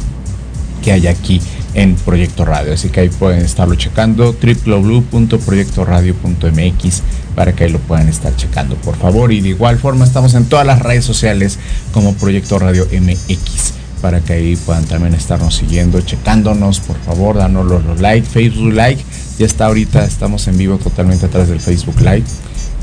[0.82, 1.40] que hay aquí
[1.75, 2.75] en Proyecto Radio.
[2.75, 7.02] Así que ahí pueden estarlo checando, www.proyectoradio.mx
[7.35, 9.33] para que ahí lo puedan estar checando, por favor.
[9.33, 11.59] Y de igual forma estamos en todas las redes sociales
[11.93, 17.67] como Proyecto Radio MX para que ahí puedan también estarnos siguiendo, checándonos, por favor, danos
[17.67, 19.00] los like, Facebook like,
[19.38, 22.25] ya está ahorita, estamos en vivo totalmente atrás del Facebook Live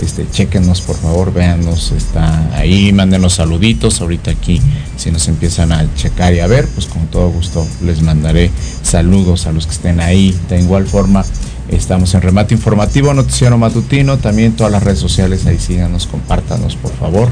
[0.01, 4.62] este, chequenos por favor, véannos, está ahí, mándenos saluditos, ahorita aquí
[4.98, 8.51] si nos empiezan a checar y a ver, pues con todo gusto les mandaré
[8.82, 11.25] saludos a los que estén ahí, de igual forma
[11.70, 16.94] estamos en remate informativo, noticiero matutino, también todas las redes sociales, ahí síganos, compártanos por
[16.96, 17.32] favor,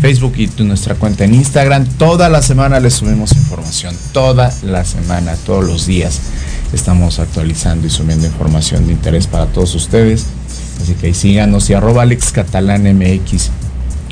[0.00, 5.34] Facebook y nuestra cuenta en Instagram, toda la semana les subimos información, toda la semana,
[5.46, 6.20] todos los días
[6.72, 10.26] estamos actualizando y subiendo información de interés para todos ustedes
[10.82, 13.50] Así que ahí síganos y arroba Alex Catalán MX,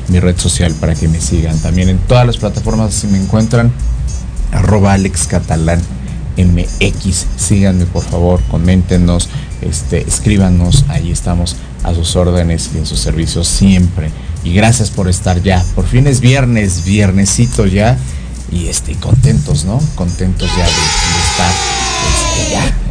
[0.09, 1.57] mi red social para que me sigan.
[1.59, 3.71] También en todas las plataformas si me encuentran,
[4.51, 5.81] arroba Alex Catalán
[6.37, 7.25] MX.
[7.37, 9.29] Síganme por favor, coméntenos,
[9.61, 14.11] este, escríbanos, ahí estamos a sus órdenes y en sus servicios siempre.
[14.43, 15.63] Y gracias por estar ya.
[15.75, 17.97] Por fin es viernes, viernesito ya.
[18.51, 19.81] Y este, contentos, ¿no?
[19.95, 20.71] Contentos ya de,
[21.31, 21.51] estar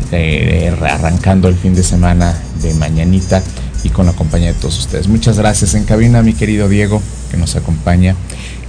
[0.03, 3.43] este, ya, arrancando el fin de semana de mañanita
[3.87, 5.07] y con la compañía de todos ustedes.
[5.07, 7.01] Muchas gracias en cabina, mi querido Diego,
[7.31, 8.17] que nos acompaña,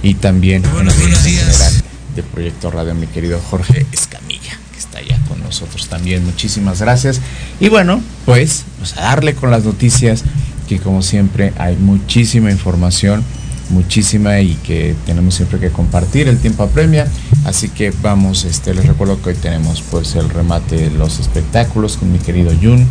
[0.02, 1.72] y también buenos, en general
[2.14, 6.24] de Proyecto Radio, mi querido Jorge Escamilla, que está allá con nosotros también.
[6.24, 7.20] Muchísimas gracias.
[7.58, 10.22] Y bueno, pues, pues a darle con las noticias,
[10.68, 13.24] que como siempre hay muchísima información
[13.70, 17.06] muchísima y que tenemos siempre que compartir el tiempo apremia
[17.44, 21.98] así que vamos este les recuerdo que hoy tenemos pues el remate de los espectáculos
[21.98, 22.86] con mi querido Jun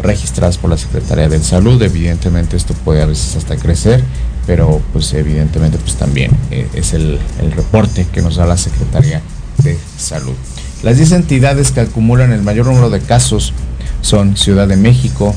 [0.00, 1.82] registradas por la Secretaría de Salud.
[1.82, 4.04] Evidentemente esto puede a veces hasta crecer,
[4.46, 9.20] pero pues evidentemente pues también eh, es el, el reporte que nos da la Secretaría
[9.64, 10.36] de Salud.
[10.84, 13.52] Las 10 entidades que acumulan el mayor número de casos
[14.00, 15.34] son Ciudad de México,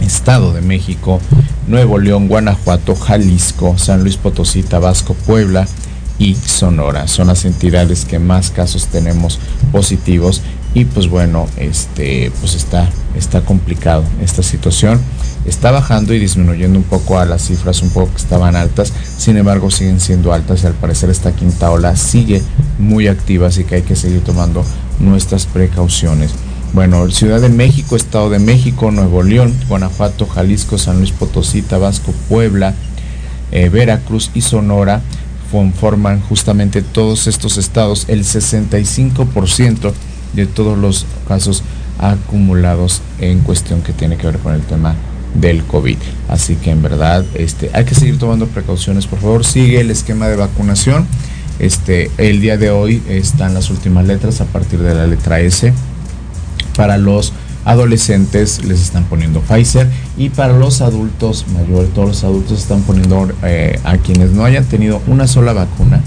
[0.00, 1.20] Estado de México,
[1.66, 5.68] Nuevo León, Guanajuato, Jalisco, San Luis Potosí, Tabasco, Puebla
[6.18, 7.08] y Sonora.
[7.08, 9.38] Son las entidades que más casos tenemos
[9.72, 10.42] positivos
[10.74, 15.00] y pues bueno, este pues está está complicado esta situación.
[15.44, 19.36] Está bajando y disminuyendo un poco a las cifras un poco que estaban altas, sin
[19.36, 22.42] embargo siguen siendo altas y al parecer esta quinta ola sigue
[22.78, 24.64] muy activa, así que hay que seguir tomando
[24.98, 26.32] nuestras precauciones.
[26.74, 32.12] Bueno, Ciudad de México, Estado de México, Nuevo León, Guanajuato, Jalisco, San Luis Potosí, Tabasco,
[32.28, 32.74] Puebla,
[33.50, 35.00] eh, Veracruz y Sonora
[35.50, 39.92] conforman justamente todos estos estados el 65%
[40.34, 41.62] de todos los casos
[41.98, 44.94] acumulados en cuestión que tiene que ver con el tema
[45.34, 45.98] del COVID.
[46.28, 49.06] Así que en verdad este, hay que seguir tomando precauciones.
[49.06, 51.06] Por favor, sigue el esquema de vacunación.
[51.58, 55.72] Este, el día de hoy están las últimas letras a partir de la letra S
[56.76, 57.32] para los
[57.64, 59.88] adolescentes les están poniendo Pfizer
[60.18, 64.64] y para los adultos mayores, todos los adultos están poniendo eh, a quienes no hayan
[64.64, 66.02] tenido una sola vacuna,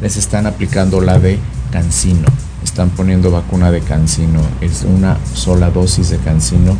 [0.00, 1.40] les están aplicando la de
[1.72, 2.26] Cancino.
[2.62, 6.76] Están poniendo vacuna de Cancino, es una sola dosis de Cancino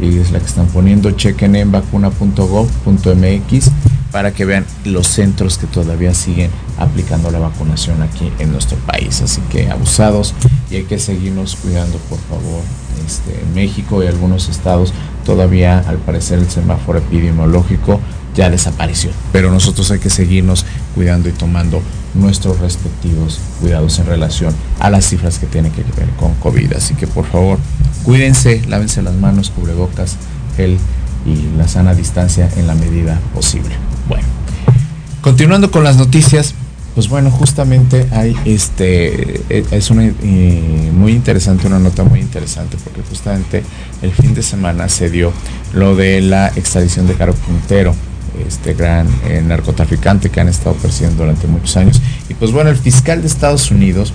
[0.00, 1.10] y es la que están poniendo.
[1.10, 3.70] Chequen en vacuna.gov.mx
[4.12, 9.20] para que vean los centros que todavía siguen aplicando la vacunación aquí en nuestro país.
[9.22, 10.34] Así que abusados
[10.70, 12.62] y hay que seguirnos cuidando, por favor.
[13.06, 14.92] Este, México y algunos estados
[15.24, 18.00] todavía, al parecer, el semáforo epidemiológico
[18.34, 19.10] ya desapareció.
[19.32, 21.80] Pero nosotros hay que seguirnos cuidando y tomando
[22.14, 26.72] nuestros respectivos cuidados en relación a las cifras que tienen que ver con COVID.
[26.74, 27.58] Así que por favor,
[28.04, 30.16] cuídense, lávense las manos, cubrebocas,
[30.56, 30.78] gel
[31.26, 33.74] y la sana distancia en la medida posible.
[34.08, 34.26] Bueno,
[35.20, 36.54] continuando con las noticias,
[36.94, 43.02] pues bueno, justamente hay este, es una eh, muy interesante, una nota muy interesante, porque
[43.08, 43.64] justamente
[44.00, 45.32] el fin de semana se dio
[45.72, 47.94] lo de la extradición de Caro Quintero,
[48.46, 52.00] este gran eh, narcotraficante que han estado persiguiendo durante muchos años.
[52.28, 54.12] Y pues bueno, el fiscal de Estados Unidos,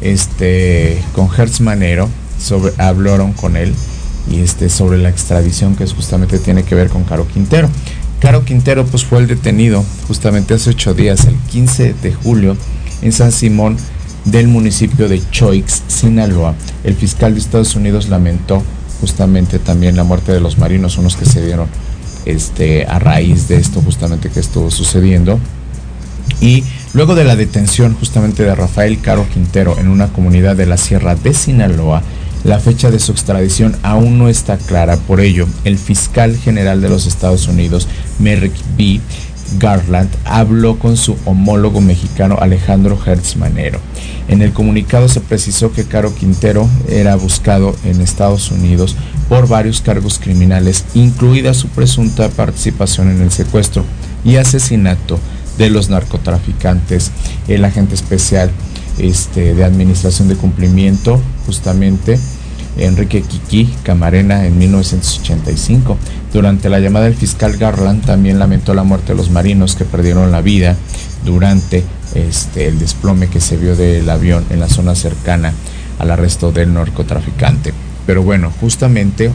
[0.00, 2.08] este, con Hertz Manero,
[2.78, 3.74] hablaron con él
[4.30, 7.68] y este, sobre la extradición que justamente tiene que ver con Caro Quintero.
[8.20, 12.56] Caro Quintero pues fue el detenido justamente hace ocho días, el 15 de julio,
[13.00, 13.76] en San Simón
[14.24, 16.54] del municipio de Choix, Sinaloa.
[16.84, 18.62] El fiscal de Estados Unidos lamentó
[19.00, 21.68] justamente también la muerte de los marinos, unos que se dieron
[22.26, 25.38] este, a raíz de esto justamente que estuvo sucediendo.
[26.40, 30.76] Y luego de la detención justamente de Rafael Caro Quintero en una comunidad de la
[30.76, 32.02] Sierra de Sinaloa,
[32.44, 36.88] la fecha de su extradición aún no está clara, por ello, el fiscal general de
[36.88, 39.00] los Estados Unidos, Merrick B.
[39.58, 43.80] Garland, habló con su homólogo mexicano Alejandro Hertz Manero.
[44.28, 48.94] En el comunicado se precisó que Caro Quintero era buscado en Estados Unidos
[49.28, 53.84] por varios cargos criminales, incluida su presunta participación en el secuestro
[54.24, 55.18] y asesinato
[55.56, 57.10] de los narcotraficantes.
[57.48, 58.50] El agente especial
[58.98, 62.18] este, de Administración de Cumplimiento, justamente
[62.76, 65.96] Enrique Kiki Camarena en 1985.
[66.32, 70.30] Durante la llamada del fiscal Garland también lamentó la muerte de los marinos que perdieron
[70.30, 70.76] la vida
[71.24, 71.82] durante
[72.14, 75.52] este, el desplome que se vio del avión en la zona cercana
[75.98, 77.72] al arresto del narcotraficante.
[78.06, 79.30] Pero bueno, justamente,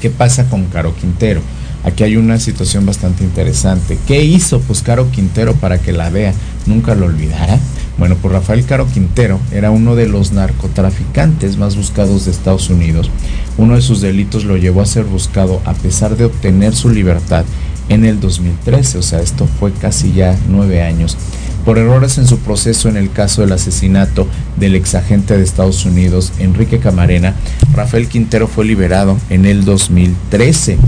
[0.00, 1.40] ¿qué pasa con Caro Quintero?
[1.84, 3.98] Aquí hay una situación bastante interesante.
[4.06, 6.32] ¿Qué hizo pues Caro Quintero para que la DEA
[6.66, 7.58] nunca lo olvidara?
[7.98, 13.10] Bueno, pues Rafael Caro Quintero era uno de los narcotraficantes más buscados de Estados Unidos.
[13.56, 17.44] Uno de sus delitos lo llevó a ser buscado a pesar de obtener su libertad
[17.88, 21.16] en el 2013, o sea, esto fue casi ya nueve años.
[21.64, 26.32] Por errores en su proceso en el caso del asesinato del exagente de Estados Unidos,
[26.38, 27.34] Enrique Camarena,
[27.74, 30.78] Rafael Quintero fue liberado en el 2013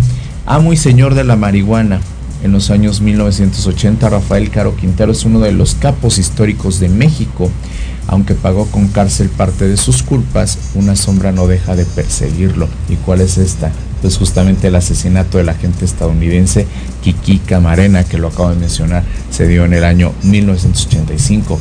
[0.49, 2.01] amo y señor de la marihuana.
[2.43, 7.51] En los años 1980, Rafael Caro Quintero es uno de los capos históricos de México.
[8.07, 12.69] Aunque pagó con cárcel parte de sus culpas, una sombra no deja de perseguirlo.
[12.89, 13.73] ¿Y cuál es esta?
[14.01, 16.67] Pues justamente el asesinato del agente estadounidense
[17.03, 21.59] Kiki Camarena, que lo acabo de mencionar, se dio en el año 1985.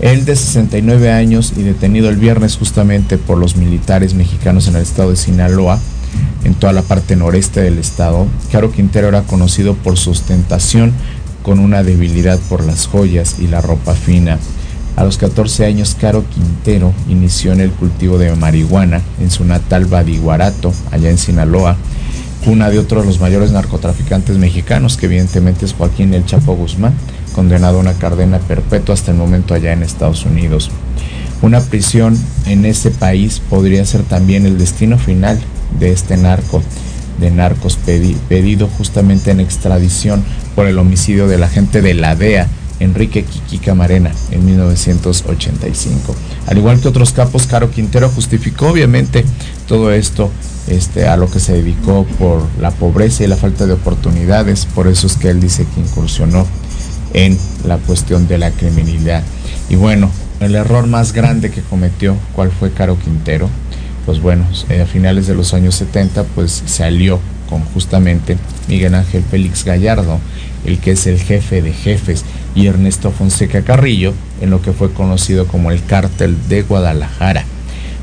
[0.00, 4.82] Él de 69 años y detenido el viernes justamente por los militares mexicanos en el
[4.82, 5.80] estado de Sinaloa,
[6.44, 8.26] en toda la parte noreste del estado.
[8.50, 10.92] Caro Quintero era conocido por su ostentación
[11.42, 14.38] con una debilidad por las joyas y la ropa fina.
[14.96, 19.86] A los 14 años, Caro Quintero inició en el cultivo de marihuana en su natal
[19.86, 21.76] Badiguarato, allá en Sinaloa,
[22.46, 26.94] una de otros de los mayores narcotraficantes mexicanos, que evidentemente es Joaquín El Chapo Guzmán,
[27.34, 30.70] condenado a una cadena perpetua hasta el momento allá en Estados Unidos.
[31.42, 35.38] Una prisión en ese país podría ser también el destino final
[35.78, 36.62] de este narco,
[37.20, 37.78] de narcos
[38.28, 42.48] pedido justamente en extradición por el homicidio del agente de la DEA,
[42.80, 46.14] Enrique Kiki Camarena, en 1985.
[46.46, 49.24] Al igual que otros capos, Caro Quintero justificó obviamente
[49.68, 50.30] todo esto
[50.66, 54.66] este, a lo que se dedicó por la pobreza y la falta de oportunidades.
[54.66, 56.46] Por eso es que él dice que incursionó
[57.12, 59.22] en la cuestión de la criminalidad.
[59.68, 63.48] Y bueno, el error más grande que cometió, ¿cuál fue Caro Quintero?
[64.10, 68.96] Pues bueno, eh, a finales de los años 70, pues se alió con justamente Miguel
[68.96, 70.18] Ángel Félix Gallardo,
[70.64, 72.24] el que es el jefe de jefes,
[72.56, 77.44] y Ernesto Fonseca Carrillo, en lo que fue conocido como el Cártel de Guadalajara,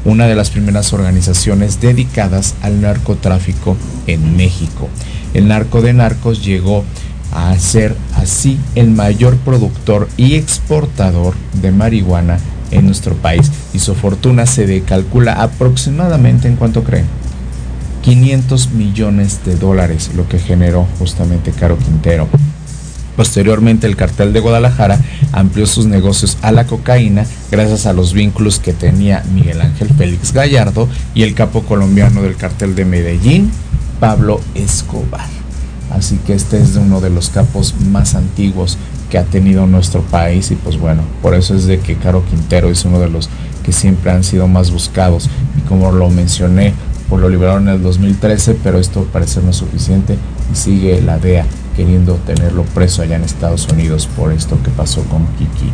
[0.05, 3.75] una de las primeras organizaciones dedicadas al narcotráfico
[4.07, 4.87] en México.
[5.33, 6.85] El narco de narcos llegó
[7.33, 12.39] a ser así el mayor productor y exportador de marihuana
[12.71, 13.51] en nuestro país.
[13.73, 17.05] Y su fortuna se calcula aproximadamente en cuánto creen
[18.07, 22.29] 500 millones de dólares lo que generó justamente Caro Quintero.
[23.17, 24.99] Posteriormente el cartel de Guadalajara
[25.33, 30.31] amplió sus negocios a la cocaína gracias a los vínculos que tenía Miguel Ángel Félix
[30.31, 33.51] Gallardo y el capo colombiano del cartel de Medellín,
[33.99, 35.46] Pablo Escobar.
[35.89, 38.77] Así que este es uno de los capos más antiguos
[39.09, 42.69] que ha tenido nuestro país y pues bueno, por eso es de que Caro Quintero
[42.69, 43.29] es uno de los
[43.63, 46.73] que siempre han sido más buscados y como lo mencioné,
[47.09, 50.17] pues lo liberaron en el 2013, pero esto parece no es suficiente
[50.51, 51.45] y sigue la DEA
[51.75, 55.71] queriendo tenerlo preso allá en Estados Unidos por esto que pasó con Kiki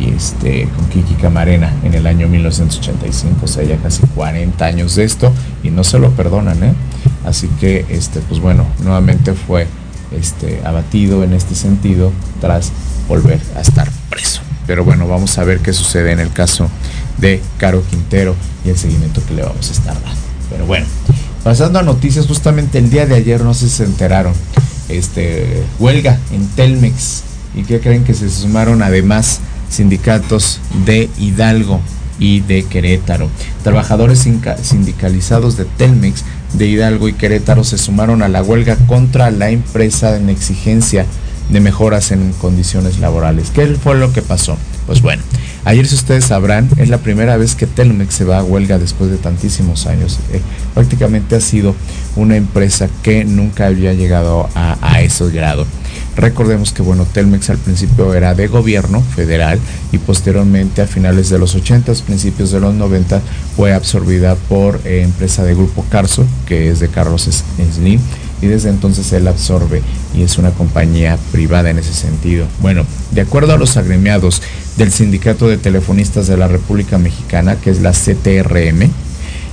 [0.00, 4.94] y este con Kiki Camarena en el año 1985, o sea, ya casi 40 años
[4.94, 6.74] de esto y no se lo perdonan, ¿eh?
[7.24, 9.66] Así que este pues bueno, nuevamente fue
[10.10, 12.72] este abatido en este sentido tras
[13.08, 14.40] volver a estar preso.
[14.66, 16.68] Pero bueno, vamos a ver qué sucede en el caso
[17.18, 20.20] de Caro Quintero y el seguimiento que le vamos a estar dando.
[20.50, 20.86] Pero bueno,
[21.42, 24.34] pasando a noticias, justamente el día de ayer no se enteraron,
[24.88, 27.24] este, huelga en Telmex.
[27.54, 31.80] ¿Y que creen que se sumaron además sindicatos de Hidalgo
[32.18, 33.28] y de Querétaro?
[33.62, 34.26] Trabajadores
[34.62, 40.16] sindicalizados de Telmex, de Hidalgo y Querétaro se sumaron a la huelga contra la empresa
[40.16, 41.06] en exigencia
[41.48, 43.50] de mejoras en condiciones laborales.
[43.50, 44.56] ¿Qué fue lo que pasó?
[44.86, 45.22] Pues bueno,
[45.64, 49.10] ayer si ustedes sabrán, es la primera vez que Telmex se va a huelga después
[49.10, 50.18] de tantísimos años.
[50.32, 50.40] Eh,
[50.74, 51.74] prácticamente ha sido
[52.16, 55.66] una empresa que nunca había llegado a, a ese grado.
[56.16, 59.58] Recordemos que bueno, Telmex al principio era de gobierno federal
[59.92, 63.20] y posteriormente a finales de los 80, principios de los 90
[63.56, 67.28] fue absorbida por eh, empresa de Grupo Carso, que es de Carlos
[67.72, 68.00] Slim
[68.42, 69.82] y desde entonces él absorbe
[70.14, 72.46] y es una compañía privada en ese sentido.
[72.60, 74.42] Bueno, de acuerdo a los agremiados
[74.76, 78.90] del Sindicato de Telefonistas de la República Mexicana, que es la CTRM,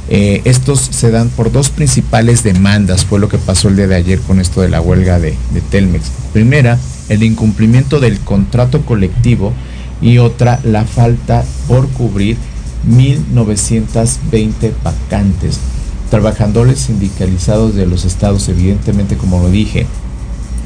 [0.10, 3.96] eh, estos se dan por dos principales demandas, fue lo que pasó el día de
[3.96, 6.12] ayer con esto de la huelga de, de Telmex.
[6.34, 9.54] Primera, el incumplimiento del contrato colectivo
[10.02, 12.38] y otra, la falta por cubrir
[12.90, 15.60] 1.920 vacantes
[16.10, 19.86] trabajadores sindicalizados de los estados, evidentemente como lo dije,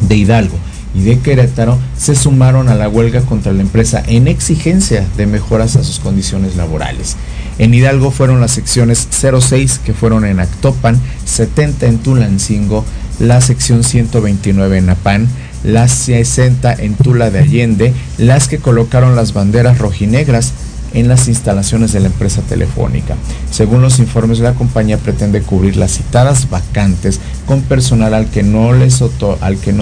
[0.07, 0.57] de Hidalgo
[0.95, 5.75] y de Querétaro, se sumaron a la huelga contra la empresa en exigencia de mejoras
[5.75, 7.15] a sus condiciones laborales.
[7.59, 12.85] En Hidalgo fueron las secciones 06 que fueron en Actopan, 70 en Tulancingo,
[13.19, 15.27] la sección 129 en Apán,
[15.63, 20.53] las 60 en Tula de Allende, las que colocaron las banderas rojinegras
[20.93, 23.15] en las instalaciones de la empresa telefónica.
[23.51, 28.71] Según los informes, la compañía pretende cubrir las citadas vacantes con personal al que no,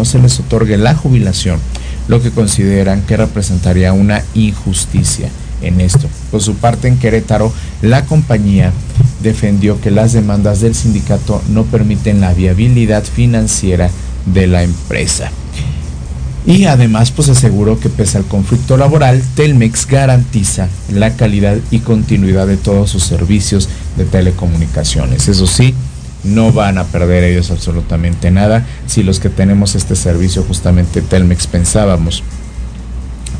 [0.06, 1.60] se les otorgue la jubilación,
[2.08, 5.30] lo que consideran que representaría una injusticia
[5.62, 6.08] en esto.
[6.32, 8.72] Por su parte, en Querétaro, la compañía
[9.22, 13.90] defendió que las demandas del sindicato no permiten la viabilidad financiera
[14.26, 15.32] de la empresa.
[16.46, 22.48] Y además pues aseguró que pese al conflicto laboral, Telmex garantiza la calidad y continuidad
[22.48, 25.28] de todos sus servicios de telecomunicaciones.
[25.28, 25.76] Eso sí,
[26.24, 31.48] no van a perder ellos absolutamente nada si los que tenemos este servicio justamente Telmex
[31.48, 32.24] pensábamos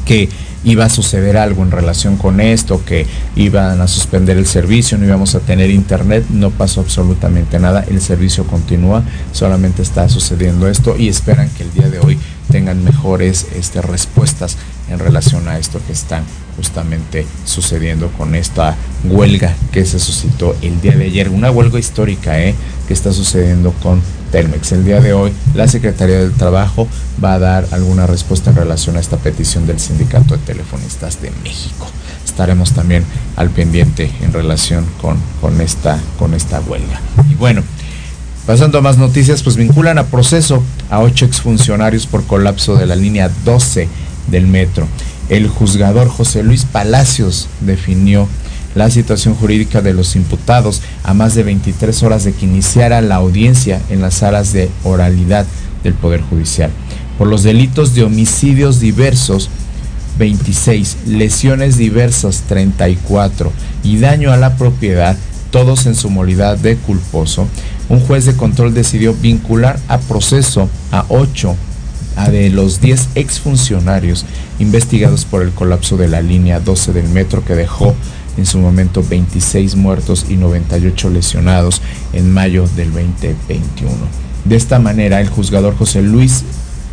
[0.06, 0.30] que
[0.64, 5.06] iba a suceder algo en relación con esto, que iban a suspender el servicio, no
[5.06, 10.96] íbamos a tener internet, no pasó absolutamente nada, el servicio continúa, solamente está sucediendo esto
[10.98, 12.18] y esperan que el día de hoy
[12.52, 14.58] tengan mejores este, respuestas
[14.90, 16.22] en relación a esto que está
[16.58, 21.30] justamente sucediendo con esta huelga que se suscitó el día de ayer.
[21.30, 22.54] Una huelga histórica ¿eh?
[22.88, 24.72] que está sucediendo con Telmex.
[24.74, 26.88] El día de hoy la Secretaría del Trabajo
[27.24, 31.32] va a dar alguna respuesta en relación a esta petición del Sindicato de Telefonistas de
[31.44, 31.88] México.
[32.26, 33.04] Estaremos también
[33.36, 37.00] al pendiente en relación con, con, esta, con esta huelga.
[37.30, 37.64] Y bueno,
[38.46, 42.96] Pasando a más noticias, pues vinculan a proceso a ocho exfuncionarios por colapso de la
[42.96, 43.88] línea 12
[44.32, 44.88] del metro.
[45.30, 48.28] El juzgador José Luis Palacios definió
[48.74, 53.16] la situación jurídica de los imputados a más de 23 horas de que iniciara la
[53.16, 55.46] audiencia en las salas de oralidad
[55.84, 56.72] del Poder Judicial.
[57.18, 59.50] Por los delitos de homicidios diversos,
[60.18, 63.52] 26, lesiones diversas, 34
[63.84, 65.16] y daño a la propiedad,
[65.52, 67.48] todos en su modalidad de culposo,
[67.90, 71.56] un juez de control decidió vincular a proceso a 8
[72.32, 74.26] de los 10 exfuncionarios
[74.60, 77.96] investigados por el colapso de la línea 12 del metro que dejó
[78.38, 81.82] en su momento 26 muertos y 98 lesionados
[82.14, 83.92] en mayo del 2021.
[84.46, 86.44] De esta manera, el juzgador José Luis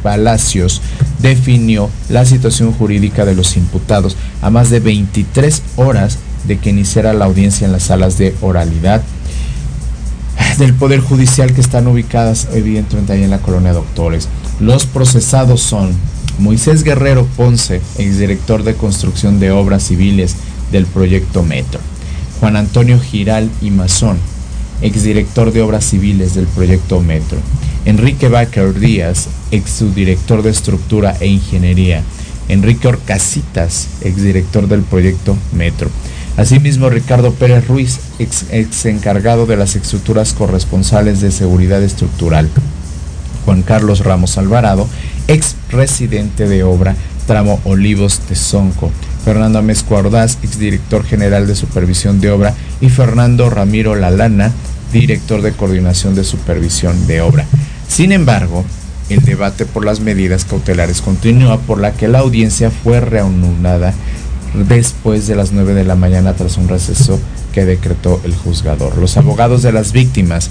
[0.03, 0.81] Palacios
[1.21, 7.13] definió la situación jurídica de los imputados a más de 23 horas de que iniciara
[7.13, 9.03] la audiencia en las salas de oralidad
[10.59, 14.29] del Poder Judicial que están ubicadas evidentemente ahí en la colonia Doctores.
[14.59, 15.93] Los procesados son
[16.39, 20.35] Moisés Guerrero Ponce, exdirector de construcción de obras civiles
[20.73, 21.81] del proyecto Metro.
[22.41, 24.19] Juan Antonio Giral y Mazón,
[24.83, 27.39] exdirector de obras civiles del proyecto Metro.
[27.85, 32.03] Enrique Baker Díaz, exdirector de estructura e ingeniería.
[32.49, 35.89] Enrique Orcasitas, exdirector del proyecto Metro.
[36.39, 42.49] Asimismo, Ricardo Pérez Ruiz, ex, ex, encargado de las estructuras corresponsales de seguridad estructural.
[43.45, 44.87] Juan Carlos Ramos Alvarado,
[45.27, 46.95] ex residente de obra
[47.27, 48.93] tramo Olivos de Sonco.
[49.25, 52.55] Fernando Amezco Ordaz, exdirector general de supervisión de obra.
[52.81, 54.53] Y Fernando Ramiro Lalana,
[54.93, 57.47] director de coordinación de supervisión de obra.
[57.89, 58.65] Sin embargo,
[59.09, 63.93] el debate por las medidas cautelares continúa, por la que la audiencia fue reanudada
[64.55, 67.19] después de las 9 de la mañana tras un receso
[67.53, 68.99] que decretó el juzgador.
[68.99, 70.51] Los abogados de las víctimas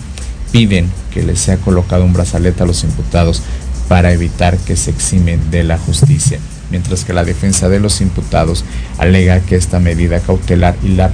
[0.51, 3.41] piden que les sea colocado un brazalete a los imputados
[3.87, 6.39] para evitar que se eximen de la justicia,
[6.71, 8.65] mientras que la defensa de los imputados
[8.97, 11.11] alega que esta medida cautelar y la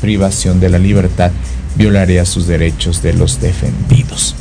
[0.00, 1.32] privación de la libertad
[1.76, 4.36] violaría sus derechos de los defendidos.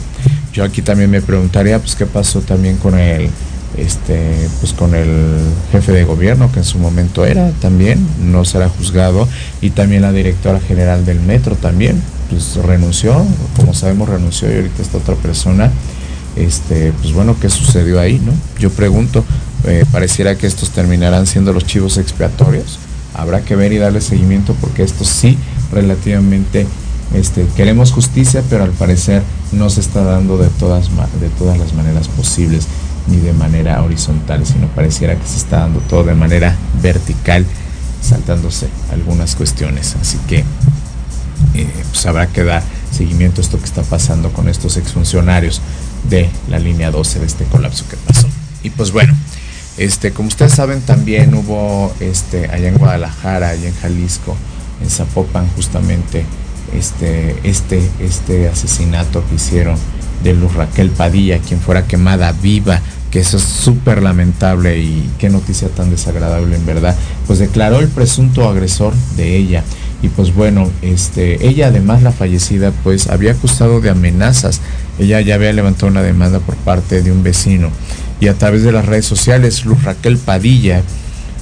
[0.53, 3.29] Yo aquí también me preguntaría, pues, qué pasó también con el
[3.77, 5.37] este, pues con el
[5.71, 9.27] jefe de gobierno que en su momento era también, no será juzgado,
[9.61, 14.81] y también la directora general del metro también, pues renunció, como sabemos renunció y ahorita
[14.81, 15.71] está otra persona,
[16.35, 18.33] este, pues bueno, ¿qué sucedió ahí, no?
[18.59, 19.23] Yo pregunto,
[19.65, 22.79] eh, pareciera que estos terminarán siendo los chivos expiatorios,
[23.13, 25.37] habrá que ver y darle seguimiento porque esto sí
[25.71, 26.65] relativamente
[27.13, 31.73] este, queremos justicia, pero al parecer no se está dando de todas, de todas las
[31.73, 32.67] maneras posibles
[33.07, 37.45] ni de manera horizontal, sino pareciera que se está dando todo de manera vertical,
[38.01, 39.95] saltándose algunas cuestiones.
[39.99, 40.43] Así que
[41.53, 45.61] eh, pues habrá que dar seguimiento a esto que está pasando con estos exfuncionarios
[46.09, 48.27] de la línea 12 de este colapso que pasó.
[48.63, 49.13] Y pues bueno,
[49.77, 54.35] este, como ustedes saben, también hubo este, allá en Guadalajara, allá en Jalisco,
[54.81, 56.25] en Zapopan, justamente
[56.73, 59.77] este, este, este asesinato que hicieron
[60.23, 62.79] de Luz Raquel Padilla, quien fuera quemada viva,
[63.11, 66.95] que eso es súper lamentable y qué noticia tan desagradable en verdad,
[67.27, 69.63] pues declaró el presunto agresor de ella.
[70.01, 74.61] Y pues bueno, este, ella además la fallecida pues había acusado de amenazas.
[74.97, 77.69] Ella ya había levantado una demanda por parte de un vecino.
[78.19, 80.81] Y a través de las redes sociales, Luz Raquel Padilla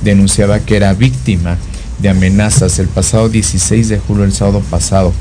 [0.02, 1.58] denunciaba que era víctima
[2.00, 5.14] de amenazas el pasado 16 de julio, el sábado pasado,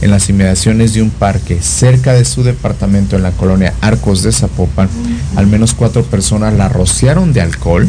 [0.00, 4.32] en las inmediaciones de un parque cerca de su departamento en la colonia Arcos de
[4.32, 4.88] Zapopan,
[5.36, 7.88] al menos cuatro personas la rociaron de alcohol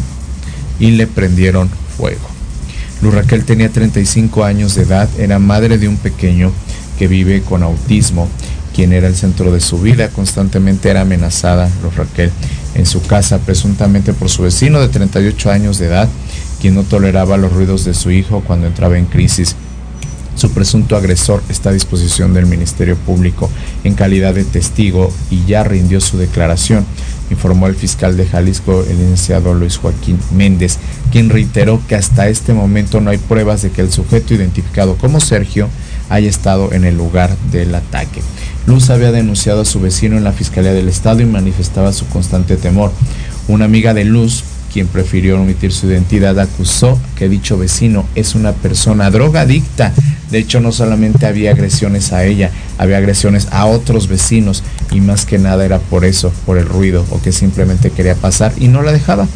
[0.78, 2.28] y le prendieron fuego.
[3.02, 6.52] Luz Raquel tenía 35 años de edad, era madre de un pequeño
[6.98, 8.28] que vive con autismo,
[8.74, 12.30] quien era el centro de su vida, constantemente era amenazada Luz Raquel
[12.74, 16.08] en su casa, presuntamente por su vecino de 38 años de edad,
[16.60, 19.56] quien no toleraba los ruidos de su hijo cuando entraba en crisis.
[20.38, 23.50] Su presunto agresor está a disposición del Ministerio Público
[23.82, 26.86] en calidad de testigo y ya rindió su declaración,
[27.28, 30.78] informó el fiscal de Jalisco, el licenciado Luis Joaquín Méndez,
[31.10, 35.18] quien reiteró que hasta este momento no hay pruebas de que el sujeto identificado como
[35.18, 35.68] Sergio
[36.08, 38.22] haya estado en el lugar del ataque.
[38.64, 42.56] Luz había denunciado a su vecino en la Fiscalía del Estado y manifestaba su constante
[42.56, 42.92] temor.
[43.48, 48.52] Una amiga de Luz quien prefirió omitir su identidad, acusó que dicho vecino es una
[48.52, 49.92] persona drogadicta.
[50.30, 55.24] De hecho, no solamente había agresiones a ella, había agresiones a otros vecinos y más
[55.24, 58.82] que nada era por eso, por el ruido o que simplemente quería pasar y no
[58.82, 59.26] la dejaba.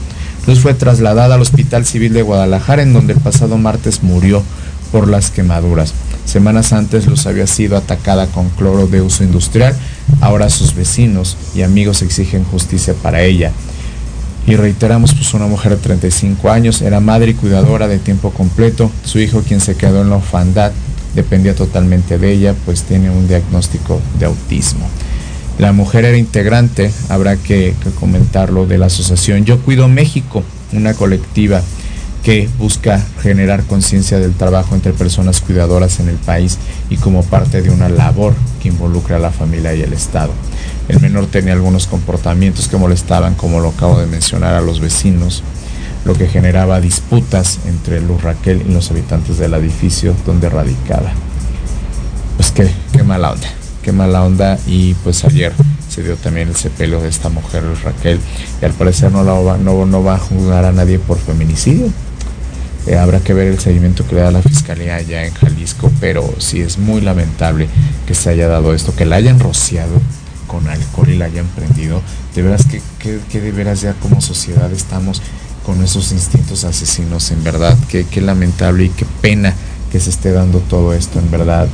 [0.47, 4.42] Luz fue trasladada al Hospital Civil de Guadalajara en donde el pasado martes murió
[4.90, 5.95] por las quemaduras.
[6.25, 9.75] Semanas antes Luz había sido atacada con cloro de uso industrial.
[10.21, 13.53] Ahora sus vecinos y amigos exigen justicia para ella.
[14.46, 18.90] Y reiteramos, pues una mujer de 35 años, era madre y cuidadora de tiempo completo.
[19.05, 20.72] Su hijo, quien se quedó en la orfandad,
[21.14, 24.87] dependía totalmente de ella, pues tiene un diagnóstico de autismo.
[25.59, 30.94] La mujer era integrante, habrá que, que comentarlo, de la asociación Yo Cuido México, una
[30.94, 31.62] colectiva
[32.23, 36.59] que busca generar conciencia del trabajo entre personas cuidadoras en el país
[36.89, 40.33] y como parte de una labor que involucra a la familia y el Estado.
[40.89, 45.43] El menor tenía algunos comportamientos que molestaban, como lo acabo de mencionar, a los vecinos,
[46.05, 51.13] lo que generaba disputas entre Luz Raquel y los habitantes del edificio donde radicaba.
[52.37, 53.49] Pues qué, qué mala onda,
[53.83, 55.53] qué mala onda y pues ayer
[55.89, 58.19] se dio también el sepelio de esta mujer Raquel
[58.61, 61.89] y al parecer no, la va, no, no va a juzgar a nadie por feminicidio,
[62.87, 66.35] eh, habrá que ver el seguimiento que le da la fiscalía allá en Jalisco, pero
[66.38, 67.68] sí es muy lamentable
[68.07, 70.01] que se haya dado esto, que la hayan rociado
[70.49, 72.03] con alcohol y la hayan prendido.
[72.35, 75.23] De veras que, que, de veras ya como sociedad estamos
[75.64, 79.55] con esos instintos asesinos, en verdad, qué, qué lamentable y qué pena
[79.92, 81.68] que se esté dando todo esto, en verdad,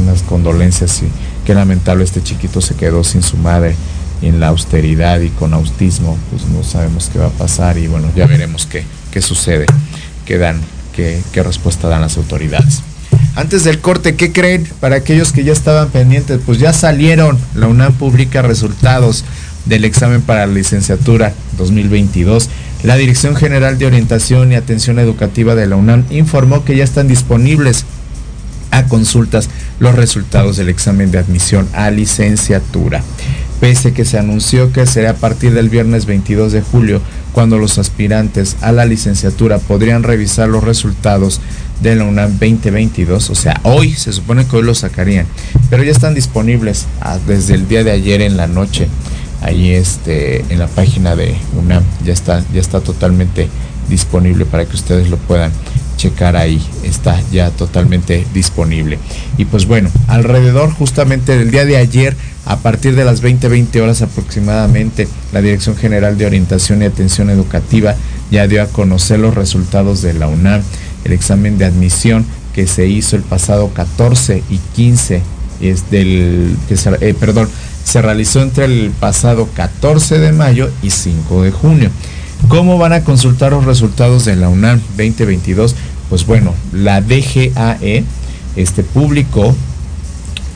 [0.00, 1.08] unas condolencias y
[1.44, 3.74] qué lamentable este chiquito se quedó sin su madre
[4.22, 8.08] en la austeridad y con autismo, pues no sabemos qué va a pasar y bueno,
[8.14, 9.66] ya veremos qué, qué sucede
[10.26, 10.60] que dan,
[10.94, 12.82] qué, qué respuesta dan las autoridades.
[13.34, 14.66] Antes del corte, ¿qué creen?
[14.80, 17.38] Para aquellos que ya estaban pendientes, pues ya salieron.
[17.54, 19.24] La UNAM publica resultados
[19.66, 22.48] del examen para la licenciatura 2022.
[22.82, 27.08] La Dirección General de Orientación y Atención Educativa de la UNAM informó que ya están
[27.08, 27.84] disponibles
[28.70, 29.48] a consultas
[29.80, 33.02] los resultados del examen de admisión a licenciatura.
[33.60, 37.00] Pese que se anunció que será a partir del viernes 22 de julio
[37.32, 41.40] cuando los aspirantes a la licenciatura podrían revisar los resultados
[41.80, 45.26] de la UNAM 2022, o sea, hoy se supone que hoy los sacarían,
[45.68, 48.88] pero ya están disponibles ah, desde el día de ayer en la noche,
[49.42, 53.48] ahí este, en la página de UNAM, ya está, ya está totalmente
[53.88, 55.52] disponible para que ustedes lo puedan
[55.96, 58.98] checar ahí, está ya totalmente disponible.
[59.38, 62.16] Y pues bueno, alrededor justamente del día de ayer,
[62.46, 67.28] a partir de las 20, 20 horas aproximadamente, la Dirección General de Orientación y Atención
[67.28, 67.96] Educativa
[68.30, 70.62] ya dio a conocer los resultados de la UNAM,
[71.04, 75.22] el examen de admisión que se hizo el pasado 14 y 15
[75.60, 77.48] es del que se, eh, perdón,
[77.84, 81.90] se realizó entre el pasado 14 de mayo y 5 de junio.
[82.48, 85.74] ¿Cómo van a consultar los resultados de la UNAM 2022?
[86.08, 88.04] Pues bueno, la DGAE
[88.54, 89.54] este, publicó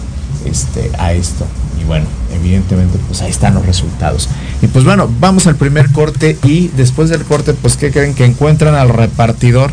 [0.45, 1.45] este, a esto.
[1.81, 4.29] Y bueno, evidentemente pues ahí están los resultados.
[4.61, 8.13] Y pues bueno, vamos al primer corte y después del corte pues ¿qué creen?
[8.13, 9.71] Que encuentran al repartidor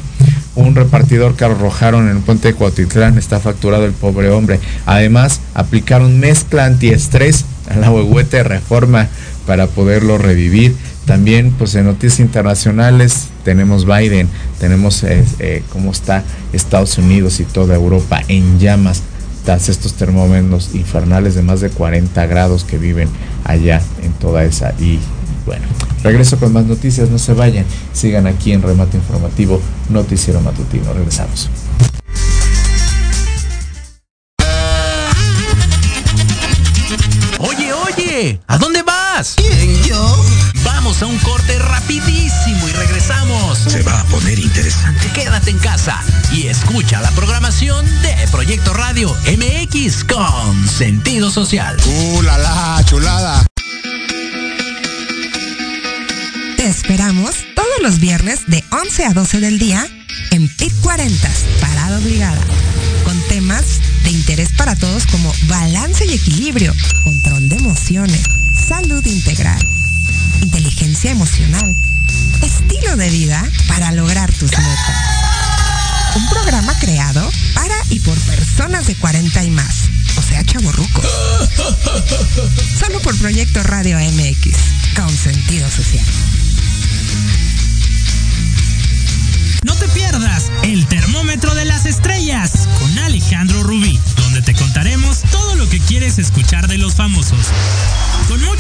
[0.59, 4.59] un repartidor que arrojaron en el puente de Cuautitlán, está facturado el pobre hombre.
[4.87, 9.09] Además, aplicaron mezcla antiestrés a la huehuete reforma
[9.47, 10.75] para poderlo revivir.
[11.09, 14.29] También, pues en noticias internacionales tenemos Biden,
[14.61, 19.01] tenemos eh, eh, cómo está Estados Unidos y toda Europa en llamas
[19.43, 23.09] tras estos termómetros infernales de más de 40 grados que viven
[23.45, 24.75] allá en toda esa.
[24.79, 24.99] Y
[25.47, 25.65] bueno,
[26.03, 30.93] regreso con más noticias, no se vayan, sigan aquí en Remate Informativo, Noticiero Matutino.
[30.93, 31.49] Regresamos.
[37.39, 39.37] Oye, oye, ¿a dónde vas?
[41.01, 43.59] Un corte rapidísimo y regresamos.
[43.59, 45.07] Se va a poner interesante.
[45.13, 51.77] Quédate en casa y escucha la programación de Proyecto Radio MX con sentido social.
[51.87, 53.47] ¡Uh, la, la chulada!
[56.57, 59.87] Te esperamos todos los viernes de 11 a 12 del día
[60.33, 61.31] en PIT 40,
[61.61, 62.41] Parada Obligada,
[63.05, 63.65] con temas
[64.03, 69.65] de interés para todos como balance y equilibrio, control de emociones, salud integral,
[70.43, 71.75] inteligencia emocional,
[72.43, 74.97] estilo de vida para lograr tus metas.
[76.17, 81.05] Un programa creado para y por personas de 40 y más, o sea, chavorrucos.
[82.79, 84.57] Solo por Proyecto Radio MX,
[84.97, 86.05] con sentido social.
[89.65, 95.57] No te pierdas el termómetro de las estrellas con Alejandro Rubí, donde te contaremos todo
[95.57, 97.47] lo que quieres escuchar de los famosos.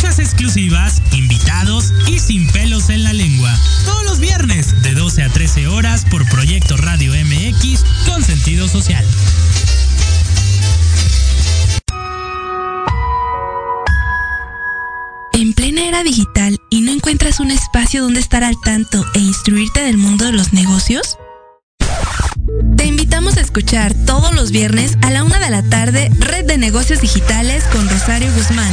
[0.00, 3.52] Muchas exclusivas, invitados y sin pelos en la lengua.
[3.84, 9.04] Todos los viernes de 12 a 13 horas por Proyecto Radio MX con sentido social.
[15.32, 19.80] En plena era digital y no encuentras un espacio donde estar al tanto e instruirte
[19.80, 21.18] del mundo de los negocios?
[22.76, 26.56] Te invitamos a escuchar todos los viernes a la una de la tarde Red de
[26.56, 28.72] Negocios Digitales con Rosario Guzmán.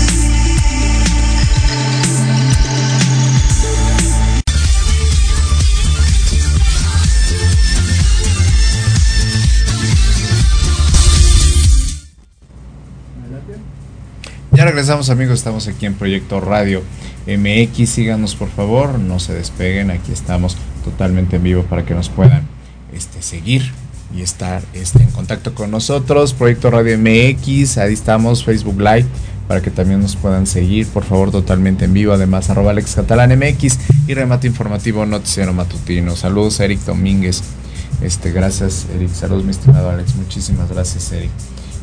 [14.53, 16.83] Ya regresamos amigos, estamos aquí en Proyecto Radio
[17.25, 22.09] MX, síganos por favor, no se despeguen, aquí estamos totalmente en vivo para que nos
[22.09, 22.45] puedan
[22.93, 23.71] este, seguir
[24.13, 26.33] y estar este, en contacto con nosotros.
[26.33, 29.05] Proyecto Radio MX, ahí estamos, Facebook Live,
[29.47, 32.11] para que también nos puedan seguir, por favor, totalmente en vivo.
[32.11, 36.17] Además, arroba Alex Catalán MX y remate informativo Noticiero Matutino.
[36.17, 37.41] Saludos, Eric Domínguez.
[38.01, 39.13] Este, gracias, Eric.
[39.13, 40.13] Saludos, mi estimado Alex.
[40.15, 41.31] Muchísimas gracias, Eric.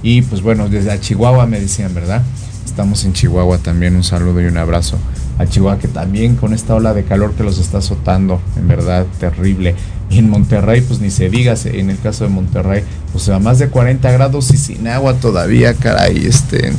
[0.03, 2.23] Y pues bueno, desde Chihuahua me decían, ¿verdad?
[2.69, 3.97] Estamos en Chihuahua también.
[3.97, 4.99] Un saludo y un abrazo
[5.39, 9.07] a Chihuahua, que también con esta ola de calor que los está azotando, en verdad
[9.19, 9.75] terrible.
[10.11, 13.59] Y en Monterrey, pues ni se diga, en el caso de Monterrey, pues a más
[13.59, 16.27] de 40 grados y sin agua todavía, caray.
[16.27, 16.73] Este,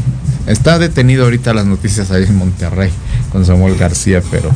[0.46, 2.92] está detenido ahorita las noticias ahí en Monterrey
[3.32, 4.52] con Samuel García, pero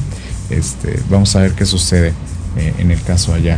[0.52, 2.14] este, vamos a ver qué sucede
[2.58, 3.58] eh, en el caso allá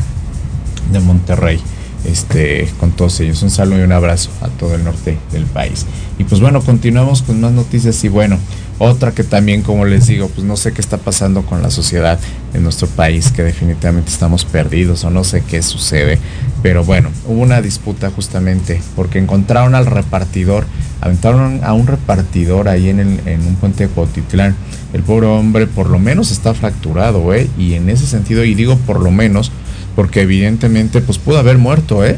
[0.93, 1.61] de Monterrey
[2.07, 3.41] este, con todos ellos.
[3.43, 5.85] Un saludo y un abrazo a todo el norte del país.
[6.17, 8.37] Y pues bueno, continuamos con más noticias y bueno,
[8.77, 12.19] otra que también, como les digo, pues no sé qué está pasando con la sociedad
[12.53, 16.19] en nuestro país, que definitivamente estamos perdidos o no sé qué sucede.
[16.61, 20.65] Pero bueno, hubo una disputa justamente porque encontraron al repartidor,
[20.99, 24.55] aventaron a un repartidor ahí en, el, en un puente de Cotitlán.
[24.91, 27.49] El pobre hombre por lo menos está fracturado, ¿eh?
[27.57, 29.51] Y en ese sentido, y digo por lo menos,
[29.95, 32.17] porque evidentemente pues pudo haber muerto, ¿eh?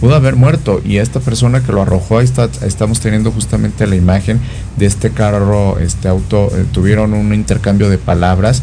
[0.00, 3.94] Pudo haber muerto y esta persona que lo arrojó, ahí está, estamos teniendo justamente la
[3.94, 4.40] imagen
[4.76, 8.62] de este carro, este auto, eh, tuvieron un intercambio de palabras,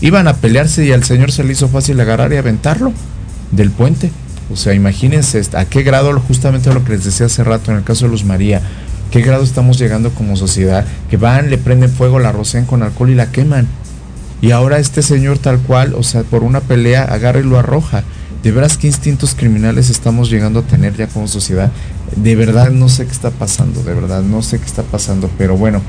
[0.00, 2.92] iban a pelearse y al señor se le hizo fácil agarrar y aventarlo
[3.50, 4.12] del puente.
[4.52, 7.82] O sea, imagínense a qué grado, justamente lo que les decía hace rato en el
[7.82, 8.62] caso de Luz María,
[9.10, 13.10] qué grado estamos llegando como sociedad, que van, le prenden fuego, la rocian con alcohol
[13.10, 13.66] y la queman.
[14.40, 18.04] Y ahora este señor tal cual, o sea, por una pelea, agarra y lo arroja.
[18.42, 21.72] De veras, qué instintos criminales estamos llegando a tener ya como sociedad.
[22.14, 25.28] De verdad no sé qué está pasando, de verdad no sé qué está pasando.
[25.36, 25.82] Pero bueno,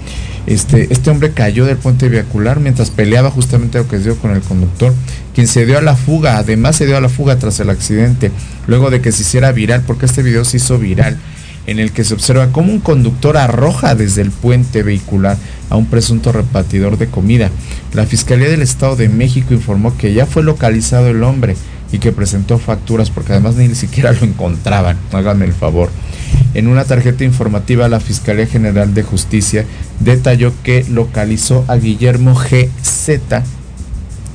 [0.47, 4.41] este, este hombre cayó del puente vehicular mientras peleaba justamente lo que dio con el
[4.41, 4.93] conductor,
[5.35, 8.31] quien se dio a la fuga, además se dio a la fuga tras el accidente,
[8.65, 11.17] luego de que se hiciera viral, porque este video se hizo viral
[11.67, 15.37] en el que se observa cómo un conductor arroja desde el puente vehicular
[15.69, 17.51] a un presunto repartidor de comida.
[17.93, 21.55] La Fiscalía del Estado de México informó que ya fue localizado el hombre
[21.91, 24.97] y que presentó facturas porque además ni siquiera lo encontraban.
[25.11, 25.89] Háganme el favor.
[26.53, 29.65] En una tarjeta informativa, la Fiscalía General de Justicia
[29.99, 33.19] detalló que localizó a Guillermo GZ,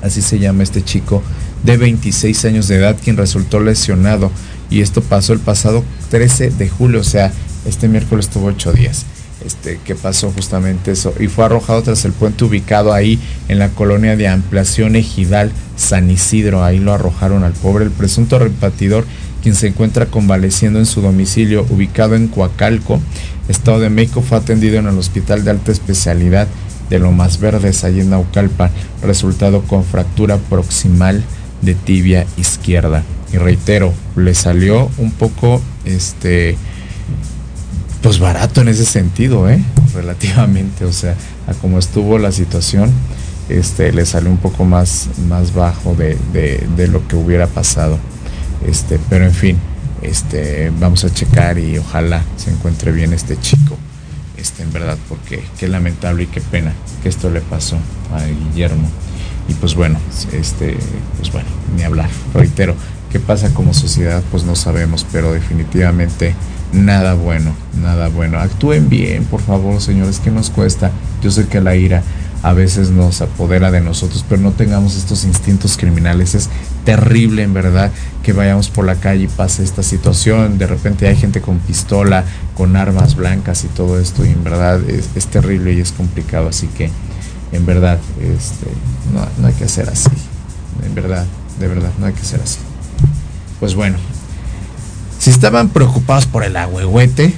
[0.02, 1.22] así se llama este chico,
[1.64, 4.30] de 26 años de edad, quien resultó lesionado
[4.72, 7.32] y esto pasó el pasado 13 de julio, o sea,
[7.66, 9.06] este miércoles tuvo ocho días.
[9.44, 13.18] Este, que pasó justamente eso y fue arrojado tras el puente ubicado ahí
[13.48, 18.38] en la colonia de ampliación Ejidal San Isidro ahí lo arrojaron al pobre el presunto
[18.38, 19.04] repartidor
[19.42, 23.00] quien se encuentra convaleciendo en su domicilio ubicado en Coacalco,
[23.48, 26.46] Estado de México, fue atendido en el Hospital de Alta Especialidad
[26.88, 28.70] de Lomas Verdes, allí en Naucalpan,
[29.02, 31.22] resultado con fractura proximal
[31.60, 33.02] de tibia izquierda.
[33.32, 36.56] Y reitero, le salió un poco, este,
[38.02, 39.62] pues barato en ese sentido, ¿eh?
[39.94, 41.14] Relativamente, o sea,
[41.46, 42.90] a como estuvo la situación,
[43.48, 47.98] este, le salió un poco más, más bajo de, de, de lo que hubiera pasado.
[48.66, 49.58] Este, pero en fin,
[50.02, 53.76] este, vamos a checar y ojalá se encuentre bien este chico.
[54.36, 56.72] Este, en verdad, porque qué lamentable y qué pena
[57.02, 57.76] que esto le pasó
[58.12, 58.88] a Guillermo.
[59.48, 59.98] Y pues bueno,
[60.32, 60.76] este,
[61.18, 62.10] pues bueno, ni hablar.
[62.34, 62.74] Reitero,
[63.12, 66.34] qué pasa como sociedad, pues no sabemos, pero definitivamente
[66.72, 68.38] nada bueno, nada bueno.
[68.38, 70.90] Actúen bien, por favor, señores, que nos cuesta?
[71.22, 72.02] Yo sé que la ira
[72.42, 76.34] a veces nos apodera de nosotros, pero no tengamos estos instintos criminales.
[76.34, 76.48] Es
[76.86, 77.92] terrible, en verdad,
[78.22, 80.56] que vayamos por la calle y pase esta situación.
[80.56, 82.24] De repente hay gente con pistola,
[82.56, 86.48] con armas blancas y todo esto, y en verdad es, terrible y es complicado.
[86.48, 86.90] Así que,
[87.52, 88.66] en verdad, este,
[89.12, 90.10] no, no hay que hacer así.
[90.84, 91.26] En verdad,
[91.60, 92.58] de verdad, no hay que ser así.
[93.62, 93.96] Pues bueno,
[95.20, 97.32] si estaban preocupados por el agüehuete,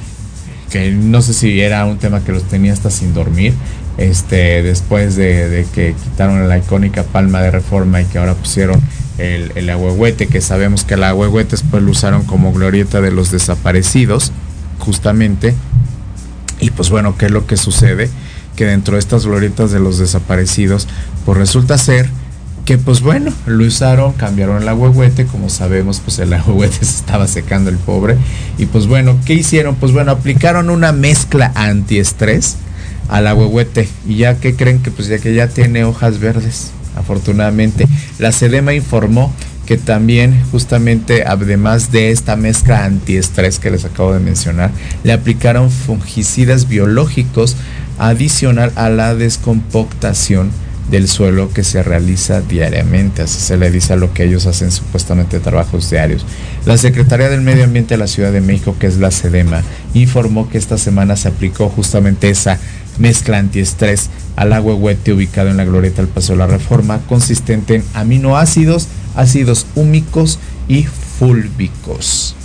[0.70, 3.53] que no sé si era un tema que los tenía hasta sin dormir,
[3.99, 8.81] este, después de, que quitaron la icónica palma de reforma y que ahora pusieron
[9.18, 13.31] el, el agüehuete, que sabemos que el agüehuete después lo usaron como glorieta de los
[13.31, 14.33] desaparecidos,
[14.79, 15.55] justamente.
[16.59, 18.09] Y pues bueno, ¿qué es lo que sucede?
[18.57, 20.89] Que dentro de estas glorietas de los desaparecidos,
[21.27, 22.09] pues resulta ser
[22.65, 27.27] que pues bueno, lo usaron, cambiaron el agüehuete, como sabemos, pues el agüehuete se estaba
[27.27, 28.17] secando el pobre.
[28.59, 29.75] Y pues bueno, ¿qué hicieron?
[29.77, 32.57] Pues bueno, aplicaron una mezcla antiestrés
[33.09, 33.89] al agüehuete.
[34.07, 37.87] Y ya que creen que pues ya que ya tiene hojas verdes, afortunadamente.
[38.19, 39.33] La Sedema informó
[39.67, 44.71] que también justamente además de esta mezcla antiestrés que les acabo de mencionar,
[45.05, 47.57] le aplicaron fungicidas biológicos
[47.99, 50.51] adicional a la descompactación
[50.91, 54.70] del suelo que se realiza diariamente, así se le dice a lo que ellos hacen
[54.70, 56.24] supuestamente trabajos diarios.
[56.66, 59.62] La Secretaría del Medio Ambiente de la Ciudad de México, que es la SEDEMA,
[59.95, 62.59] informó que esta semana se aplicó justamente esa
[62.99, 67.85] mezcla antiestrés al agüehuete ubicado en la glorieta del Paseo de la Reforma, consistente en
[67.95, 70.85] aminoácidos, ácidos húmicos y
[71.18, 72.37] fúlbicos.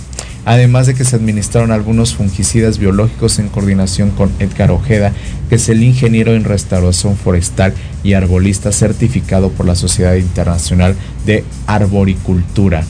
[0.46, 5.12] Además de que se administraron algunos fungicidas biológicos en coordinación con Edgar Ojeda,
[5.48, 10.94] que es el ingeniero en restauración forestal y arbolista certificado por la Sociedad Internacional
[11.26, 12.82] de Arboricultura.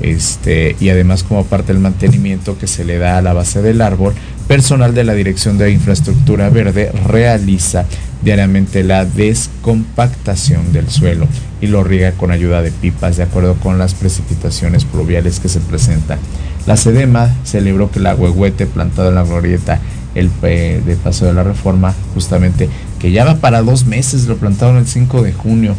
[0.00, 3.80] Este, y además como parte del mantenimiento que se le da a la base del
[3.80, 4.14] árbol,
[4.48, 7.86] personal de la Dirección de Infraestructura Verde realiza
[8.22, 11.26] diariamente la descompactación del suelo
[11.60, 15.60] y lo riega con ayuda de pipas de acuerdo con las precipitaciones pluviales que se
[15.60, 16.18] presentan.
[16.66, 19.80] La SEDEMA celebró que el agüehuete plantado en la glorieta
[20.14, 24.76] el de Paso de la Reforma, justamente que ya va para dos meses, lo plantaron
[24.76, 25.74] el 5 de junio,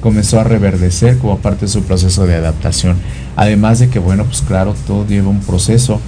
[0.00, 2.96] comenzó a reverdecer como parte de su proceso de adaptación.
[3.36, 6.00] Además de que, bueno, pues claro, todo lleva un proceso,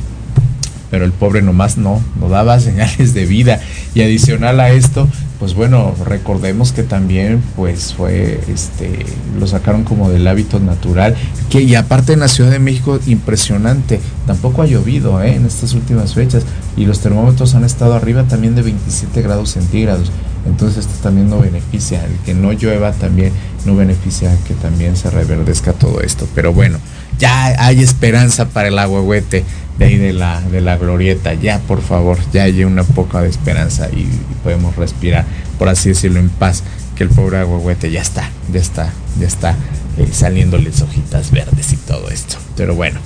[0.91, 3.61] pero el pobre nomás no, no daba señales de vida.
[3.95, 5.09] Y adicional a esto,
[5.39, 9.05] pues bueno, recordemos que también pues fue, este,
[9.39, 11.15] lo sacaron como del hábito natural,
[11.51, 15.35] que y aparte en la Ciudad de México, impresionante, tampoco ha llovido ¿eh?
[15.35, 16.45] en estas últimas fechas
[16.77, 20.11] y los termómetros han estado arriba también de 27 grados centígrados.
[20.47, 23.33] Entonces esto también no beneficia, el que no llueva también
[23.65, 26.29] no beneficia que también se reverdezca todo esto.
[26.35, 26.79] Pero bueno,
[27.19, 29.45] ya hay esperanza para el agüehuete
[29.79, 31.35] de ahí de la, de la glorieta.
[31.35, 34.07] Ya, por favor, ya hay una poca de esperanza y,
[34.43, 35.25] podemos respirar,
[35.59, 36.63] por así decirlo, en paz.
[36.95, 38.91] Que el pobre agüehuete ya está, ya está,
[39.21, 39.55] ya está
[39.99, 42.37] eh, saliéndoles hojitas verdes y todo esto.
[42.57, 43.01] Pero bueno,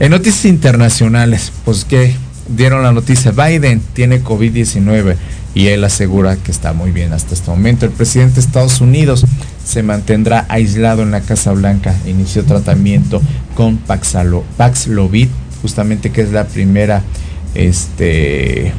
[0.00, 2.16] en noticias internacionales, pues que
[2.48, 5.14] dieron la noticia, Biden tiene COVID-19
[5.54, 7.86] y él asegura que está muy bien hasta este momento.
[7.86, 9.24] El presidente de Estados Unidos
[9.68, 11.94] se mantendrá aislado en la Casa Blanca.
[12.06, 13.20] Inició tratamiento
[13.54, 15.28] con Paxalo, Paxlovid,
[15.60, 17.02] justamente que es la primera
[17.54, 18.72] este, eh,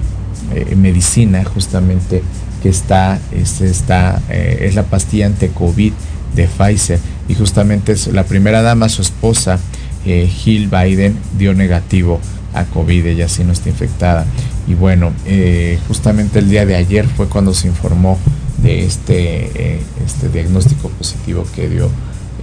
[0.75, 2.23] medicina justamente
[2.63, 5.93] que está, es, está eh, es la pastilla ante COVID
[6.35, 9.59] de Pfizer y justamente es la primera dama, su esposa,
[10.07, 12.19] eh, Jill Biden, dio negativo
[12.55, 14.25] a COVID, ella sí no está infectada.
[14.67, 18.17] Y bueno, eh, justamente el día de ayer fue cuando se informó
[18.61, 21.89] de este, eh, este diagnóstico positivo que dio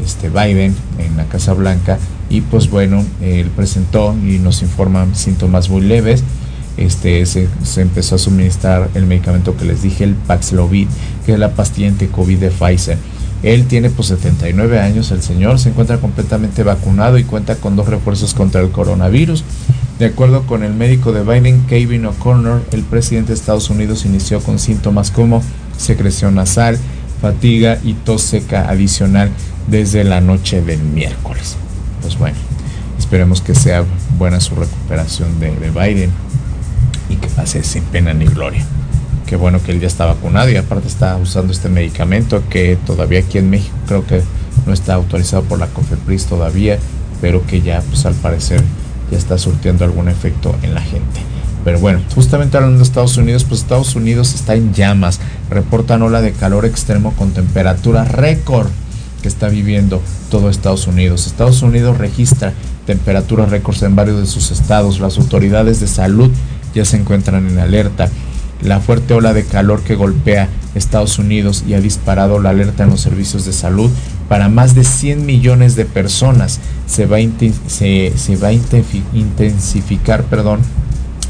[0.05, 1.99] este Biden en la Casa Blanca
[2.29, 6.23] y pues bueno, él presentó y nos informan síntomas muy leves.
[6.77, 10.89] Este, se, se, empezó a suministrar el medicamento que les dije, el Paxlovid,
[11.25, 12.99] que es la pastilla anti-COVID de Pfizer.
[13.43, 17.89] Él tiene pues 79 años, el señor se encuentra completamente vacunado y cuenta con dos
[17.89, 19.45] refuerzos contra el coronavirus.
[19.99, 24.41] De acuerdo con el médico de Biden, Kevin O'Connor, el presidente de Estados Unidos inició
[24.41, 25.43] con síntomas como
[25.77, 26.79] secreción nasal,
[27.21, 29.31] fatiga y tos seca adicional
[29.67, 31.57] desde la noche del miércoles.
[32.03, 32.37] Pues bueno,
[32.99, 33.85] esperemos que sea
[34.19, 36.11] buena su recuperación de, de Biden
[37.09, 38.65] y que pase sin pena ni gloria.
[39.27, 43.21] Qué bueno que él ya está vacunado y aparte está usando este medicamento que todavía
[43.21, 44.23] aquí en México creo que
[44.67, 46.79] no está autorizado por la COFEPRIS todavía,
[47.21, 48.63] pero que ya pues al parecer
[49.11, 51.21] ya está surtiendo algún efecto en la gente.
[51.67, 55.19] Pero bueno, justamente hablando de Estados Unidos, pues Estados Unidos está en llamas.
[55.51, 58.69] Reportan ola de calor extremo con temperatura récord
[59.21, 60.01] que está viviendo
[60.31, 61.27] todo Estados Unidos.
[61.27, 62.53] Estados Unidos registra
[62.87, 65.01] temperaturas récords en varios de sus estados.
[65.01, 66.31] Las autoridades de salud
[66.73, 68.11] ya se encuentran en alerta.
[68.63, 72.91] La fuerte ola de calor que golpea Estados Unidos y ha disparado la alerta en
[72.91, 73.91] los servicios de salud
[74.29, 77.21] para más de 100 millones de personas se va a,
[77.67, 80.61] se, se va a intensificar perdón,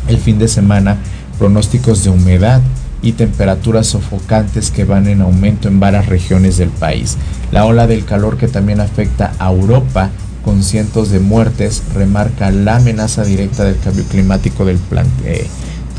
[0.09, 0.98] el fin de semana
[1.38, 2.61] pronósticos de humedad
[3.02, 7.16] y temperaturas sofocantes que van en aumento en varias regiones del país.
[7.52, 10.11] La ola del calor que también afecta a Europa
[10.44, 15.46] con cientos de muertes remarca la amenaza directa del cambio climático del plan, eh,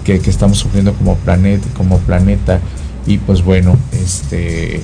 [0.04, 2.62] que, estamos sufriendo como planeta, como planeta
[3.06, 4.82] y pues bueno, este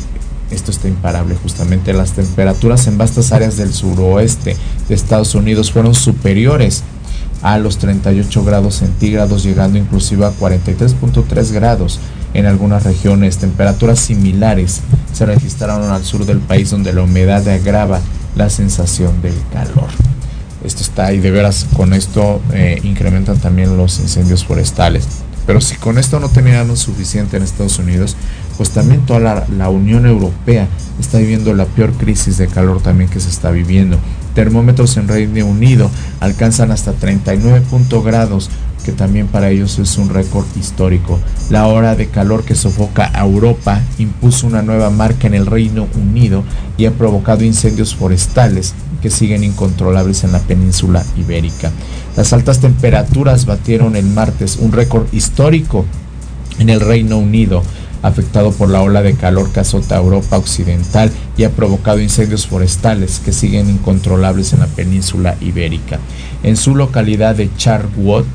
[0.51, 1.93] esto está imparable justamente.
[1.93, 4.55] Las temperaturas en vastas áreas del suroeste
[4.87, 6.83] de Estados Unidos fueron superiores
[7.43, 11.99] a los 38 grados centígrados, llegando inclusive a 43.3 grados
[12.33, 13.37] en algunas regiones.
[13.37, 14.81] Temperaturas similares
[15.13, 17.99] se registraron al sur del país donde la humedad agrava
[18.35, 19.89] la sensación del calor.
[20.63, 25.05] Esto está y de veras con esto eh, incrementan también los incendios forestales.
[25.45, 28.15] Pero si con esto no teníamos suficiente en Estados Unidos,
[28.55, 30.69] pues también toda la, la, Unión Europea
[31.01, 33.99] está viviendo la peor crisis de calor también que se está viviendo.
[34.33, 37.61] Termómetros en Reino Unido alcanzan hasta 39
[38.03, 38.49] grados,
[38.83, 41.19] que también para ellos es un récord histórico.
[41.49, 45.87] La hora de calor que sofoca a Europa impuso una nueva marca en el Reino
[45.95, 46.43] Unido
[46.77, 51.71] y ha provocado incendios forestales que siguen incontrolables en la península ibérica.
[52.17, 55.85] Las altas temperaturas batieron el martes un récord histórico
[56.59, 57.63] en el Reino Unido
[58.03, 63.19] afectado por la ola de calor que azota Europa Occidental y ha provocado incendios forestales
[63.23, 65.99] que siguen incontrolables en la península ibérica.
[66.43, 68.25] En su localidad de Charwood,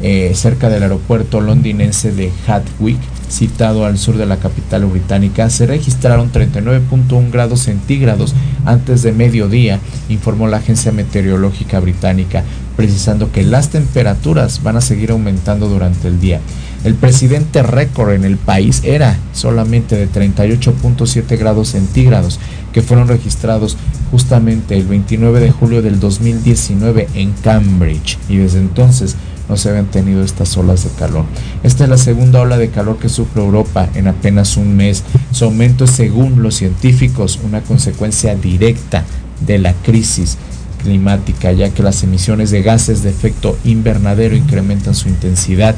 [0.00, 5.66] eh, cerca del aeropuerto londinense de Hatwick, citado al sur de la capital británica, se
[5.66, 12.44] registraron 39.1 grados centígrados antes de mediodía, informó la agencia meteorológica británica,
[12.76, 16.40] precisando que las temperaturas van a seguir aumentando durante el día.
[16.84, 22.38] El presidente récord en el país era solamente de 38.7 grados centígrados,
[22.72, 23.76] que fueron registrados
[24.10, 29.16] justamente el 29 de julio del 2019 en Cambridge, y desde entonces
[29.48, 31.24] no se habían tenido estas olas de calor.
[31.62, 35.02] Esta es la segunda ola de calor que sufre Europa en apenas un mes.
[35.32, 39.04] Su aumento es, según los científicos, una consecuencia directa
[39.46, 40.36] de la crisis
[40.82, 45.74] climática, ya que las emisiones de gases de efecto invernadero incrementan su intensidad,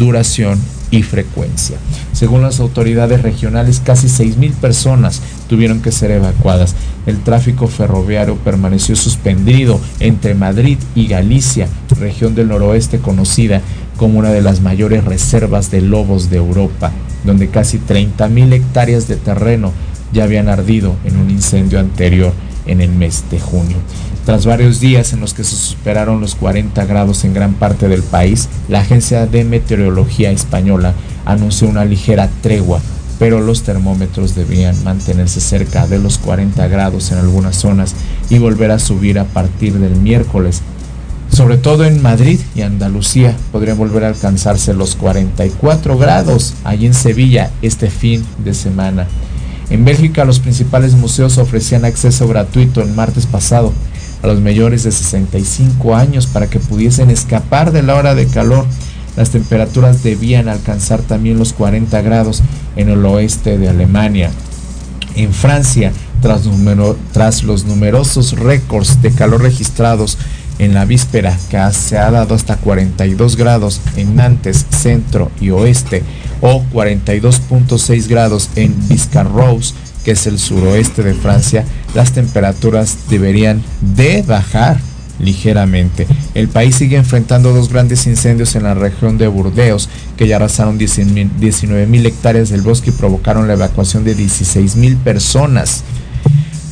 [0.00, 0.58] duración
[0.90, 1.76] y frecuencia.
[2.12, 6.74] Según las autoridades regionales, casi 6.000 personas tuvieron que ser evacuadas.
[7.06, 11.68] El tráfico ferroviario permaneció suspendido entre Madrid y Galicia,
[12.00, 13.60] región del noroeste conocida
[13.96, 16.90] como una de las mayores reservas de lobos de Europa,
[17.24, 19.72] donde casi 30.000 hectáreas de terreno
[20.12, 22.32] ya habían ardido en un incendio anterior
[22.70, 23.76] en el mes de junio.
[24.24, 28.02] Tras varios días en los que se superaron los 40 grados en gran parte del
[28.02, 30.94] país, la Agencia de Meteorología Española
[31.24, 32.80] anunció una ligera tregua,
[33.18, 37.94] pero los termómetros debían mantenerse cerca de los 40 grados en algunas zonas
[38.28, 40.62] y volver a subir a partir del miércoles.
[41.32, 46.94] Sobre todo en Madrid y Andalucía podrían volver a alcanzarse los 44 grados allí en
[46.94, 49.06] Sevilla este fin de semana.
[49.70, 53.72] En Bélgica los principales museos ofrecían acceso gratuito el martes pasado
[54.22, 58.66] a los mayores de 65 años para que pudiesen escapar de la hora de calor.
[59.16, 62.42] Las temperaturas debían alcanzar también los 40 grados
[62.76, 64.30] en el oeste de Alemania.
[65.14, 70.18] En Francia, tras, los numerosos récords de calor registrados
[70.60, 76.02] en la víspera, que se ha dado hasta 42 grados en Nantes, centro y oeste,
[76.42, 84.22] o 42.6 grados en Biscarrosse, que es el suroeste de Francia, las temperaturas deberían de
[84.22, 84.78] bajar
[85.18, 86.06] ligeramente.
[86.34, 90.78] El país sigue enfrentando dos grandes incendios en la región de Burdeos que ya arrasaron
[90.78, 95.84] 19 mil hectáreas del bosque y provocaron la evacuación de 16 mil personas.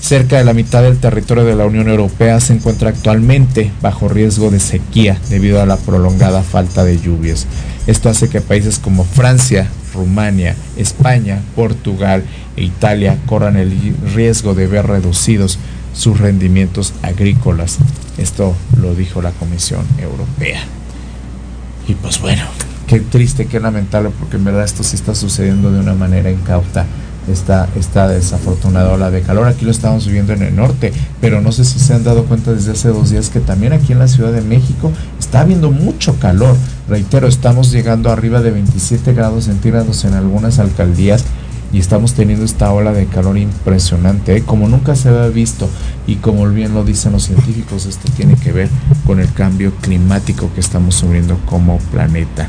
[0.09, 4.51] Cerca de la mitad del territorio de la Unión Europea se encuentra actualmente bajo riesgo
[4.51, 7.47] de sequía debido a la prolongada falta de lluvias.
[7.87, 12.25] Esto hace que países como Francia, Rumania, España, Portugal
[12.57, 13.71] e Italia corran el
[14.15, 15.59] riesgo de ver reducidos
[15.93, 17.77] sus rendimientos agrícolas.
[18.17, 20.63] Esto lo dijo la Comisión Europea.
[21.87, 22.45] Y pues bueno,
[22.87, 26.87] qué triste, qué lamentable, porque en verdad esto sí está sucediendo de una manera incauta.
[27.29, 29.47] Está, está desafortunada ola de calor.
[29.47, 32.53] Aquí lo estamos viviendo en el norte, pero no sé si se han dado cuenta
[32.53, 36.19] desde hace dos días que también aquí en la Ciudad de México está habiendo mucho
[36.19, 36.57] calor.
[36.89, 41.25] Reitero, estamos llegando arriba de 27 grados centígrados en algunas alcaldías
[41.73, 44.43] y estamos teniendo esta ola de calor impresionante, ¿eh?
[44.43, 45.69] como nunca se había visto
[46.07, 48.69] y como bien lo dicen los científicos, esto tiene que ver
[49.07, 52.49] con el cambio climático que estamos sufriendo como planeta.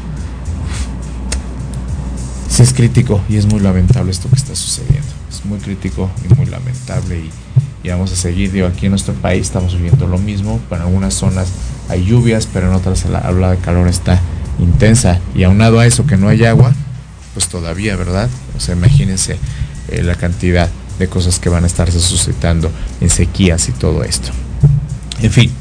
[2.60, 5.08] Es crítico y es muy lamentable esto que está sucediendo.
[5.30, 7.30] Es muy crítico y muy lamentable y,
[7.88, 8.52] y vamos a seguir.
[8.52, 10.60] Digo, aquí en nuestro país estamos viviendo lo mismo.
[10.70, 11.48] En algunas zonas
[11.88, 14.20] hay lluvias, pero en otras la ola de calor está
[14.60, 15.22] intensa.
[15.34, 16.74] Y aunado a eso que no hay agua,
[17.34, 18.30] pues todavía, ¿verdad?
[18.58, 19.38] O sea, imagínense
[19.88, 24.32] eh, la cantidad de cosas que van a estarse suscitando en sequías y todo esto.
[25.22, 25.52] En fin,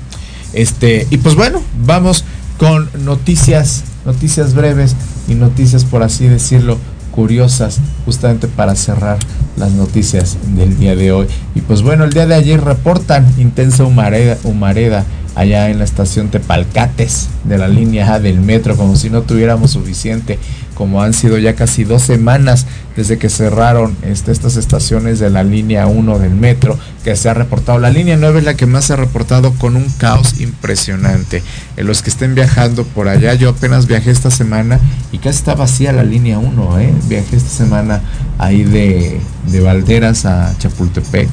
[0.52, 2.24] este, y pues bueno, vamos
[2.58, 4.96] con noticias, noticias breves
[5.28, 6.78] y noticias, por así decirlo,
[7.10, 9.18] curiosas, justamente para cerrar
[9.58, 11.26] las noticias del día de hoy.
[11.54, 15.04] Y pues bueno, el día de ayer reportan intensa humareda, humareda
[15.34, 19.72] allá en la estación Tepalcates de la línea A del metro, como si no tuviéramos
[19.72, 20.38] suficiente
[20.78, 22.64] como han sido ya casi dos semanas
[22.96, 27.34] desde que cerraron este, estas estaciones de la línea 1 del metro que se ha
[27.34, 27.80] reportado.
[27.80, 31.42] La línea 9 es la que más se ha reportado con un caos impresionante.
[31.76, 34.78] En los que estén viajando por allá, yo apenas viajé esta semana
[35.10, 36.78] y casi está vacía la línea 1.
[36.78, 36.94] ¿eh?
[37.08, 38.00] Viajé esta semana
[38.38, 39.20] ahí de,
[39.50, 41.28] de Valderas a Chapultepec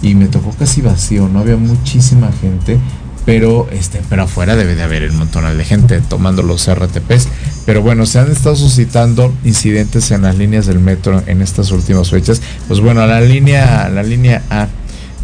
[0.00, 2.78] y me tocó casi vacío, no había muchísima gente
[3.26, 7.28] pero este pero afuera debe de haber un montón de gente tomando los RTPs
[7.66, 12.10] pero bueno se han estado suscitando incidentes en las líneas del metro en estas últimas
[12.10, 12.40] fechas.
[12.68, 14.68] Pues bueno la línea la línea A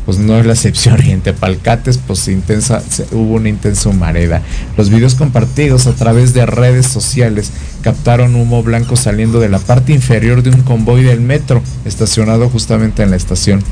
[0.04, 2.82] pues no es la excepción y en Tepalcates pues intensa
[3.12, 4.42] hubo una intensa humareda.
[4.76, 9.92] Los videos compartidos a través de redes sociales captaron humo blanco saliendo de la parte
[9.92, 13.62] inferior de un convoy del metro estacionado justamente en la estación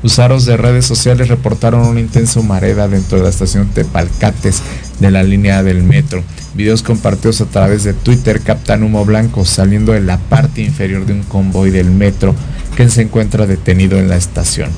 [0.00, 4.62] Usuarios de redes sociales reportaron una intensa humareda dentro de la estación Tepalcates
[5.00, 6.22] de la línea del metro.
[6.54, 11.14] Videos compartidos a través de Twitter captan humo blanco saliendo de la parte inferior de
[11.14, 12.32] un convoy del metro
[12.76, 14.70] que se encuentra detenido en la estación.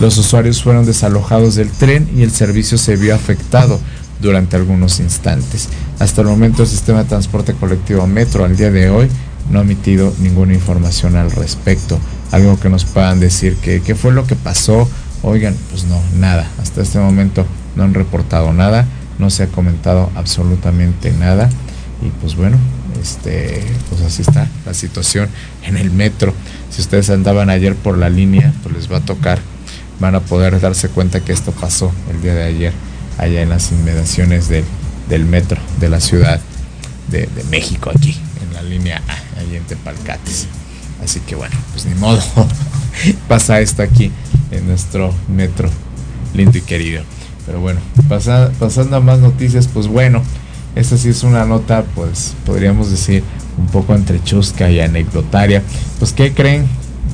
[0.00, 3.78] Los usuarios fueron desalojados del tren y el servicio se vio afectado
[4.22, 5.68] durante algunos instantes.
[5.98, 9.08] Hasta el momento el sistema de transporte colectivo Metro al día de hoy
[9.50, 11.98] no ha emitido ninguna información al respecto
[12.32, 14.88] algo que nos puedan decir que qué fue lo que pasó.
[15.22, 16.50] Oigan, pues no, nada.
[16.60, 18.86] Hasta este momento no han reportado nada,
[19.18, 21.48] no se ha comentado absolutamente nada.
[22.04, 22.56] Y pues bueno,
[23.00, 25.28] este, pues así está la situación
[25.62, 26.34] en el metro.
[26.70, 29.38] Si ustedes andaban ayer por la línea, pues les va a tocar,
[30.00, 32.72] van a poder darse cuenta que esto pasó el día de ayer,
[33.18, 34.64] allá en las inmediaciones del,
[35.08, 36.40] del metro de la ciudad
[37.10, 40.48] de, México, aquí, en la línea A, allí en Tepalcates.
[41.02, 42.20] Así que bueno, pues ni modo.
[43.28, 44.12] Pasa esto aquí
[44.50, 45.68] en nuestro metro
[46.34, 47.02] lindo y querido.
[47.46, 50.22] Pero bueno, pasando a más noticias, pues bueno,
[50.76, 53.24] esta sí es una nota, pues podríamos decir
[53.58, 55.62] un poco entre chusca y anecdotaria.
[55.98, 56.66] Pues ¿qué creen?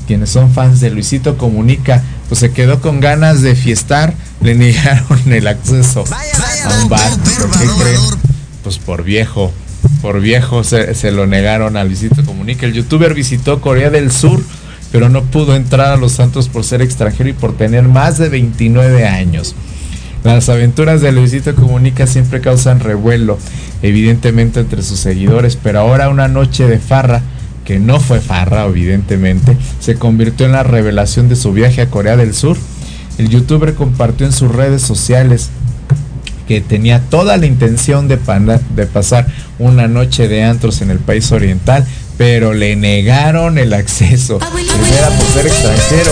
[0.06, 5.32] Quienes son fans de Luisito Comunica, pues se quedó con ganas de fiestar, le negaron
[5.32, 7.10] el acceso a un bar.
[7.10, 8.00] ¿Por qué creen?
[8.62, 9.52] Pues por viejo
[10.00, 12.66] por viejo se, lo negaron a Luisito Comunica.
[12.66, 14.40] El youtuber visitó Corea del Sur,
[14.92, 18.28] pero no pudo entrar a Los Santos por ser extranjero y por tener más de
[18.28, 19.54] 29 años.
[20.24, 23.38] Las aventuras de Luisito Comunica siempre causan revuelo,
[23.82, 27.22] evidentemente entre sus seguidores, pero ahora una noche de farra,
[27.64, 32.16] que no fue farra, evidentemente, se convirtió en la revelación de su viaje a Corea
[32.16, 32.56] del Sur.
[33.18, 35.50] El youtuber compartió en sus redes sociales
[36.48, 38.18] que tenía toda la intención de,
[38.74, 39.26] de pasar
[39.58, 41.84] una noche de antros en el país oriental,
[42.16, 44.38] pero le negaron el acceso.
[44.38, 46.10] Primera por ser extranjero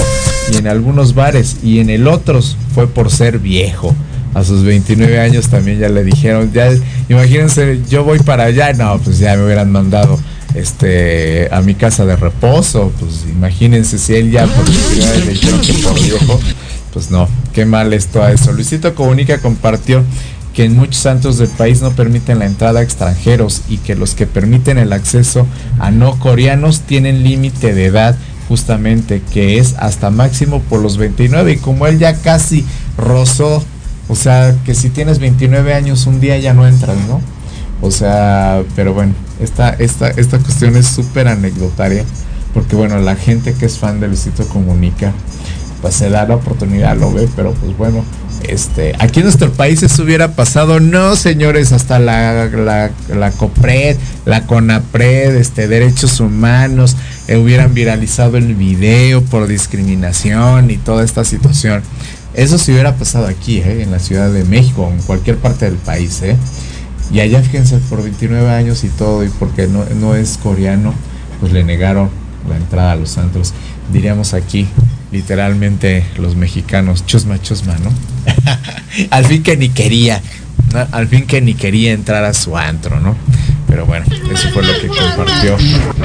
[0.53, 3.97] y en algunos bares y en el otros fue por ser viejo.
[4.35, 6.69] A sus 29 años también ya le dijeron, ya
[7.09, 10.21] imagínense, yo voy para allá, no, pues ya me hubieran mandado
[10.55, 15.73] este a mi casa de reposo, pues imagínense si él ya por le dijeron que
[15.75, 16.39] por viejo,
[16.93, 17.27] pues no,
[17.57, 18.53] qué mal esto a eso.
[18.53, 20.05] Luisito Comunica compartió
[20.55, 24.15] que en muchos santos del país no permiten la entrada a extranjeros y que los
[24.15, 25.47] que permiten el acceso
[25.79, 28.15] a no coreanos tienen límite de edad
[28.47, 32.67] justamente que es hasta máximo por los 29 y como él ya casi
[32.99, 33.65] rozó,
[34.09, 37.23] o sea, que si tienes 29 años un día ya no entras, ¿no?
[37.81, 42.05] O sea, pero bueno, esta, esta, esta cuestión es súper anecdotaria
[42.53, 45.13] porque bueno, la gente que es fan de Luisito Comunica,
[45.83, 48.05] pues se da la oportunidad, lo ve, pero pues bueno,
[48.49, 54.47] este, aquí en nuestro país eso hubiera pasado, no señores, hasta la, la, COPRED, la
[54.47, 56.97] CONAPRED, este, derechos humanos,
[57.29, 61.83] eh, hubieran viralizado el video por discriminación y toda esta situación.
[62.35, 65.79] Eso se hubiera pasado aquí, eh, en la Ciudad de México, en cualquier parte del
[65.79, 66.37] país, eh.
[67.11, 70.93] Y allá fíjense, por 29 años y todo, y porque no, no es coreano,
[71.41, 72.11] pues le negaron
[72.49, 73.55] la entrada a los antros.
[73.93, 74.67] Diríamos aquí,
[75.13, 77.91] literalmente los mexicanos, chusma, chusma, ¿no?
[79.11, 80.21] Al fin que ni quería,
[80.93, 83.17] al fin que ni quería entrar a su antro, ¿no?
[83.69, 85.57] Pero bueno, eso fue lo que compartió,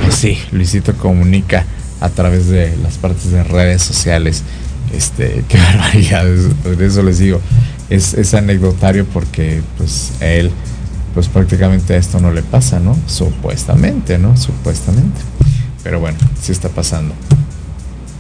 [0.04, 1.66] pues sí, Luisito Comunica
[2.00, 4.44] a través de las partes de redes sociales.
[4.94, 7.40] Este, qué barbaridad, de eso les digo,
[7.90, 10.52] es, es anecdotario porque pues a él,
[11.14, 12.98] pues prácticamente a esto no le pasa, ¿no?
[13.08, 14.36] Supuestamente, ¿no?
[14.38, 15.22] Supuestamente.
[15.84, 17.14] Pero bueno, sí está pasando.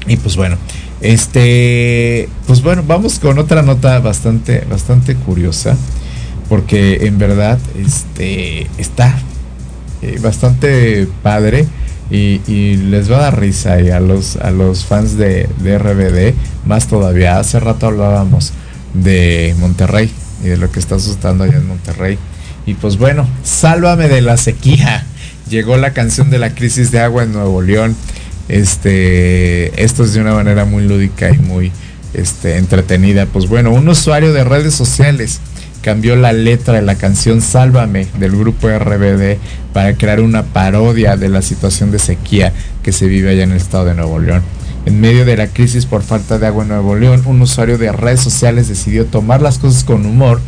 [0.07, 0.57] Y pues bueno,
[1.01, 5.77] este, pues bueno, vamos con otra nota bastante, bastante curiosa,
[6.49, 9.17] porque en verdad, este, está
[10.01, 11.67] eh, bastante padre
[12.09, 12.39] y,
[12.75, 16.33] les va a dar risa y a los, a los fans de, de RBD,
[16.65, 17.39] más todavía.
[17.39, 18.51] Hace rato hablábamos
[18.93, 20.11] de Monterrey
[20.43, 22.17] y de lo que está asustando allá en Monterrey.
[22.65, 25.05] Y pues bueno, sálvame de la sequía
[25.51, 27.95] llegó la canción de la crisis de agua en Nuevo León.
[28.51, 31.71] Este, esto es de una manera muy lúdica y muy
[32.13, 33.25] este, entretenida.
[33.25, 35.39] Pues bueno, un usuario de redes sociales
[35.81, 39.37] cambió la letra de la canción Sálvame del grupo RBD
[39.71, 42.51] para crear una parodia de la situación de sequía
[42.83, 44.41] que se vive allá en el estado de Nuevo León.
[44.85, 47.93] En medio de la crisis por falta de agua en Nuevo León, un usuario de
[47.93, 50.41] redes sociales decidió tomar las cosas con humor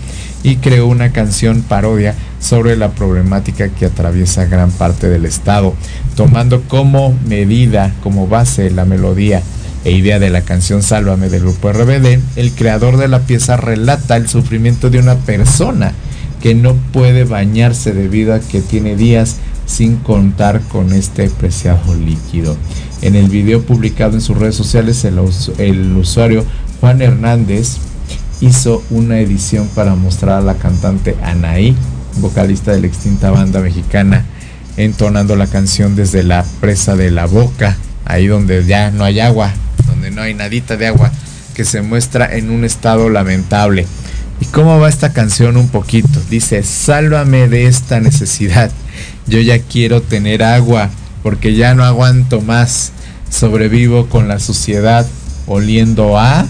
[0.44, 5.74] y creó una canción parodia sobre la problemática que atraviesa gran parte del estado,
[6.16, 9.42] tomando como medida, como base la melodía
[9.84, 14.16] e idea de la canción Sálvame del grupo RBD, el creador de la pieza relata
[14.16, 15.94] el sufrimiento de una persona
[16.42, 22.56] que no puede bañarse debido a que tiene días sin contar con este preciado líquido.
[23.02, 25.20] En el video publicado en sus redes sociales, el,
[25.58, 26.46] el usuario
[26.80, 27.78] Juan Hernández
[28.42, 31.76] hizo una edición para mostrar a la cantante Anaí,
[32.18, 34.26] vocalista de la extinta banda mexicana,
[34.78, 39.54] entonando la canción desde la presa de la boca, ahí donde ya no hay agua,
[39.88, 41.12] donde no hay nadita de agua,
[41.54, 43.86] que se muestra en un estado lamentable.
[44.40, 46.20] ¿Y cómo va esta canción un poquito?
[46.30, 48.72] Dice, sálvame de esta necesidad.
[49.28, 50.90] Yo ya quiero tener agua
[51.22, 52.92] porque ya no aguanto más.
[53.30, 55.08] Sobrevivo con la suciedad
[55.48, 56.46] oliendo a...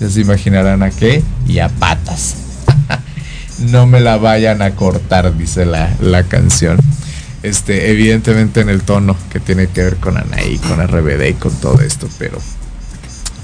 [0.00, 1.22] Ya se imaginarán a qué.
[1.46, 2.34] Y a patas.
[3.58, 6.78] no me la vayan a cortar, dice la, la canción.
[7.42, 11.52] Este, evidentemente en el tono que tiene que ver con Anaí, con RBD y con
[11.56, 12.38] todo esto, pero,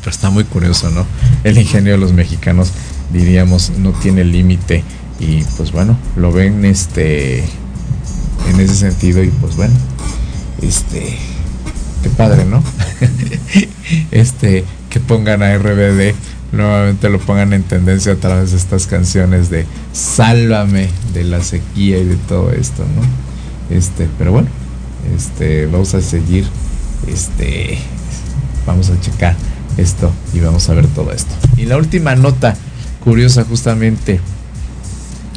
[0.07, 1.05] está muy curioso, ¿no?
[1.45, 2.73] El ingenio de los mexicanos,
[3.13, 4.83] diríamos, no tiene límite
[5.21, 9.75] y pues bueno, lo ven este en ese sentido y pues bueno,
[10.63, 11.19] este
[12.03, 12.63] qué padre, ¿no?
[14.11, 16.15] este que pongan a RBD
[16.53, 21.99] nuevamente lo pongan en tendencia a través de estas canciones de Sálvame de la sequía
[21.99, 23.28] y de todo esto, ¿no?
[23.71, 24.49] Este, pero bueno,
[25.17, 26.47] este, vamos a seguir,
[27.07, 27.79] este,
[28.67, 29.37] vamos a checar
[29.77, 31.35] esto y vamos a ver todo esto.
[31.57, 32.57] Y la última nota
[33.05, 34.21] curiosa justamente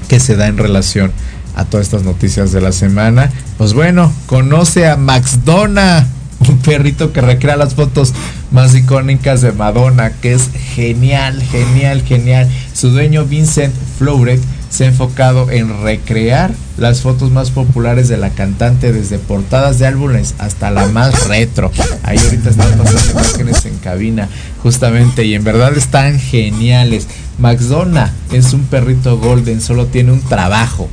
[0.08, 1.12] que se da en relación
[1.56, 6.08] a todas estas noticias de la semana, pues bueno, conoce a Max Donna
[6.50, 8.14] un perrito que recrea las fotos
[8.52, 12.50] más icónicas de Madonna, que es genial, genial, genial.
[12.74, 14.42] Su dueño Vincent Flowret
[14.72, 19.86] se ha enfocado en recrear las fotos más populares de la cantante desde portadas de
[19.86, 21.72] álbumes hasta la más retro.
[22.04, 24.30] Ahí ahorita están pasando imágenes en cabina,
[24.64, 27.08] justamente, y en verdad están geniales.
[27.38, 30.90] McDonough es un perrito golden, solo tiene un trabajo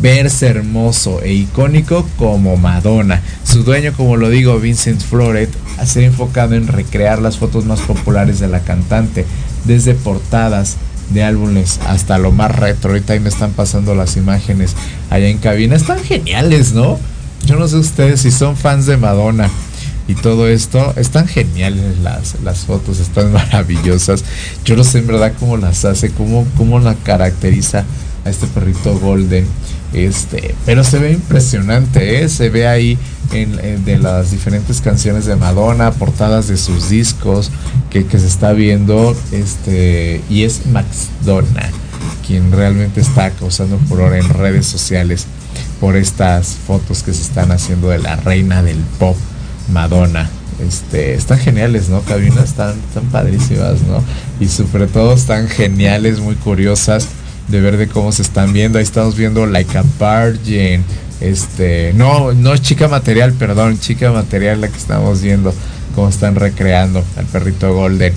[0.00, 3.20] verse hermoso e icónico como Madonna.
[3.44, 5.50] Su dueño, como lo digo, Vincent Floret,
[5.84, 9.26] se ha enfocado en recrear las fotos más populares de la cantante,
[9.64, 10.76] desde portadas
[11.12, 12.90] de álbumes hasta lo más retro.
[12.90, 14.74] Ahorita ahí me están pasando las imágenes
[15.10, 15.76] allá en cabina.
[15.76, 16.98] Están geniales, ¿no?
[17.44, 19.48] Yo no sé ustedes si son fans de Madonna
[20.08, 20.94] y todo esto.
[20.96, 24.24] Están geniales las, las fotos, están maravillosas.
[24.64, 27.84] Yo no sé en verdad cómo las hace, cómo, cómo la caracteriza
[28.24, 29.46] a este perrito golden.
[29.92, 32.28] Este, pero se ve impresionante, ¿eh?
[32.30, 32.96] se ve ahí
[33.32, 37.50] de las diferentes canciones de Madonna, portadas de sus discos,
[37.88, 41.70] que, se está viendo, este, y es Max Donna,
[42.26, 45.26] quien realmente está causando furor en redes sociales
[45.80, 49.16] por estas fotos que se están haciendo de la reina del pop,
[49.72, 50.28] Madonna.
[50.60, 52.02] Este, están geniales, ¿no?
[52.02, 54.04] Cabinas están, están padrísimas, ¿no?
[54.40, 57.08] Y sobre todo están geniales, muy curiosas
[57.48, 58.78] de ver de cómo se están viendo.
[58.78, 60.84] Ahí estamos viendo Like a Virgin.
[61.22, 65.54] Este, no, no chica material, perdón, chica material la que estamos viendo,
[65.94, 68.12] cómo están recreando al perrito Golden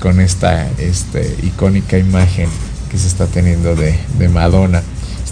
[0.00, 2.48] con esta este, icónica imagen
[2.90, 4.82] que se está teniendo de, de Madonna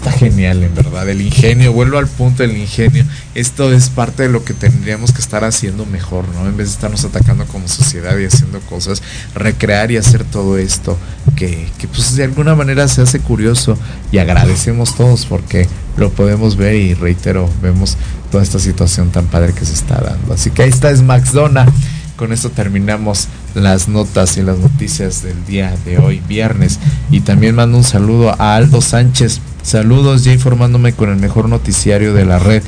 [0.01, 1.07] está genial en verdad.
[1.07, 3.05] El ingenio, vuelvo al punto del ingenio.
[3.35, 6.47] Esto es parte de lo que tendríamos que estar haciendo mejor, ¿no?
[6.47, 9.03] En vez de estarnos atacando como sociedad y haciendo cosas,
[9.35, 10.97] recrear y hacer todo esto
[11.35, 13.77] que, que pues de alguna manera se hace curioso
[14.11, 17.95] y agradecemos todos porque lo podemos ver y reitero, vemos
[18.31, 20.33] toda esta situación tan padre que se está dando.
[20.33, 21.67] Así que ahí está es Max Dona.
[22.15, 26.79] Con esto terminamos las notas y las noticias del día de hoy, viernes.
[27.09, 32.13] Y también mando un saludo a Aldo Sánchez, Saludos, ya informándome con el mejor noticiario
[32.13, 32.63] de la red.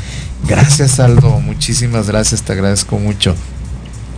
[0.47, 1.39] Gracias, Aldo.
[1.39, 3.35] Muchísimas gracias, te agradezco mucho.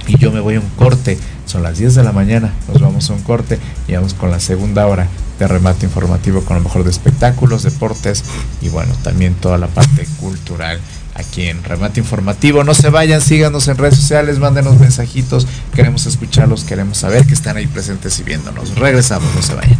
[0.08, 1.18] Y yo me voy a un corte.
[1.46, 2.54] Son las 10 de la mañana.
[2.68, 5.08] Nos vamos a un corte y vamos con la segunda hora
[5.40, 8.24] de remate informativo con lo mejor de espectáculos, deportes
[8.62, 10.80] y bueno, también toda la parte cultural
[11.16, 12.64] aquí en Remate Informativo.
[12.64, 15.48] No se vayan, síganos en redes sociales, mándenos mensajitos.
[15.74, 18.76] Queremos escucharlos, queremos saber que están ahí presentes y viéndonos.
[18.76, 19.80] Regresamos, no se vayan.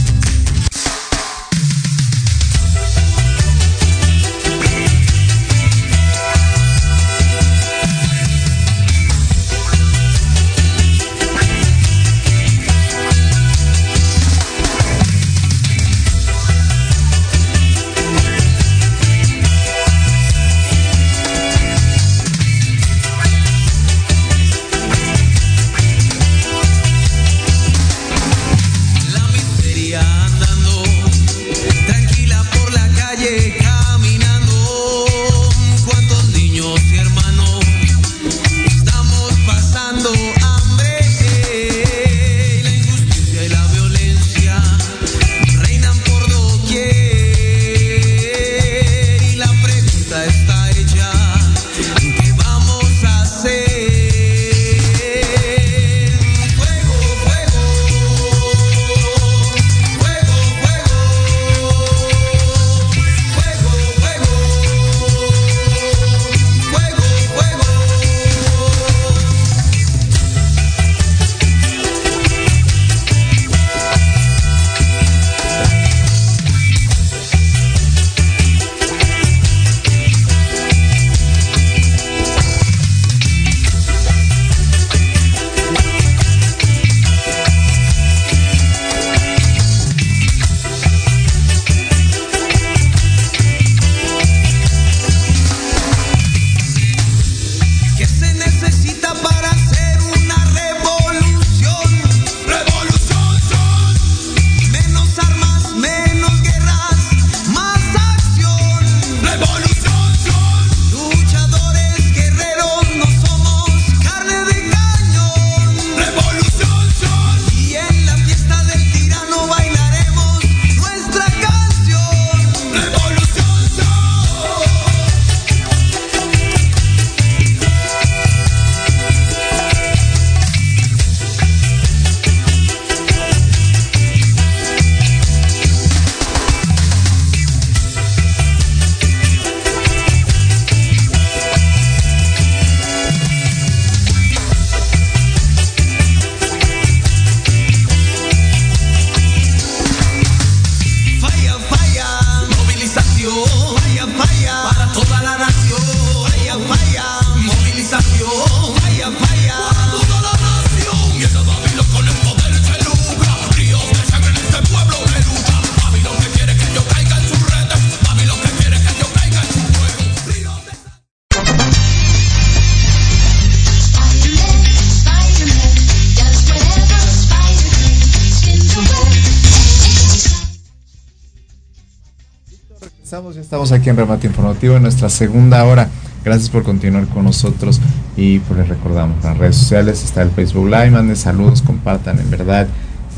[183.71, 185.87] Aquí en Remate Informativo en nuestra segunda hora.
[186.23, 187.79] Gracias por continuar con nosotros
[188.15, 192.29] y pues les recordamos, las redes sociales está el Facebook Live, manden saludos, compartan, en
[192.29, 192.67] verdad.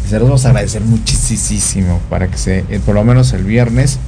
[0.10, 4.00] Se los vamos a agradecer muchísimo para que se, eh, por lo menos el viernes,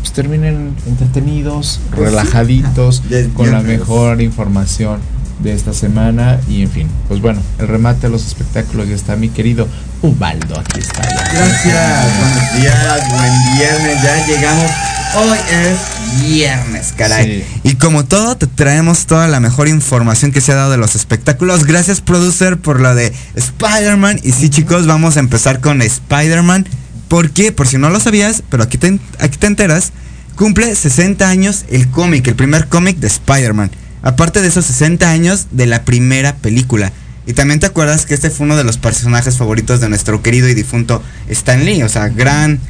[0.00, 3.02] pues terminen entretenidos, Pues relajaditos,
[3.34, 4.98] con la mejor información
[5.40, 9.16] de esta semana y en fin, pues bueno, el remate de los espectáculos ya está
[9.16, 9.68] mi querido
[10.02, 11.02] Ubaldo, aquí está.
[11.02, 11.32] ya.
[11.32, 14.95] Gracias, buenos días, buen viernes, ya llegamos.
[15.14, 17.42] Hoy es viernes, caray.
[17.42, 17.60] Sí.
[17.70, 20.94] Y como todo, te traemos toda la mejor información que se ha dado de los
[20.94, 21.64] espectáculos.
[21.64, 24.20] Gracias, producer, por lo de Spider-Man.
[24.22, 26.68] Y sí, chicos, vamos a empezar con Spider-Man.
[27.08, 27.52] ¿Por qué?
[27.52, 29.92] Por si no lo sabías, pero aquí te, aquí te enteras.
[30.34, 33.70] Cumple 60 años el cómic, el primer cómic de Spider-Man.
[34.02, 36.92] Aparte de esos 60 años de la primera película.
[37.26, 40.48] Y también te acuerdas que este fue uno de los personajes favoritos de nuestro querido
[40.48, 41.82] y difunto Stan Lee.
[41.82, 42.60] O sea, gran,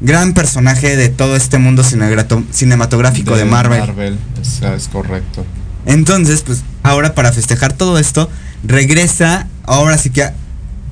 [0.00, 4.18] gran personaje de todo este mundo cinematográfico de, Marvel.
[4.40, 5.44] es, es correcto.
[5.86, 8.28] Entonces, pues ahora para festejar todo esto,
[8.64, 10.30] regresa, ahora sí que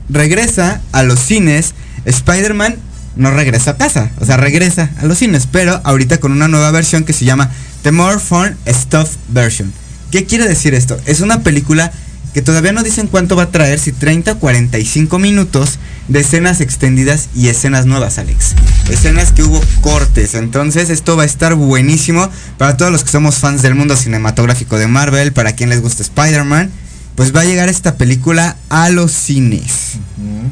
[0.09, 1.75] regresa a los cines.
[2.05, 2.77] Spider-Man
[3.17, 6.71] no regresa a casa, o sea, regresa a los cines, pero ahorita con una nueva
[6.71, 7.51] versión que se llama
[7.83, 9.73] The More Fun Stuff Version.
[10.11, 10.99] ¿Qué quiere decir esto?
[11.07, 11.93] Es una película
[12.35, 15.79] que todavía no dicen cuánto va a traer, si 30 o 45 minutos
[16.09, 18.55] de escenas extendidas y escenas nuevas, Alex.
[18.91, 22.29] Escenas que hubo cortes, entonces esto va a estar buenísimo
[22.59, 26.03] para todos los que somos fans del mundo cinematográfico de Marvel, para quien les gusta
[26.03, 26.71] Spider-Man,
[27.15, 29.93] pues va a llegar esta película a los cines.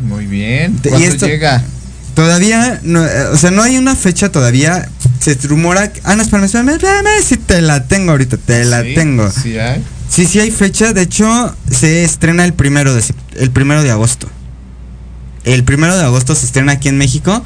[0.07, 0.79] Muy bien.
[0.85, 1.63] Y ¿Cuándo esto- llega?
[2.15, 4.87] Todavía, no, eh, o sea, no hay una fecha todavía.
[5.19, 5.91] Se rumora.
[6.05, 9.31] Ah, no, espérame, espérame, espérame, sí te la tengo ahorita, te la Sí, tengo.
[9.31, 9.83] Sí, hay.
[10.13, 10.93] Sí, sí hay fecha.
[10.93, 13.03] De hecho, se estrena el primero de
[13.37, 14.29] el primero de agosto.
[15.45, 17.43] El primero de agosto se estrena aquí en México.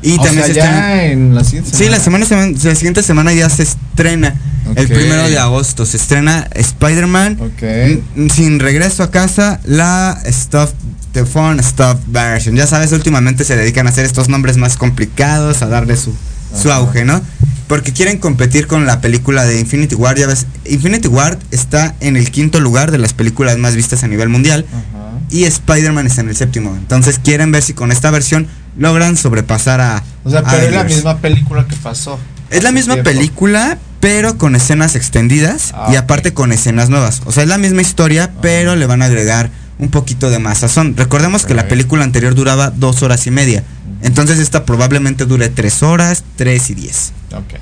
[0.00, 1.04] Y O también sea, se ya estrena.
[1.06, 4.34] en la siguiente Sí, la semana, semana- la siguiente semana ya se estrena.
[4.76, 7.38] El primero de agosto se estrena Spider-Man.
[7.40, 7.62] Ok.
[7.62, 10.70] n- Sin regreso a casa, la Stuff,
[11.12, 12.54] The Fun Stuff Version.
[12.54, 16.14] Ya sabes, últimamente se dedican a hacer estos nombres más complicados, a darle su,
[16.60, 17.20] su auge, ¿no?
[17.66, 20.16] Porque quieren competir con la película de Infinity War.
[20.16, 24.08] Ya ves, Infinity War está en el quinto lugar de las películas más vistas a
[24.08, 24.64] nivel mundial.
[24.70, 25.18] Ajá.
[25.30, 26.74] Y Spider-Man está en el séptimo.
[26.74, 28.46] Entonces quieren ver si con esta versión
[28.78, 30.02] logran sobrepasar a.
[30.24, 32.18] O sea, pero es la misma película que pasó.
[32.50, 33.10] Es la misma Tiempo.
[33.10, 35.98] película, pero con escenas extendidas Ah, y ok.
[36.04, 37.20] aparte con escenas nuevas.
[37.26, 40.58] O sea, es la misma historia, pero le van a agregar un poquito de más
[40.58, 40.96] sazón.
[40.96, 43.62] Recordemos que la película anterior duraba dos horas y media.
[44.02, 47.12] Entonces esta probablemente dure tres horas, tres y diez.
[47.32, 47.58] Ok.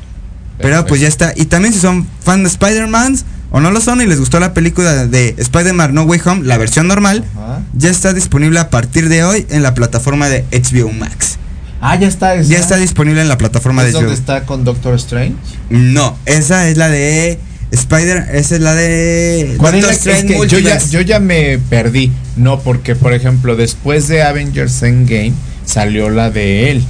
[0.59, 1.33] Pero pues ya está.
[1.37, 3.19] Y también si son fan de Spider-Man
[3.51, 6.57] o no lo son y les gustó la película de Spider-Man No Way Home, la
[6.59, 7.61] versión normal, Ajá.
[7.75, 11.37] ya está disponible a partir de hoy en la plataforma de HBO Max.
[11.81, 12.35] Ah, ya está.
[12.35, 12.49] esa.
[12.51, 14.15] Ya está disponible en la plataforma ¿Es de donde HBO.
[14.15, 15.35] está con Doctor Strange?
[15.69, 17.39] No, esa es la de
[17.73, 21.19] Spider, esa es la de ¿Cuál es la que- es que yo ya, yo ya
[21.21, 22.13] me perdí.
[22.37, 25.33] No, porque por ejemplo, después de Avengers Endgame
[25.65, 26.85] salió la de él.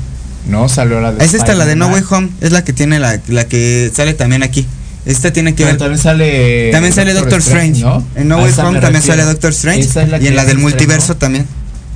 [0.48, 2.02] No, salió la de Es esta la de No Way.
[2.10, 4.66] Home, es la que tiene la, la que sale también aquí.
[5.06, 7.84] Esta tiene que Pero ver también sale también sale Doctor Strange.
[8.16, 11.12] En No Way Home me también sale Doctor Strange es y en la del multiverso
[11.12, 11.18] estrenó.
[11.18, 11.46] también.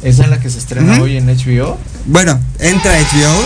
[0.02, 1.76] Esa es la que se estrena hoy en HBO.
[2.06, 3.44] Bueno, entra HBO,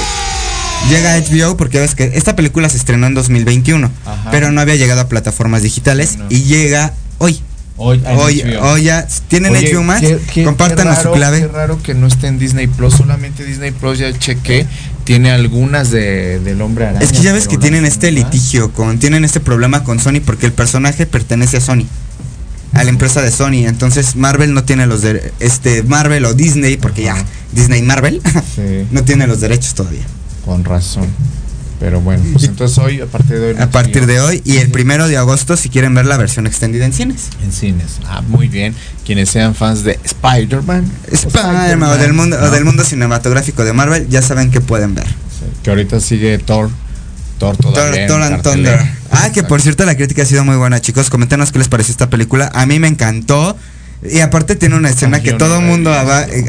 [0.88, 4.30] llega a HBO porque ves que esta película se estrenó en 2021, Ajá.
[4.30, 6.26] pero no había llegado a plataformas digitales No.
[6.28, 7.40] y llega hoy.
[7.76, 8.70] Hoy, Hoy, HBO.
[8.70, 11.40] hoy ya tienen Oye, HBO Max, qué- qué- compártanos qué su raro, clave.
[11.40, 14.64] Qué raro que no esté en Disney Plus, solamente Disney Plus ya chequé,
[15.02, 17.00] tiene algunas de del hombre araña.
[17.04, 20.46] Es que ya ves que tienen este litigio, con, tienen este problema con Sony porque
[20.46, 21.84] el personaje pertenece a Sony,
[22.74, 23.66] a la empresa de Sony.
[23.66, 27.16] Entonces Marvel no tiene los de, este Marvel o Disney, porque ya.
[27.50, 28.22] Disney Marvel
[28.54, 30.04] Sí, no tiene los derechos todavía.
[30.44, 31.06] Con razón.
[31.80, 33.56] Pero bueno, pues entonces hoy, a partir de hoy.
[33.60, 36.86] A partir de hoy y el primero de agosto si quieren ver la versión extendida
[36.86, 37.28] en cines.
[37.42, 37.98] En cines.
[38.06, 38.74] Ah, muy bien.
[39.04, 40.90] Quienes sean fans de Spider-Man.
[41.10, 45.06] Spider-Man o del mundo o del mundo cinematográfico de Marvel ya saben que pueden ver.
[45.06, 46.70] Sí, Que ahorita sigue Thor.
[47.38, 48.02] Thor Thor, todavía.
[48.02, 48.42] en Thor and.
[48.42, 48.80] Thunder.
[49.10, 51.10] Ah, que por cierto la crítica ha sido muy buena, chicos.
[51.10, 52.50] Coméntenos qué les pareció esta película.
[52.54, 53.56] A mí me encantó.
[54.08, 55.92] Y aparte tiene una escena que todo el mundo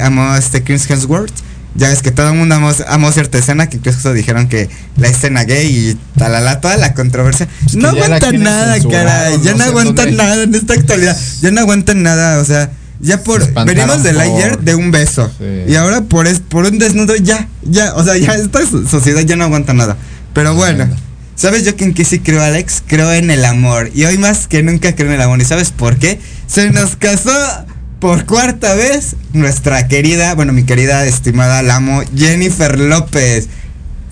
[0.02, 1.34] amó a este Chris Hemsworth.
[1.76, 5.10] Ya ves que todo el mundo amó, amó cierta escena que incluso dijeron que la
[5.10, 7.48] escena gay y talala, toda la controversia.
[7.70, 8.90] que no aguantan nada, o
[9.44, 11.18] Ya no no aguantan nada en esta actualidad.
[11.42, 12.72] Ya no aguantan nada, o sea,
[13.02, 15.30] ya por venimos del por- ayer de un beso.
[15.38, 15.72] Sí.
[15.72, 19.22] Y ahora por es por un desnudo ya, ya, o sea, ya esta so- sociedad
[19.22, 19.98] ya no aguanta nada.
[20.34, 20.88] Pero bueno.
[21.38, 22.82] ¿sabes yo en qué sí creo, Alex?
[22.88, 23.92] Creo en el amor.
[23.94, 25.42] Y hoy más que nunca creo en el amor.
[25.42, 26.18] ¿Y sabes por qué?
[26.48, 27.30] Se nos casó
[28.00, 33.48] por cuarta vez nuestra querida, bueno, mi querida estimada la amo Jennifer López.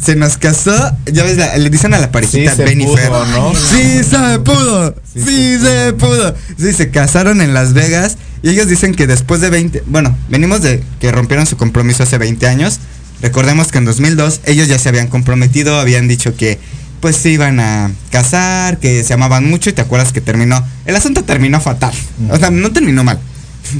[0.04, 0.74] se nos casó,
[1.06, 3.08] ya ves, la- le dicen a la parejita Sí se Benifer.
[3.08, 3.54] pudo, ¿no?
[3.56, 6.36] Sí se pudo, sí, Sí se se pudo.
[6.60, 10.62] Sí, se casaron en Las Vegas y ellos dicen que después de 20, bueno, venimos
[10.62, 12.80] de que rompieron su compromiso hace 20 años.
[13.22, 16.60] Recordemos que en 2002 ellos ya se habían comprometido, habían dicho que
[17.00, 20.96] pues se iban a casar, que se amaban mucho y te acuerdas que terminó, el
[20.98, 21.94] asunto terminó fatal.
[22.30, 23.20] O sea, no terminó mal.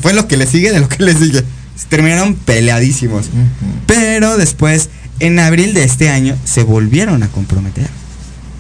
[0.02, 1.44] Fue lo que le sigue de lo que le sigue.
[1.90, 3.26] Terminaron peleadísimos.
[3.88, 4.90] Pero después,
[5.20, 7.88] en abril de este año, se volvieron a comprometer.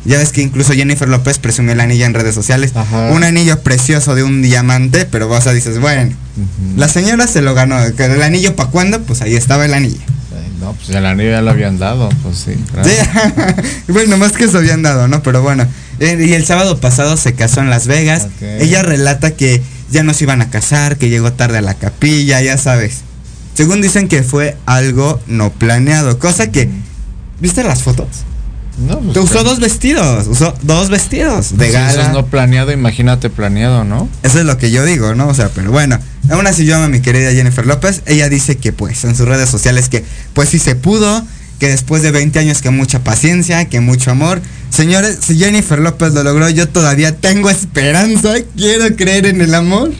[0.05, 2.73] Ya ves que incluso Jennifer López presumió el anillo en redes sociales.
[2.75, 3.11] Ajá.
[3.11, 6.13] Un anillo precioso de un diamante, pero vos dices, bueno,
[6.75, 7.79] la señora se lo ganó.
[7.81, 9.01] ¿El anillo para cuándo?
[9.01, 10.01] Pues ahí estaba el anillo.
[10.59, 12.53] No, pues el anillo ya lo habían dado, pues sí.
[12.71, 12.87] claro.
[12.89, 12.95] Sí.
[13.91, 15.21] bueno, más que eso habían dado, ¿no?
[15.21, 15.67] Pero bueno.
[15.99, 18.27] Eh, Y el sábado pasado se casó en Las Vegas.
[18.41, 19.61] Ella relata que
[19.93, 23.01] ya no se iban a casar, que llegó tarde a la capilla, ya sabes.
[23.53, 26.69] Según dicen que fue algo no planeado, cosa que...
[27.39, 28.07] ¿Viste las fotos?
[28.77, 32.07] No, pues, Te usó dos vestidos, usó dos vestidos de pues, si eso gala.
[32.07, 34.09] es no planeado, imagínate planeado, ¿no?
[34.23, 35.27] Eso es lo que yo digo, ¿no?
[35.27, 35.99] O sea, pero bueno,
[36.31, 38.01] aún así yo amo a mi querida Jennifer López.
[38.07, 40.03] Ella dice que pues en sus redes sociales que
[40.33, 41.23] pues sí se pudo,
[41.63, 44.41] que después de 20 años que mucha paciencia, que mucho amor.
[44.69, 49.93] Señores, si Jennifer López lo logró, yo todavía tengo esperanza, quiero creer en el amor.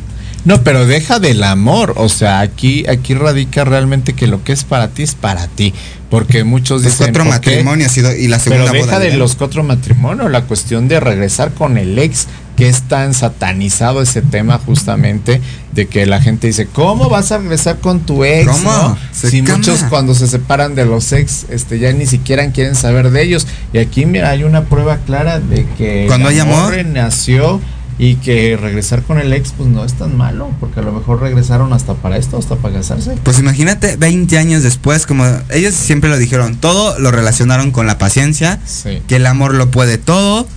[0.44, 4.65] No, pero deja del amor, o sea, aquí aquí radica realmente que lo que es
[4.65, 5.73] para ti es para ti,
[6.10, 7.52] porque muchos Los dicen cuatro ¿por qué?
[7.52, 8.99] matrimonios y, la segunda Pero deja boda.
[8.99, 14.02] de los cuatro matrimonios, la cuestión de regresar con el ex, que es tan satanizado
[14.02, 15.42] ese tema justamente,
[15.74, 18.48] de que la gente dice, ¿cómo vas a regresar con tu ex?
[18.48, 18.72] ¿Cómo?
[18.72, 18.98] no?
[19.12, 23.24] Si muchos cuando se separan de los ex, este, ya ni siquiera quieren saber de
[23.24, 23.48] ellos.
[23.74, 26.72] Y aquí, mira, hay una prueba clara de que Cuando el hay amor.
[26.74, 27.60] renació
[28.00, 31.22] y que regresar con el ex, pues no es tan malo, porque a lo mejor
[31.22, 33.16] regresaron hasta para esto, hasta para casarse.
[33.24, 37.98] Pues imagínate 20 años después, como ellos siempre lo dijeron, todo lo relacionaron con la
[37.98, 39.02] paciencia, Sí.
[39.08, 40.48] que el amor lo puede todo.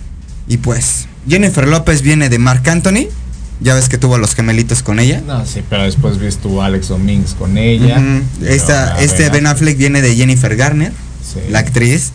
[0.48, 3.08] Y pues, Jennifer López viene de Marc Anthony.
[3.60, 5.22] Ya ves que tuvo los gemelitos con ella.
[5.26, 8.00] No, sí, pero después a Alex Domínguez con ella.
[8.46, 10.92] Esta- este Ben Affleck viene de Jennifer Garner,
[11.32, 11.40] Sí.
[11.50, 12.12] la actriz.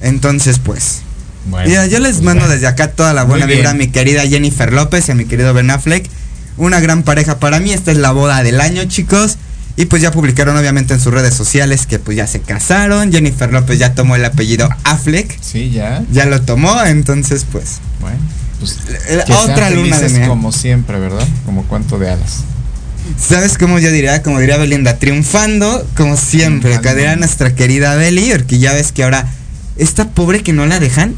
[0.00, 1.00] Entonces, pues.
[1.50, 2.54] Bueno, Mira, yo les pues mando bueno.
[2.54, 5.52] desde acá toda la buena vibra a mi querida Jennifer López y a mi querido
[5.54, 6.08] Ben Affleck.
[6.56, 7.72] Una gran pareja para mí.
[7.72, 9.36] Esta es la boda del año, chicos.
[9.76, 13.12] Y pues ya publicaron obviamente en sus redes sociales que pues ya se casaron.
[13.12, 15.38] Jennifer López ya tomó el apellido Affleck.
[15.40, 16.02] Sí, ya.
[16.10, 17.78] Ya lo tomó, entonces pues.
[18.00, 18.16] Bueno,
[18.58, 20.28] pues que sean otra luna de miel.
[20.28, 21.26] como siempre, ¿verdad?
[21.46, 22.44] Como cuento de hadas.
[23.18, 24.22] ¿Sabes cómo yo diría?
[24.22, 26.70] Como diría Belinda, triunfando como siempre.
[26.70, 26.88] Triunfando.
[26.90, 29.26] Que diría nuestra querida Beli, porque ya ves que ahora
[29.76, 31.14] esta pobre que no la dejan.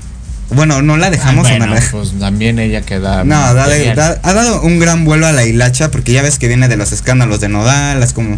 [0.52, 2.08] Bueno, no la dejamos Ah, o no bueno, la dejamos.
[2.10, 3.22] pues también ella queda.
[3.24, 6.66] No, da- ha dado un gran vuelo a la hilacha porque ya ves que viene
[6.68, 8.36] de los escándalos de Nodal, es como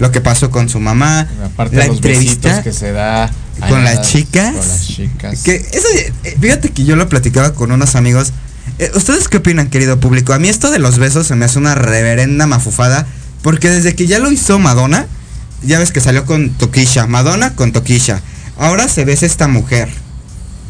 [0.00, 3.30] lo que pasó con su mamá, Aparte la de los entrevista que se da
[3.68, 4.54] con las chicas.
[4.54, 5.42] Con las chicas.
[5.42, 5.86] Que eso,
[6.24, 8.32] eh, fíjate que yo lo platicaba con unos amigos.
[8.78, 10.32] Eh, ¿Ustedes qué opinan, querido público?
[10.32, 13.06] A mí esto de los besos se me hace una reverenda mafufada.
[13.42, 15.06] Porque desde que ya lo hizo Madonna,
[15.62, 17.06] ya ves que salió con Toquisha.
[17.06, 18.20] Madonna con Toquisha.
[18.56, 19.88] Ahora se besa esta mujer.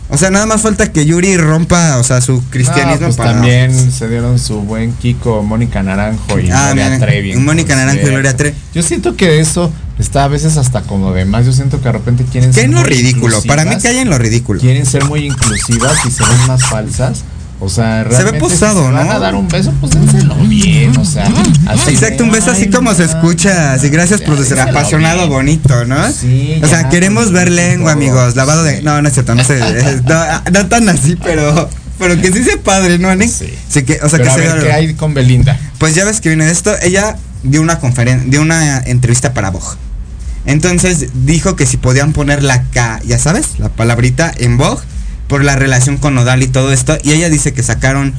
[0.09, 3.33] O sea, nada más falta que Yuri rompa, o sea, su cristianismo No, pues para.
[3.33, 7.35] también se dieron su buen Kiko, Mónica Naranjo y Ah, Gloria Trevi.
[7.37, 8.11] Mónica Naranjo y.
[8.11, 8.55] Gloria Trevi.
[8.75, 9.73] Yo siento que eso
[10.03, 11.47] está a veces hasta como de más.
[11.47, 13.43] Yo siento que de repente quieren Que ser en lo ridículo.
[13.43, 14.61] Para mí hay en lo ridículo.
[14.61, 17.23] Quieren ser muy inclusivas y se ven más falsas.
[17.65, 19.13] O sea, realmente posado, si se van ¿no?
[19.13, 21.31] a dar un beso, pues dénselo bien, o sea.
[21.69, 23.75] así Exacto, un beso así "Ay, como se escucha.
[23.75, 24.57] Así, gracias, producer.
[24.57, 25.31] dénselo Apasionado, bien".
[25.31, 26.11] bonito, ¿no?
[26.11, 27.55] Sí, o sea, ya, queremos ver todo.
[27.57, 28.35] lengua, amigos.
[28.35, 28.83] Lavado de.
[28.83, 29.61] No, no es cierto, no sé.
[30.09, 31.69] no, no tan así, pero.
[32.01, 33.31] Pero que sí sea padre, ¿no, Nick?
[33.31, 33.55] Sí.
[33.69, 35.57] Sí, que, o sea, Pero que a se ver, ¿qué hay con Belinda?
[35.79, 36.75] Pues ya ves que viene de esto.
[36.83, 39.77] Ella dio una conferencia, dio una entrevista para Vogue.
[40.47, 44.83] Entonces dijo que si podían poner la K, ya sabes, la palabrita en Vogue,
[45.29, 46.99] por la relación con Nodal y todo esto.
[47.03, 48.13] Y ella dice que sacaron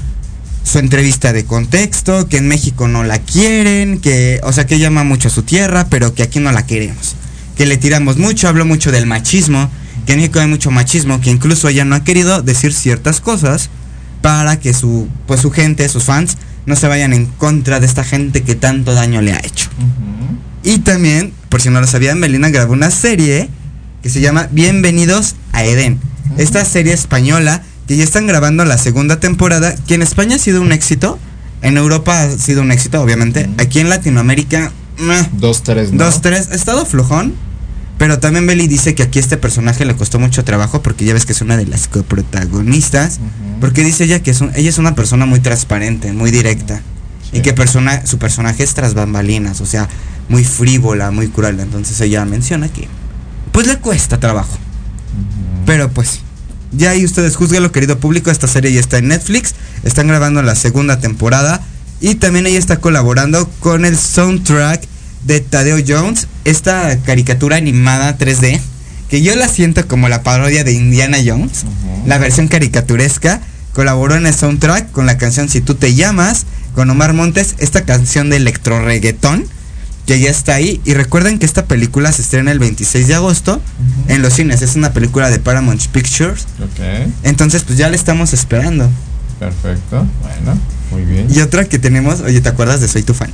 [0.64, 4.88] su entrevista de contexto, que en México no la quieren, que, o sea, que ella
[4.88, 7.16] ama mucho a su tierra, pero que aquí no la queremos.
[7.58, 9.70] Que le tiramos mucho, habló mucho del machismo,
[10.06, 13.70] que en México hay mucho machismo, que incluso ella no ha querido decir ciertas cosas
[14.22, 18.04] para que su, pues su gente, sus fans, no se vayan en contra de esta
[18.04, 19.70] gente que tanto daño le ha hecho.
[20.64, 23.49] Y también, por si no lo sabían, Melina grabó una serie
[24.02, 25.99] que se llama Bienvenidos a Edén.
[26.38, 30.61] Esta serie española que ya están grabando la segunda temporada, que en España ha sido
[30.61, 31.19] un éxito,
[31.61, 33.49] en Europa ha sido un éxito, obviamente.
[33.57, 36.06] Aquí en Latinoamérica, meh, Dos, tres, ¿no?
[36.06, 37.34] dos, tres, ha estado flojón.
[37.98, 41.26] Pero también Belly dice que aquí este personaje le costó mucho trabajo porque ya ves
[41.26, 43.19] que es una de las coprotagonistas.
[43.61, 46.81] Porque dice ella que es un- ella es una persona muy transparente, muy directa.
[47.31, 47.38] Sí.
[47.38, 49.88] Y que persona, su personaje es tras bambalinas, o sea,
[50.30, 51.60] muy frívola, muy cruel.
[51.60, 52.88] Entonces ella menciona que
[53.52, 54.58] pues le cuesta trabajo.
[55.66, 56.20] Pero pues,
[56.72, 58.32] ya ahí ustedes juzguenlo, querido público.
[58.32, 59.54] Esta serie ya está en Netflix.
[59.84, 61.62] Están grabando la segunda temporada.
[62.02, 64.84] Y también ella está colaborando con el soundtrack
[65.26, 66.28] de Tadeo Jones.
[66.44, 68.60] Esta caricatura animada 3D.
[69.10, 71.66] Que yo la siento como la parodia de Indiana Jones.
[72.06, 73.41] La versión caricaturesca.
[73.74, 76.45] Colaboró en el soundtrack con la canción Si tú te llamas.
[76.74, 77.56] Con Omar Montes.
[77.60, 79.45] Esta canción de electro reggaetón
[80.06, 80.82] que ya está ahí.
[80.86, 83.62] Y recuerden que esta película se estrena el 26 de agosto
[84.08, 84.62] en los cines.
[84.62, 86.44] Es una película de Paramount Pictures.
[86.62, 88.90] Ok, Entonces, pues ya la estamos esperando.
[89.40, 90.06] perfecto.
[90.22, 90.60] Bueno,
[90.92, 91.28] muy bien.
[91.34, 93.32] Y otra que tenemos, oye, ¿te acuerdas de Soy tu fan?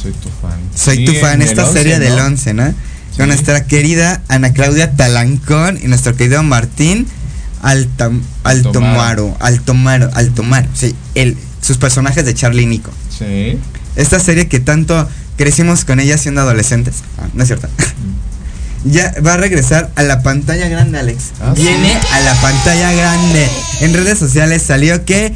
[0.00, 0.58] Soy tu fan.
[0.74, 2.24] Soy Sí, tu fan, esta 11, serie del ¿no?
[2.24, 2.68] 11, ¿no?
[2.68, 2.74] Sí.
[3.18, 7.06] Con nuestra querida Ana Claudia Talancón y nuestro querido Martín
[7.62, 9.36] Altam, Altomaro.
[9.38, 10.96] Altomaro, Altomaro, sí.
[11.14, 12.90] Él, sus personajes de Charlie y Nico.
[13.16, 13.58] Sí.
[13.94, 15.08] Esta serie que tanto
[15.42, 17.02] crecimos con ella siendo adolescentes.
[17.18, 17.68] Ah, no es cierto.
[18.84, 21.32] ya va a regresar a la pantalla grande, Alex.
[21.40, 21.62] Ah, ¿sí?
[21.62, 23.48] Viene a la pantalla grande.
[23.80, 25.34] En redes sociales salió que,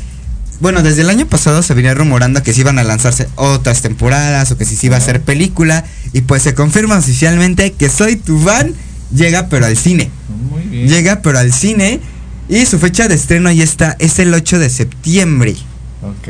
[0.61, 4.53] bueno, desde el año pasado se venía rumorando que se iban a lanzarse otras temporadas
[4.53, 5.85] o que si se iba a hacer película.
[6.13, 8.75] Y pues se confirma oficialmente que Soy tu fan
[9.13, 10.09] llega pero al cine.
[10.51, 10.89] Muy bien.
[10.89, 11.99] Llega pero al cine.
[12.49, 15.57] Y su fecha de estreno ahí está, es el 8 de septiembre.
[16.09, 16.29] Ok,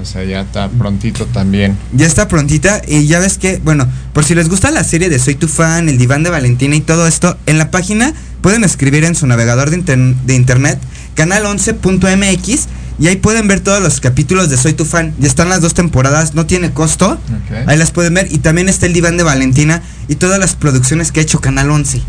[0.00, 1.76] o sea, ya está prontito también.
[1.92, 5.18] Ya está prontita y ya ves que, bueno, por si les gusta la serie de
[5.18, 9.04] Soy tu fan, el diván de Valentina y todo esto, en la página pueden escribir
[9.04, 10.78] en su navegador de, inter- de internet
[11.16, 12.66] canal11.mx
[12.98, 15.14] y ahí pueden ver todos los capítulos de Soy tu fan.
[15.18, 17.18] Ya están las dos temporadas, no tiene costo.
[17.66, 21.10] Ahí las pueden ver y también está el diván de Valentina y todas las producciones
[21.12, 22.02] que ha hecho Canal 11.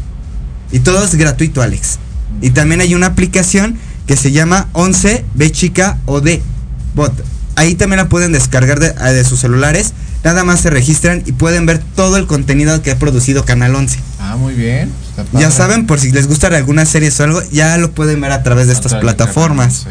[0.71, 1.97] Y todo es gratuito, Alex.
[2.41, 3.77] Y también hay una aplicación
[4.07, 6.41] que se llama 11 B chica o D
[6.95, 7.13] bot.
[7.55, 9.93] Ahí también la pueden descargar de, a- de sus celulares.
[10.23, 13.99] Nada más se registran y pueden ver todo el contenido que ha producido Canal 11.
[14.19, 14.91] Ah, muy bien.
[15.33, 18.43] Ya saben, por si les gusta alguna serie o algo, ya lo pueden ver a
[18.43, 19.87] través de estas plataformas.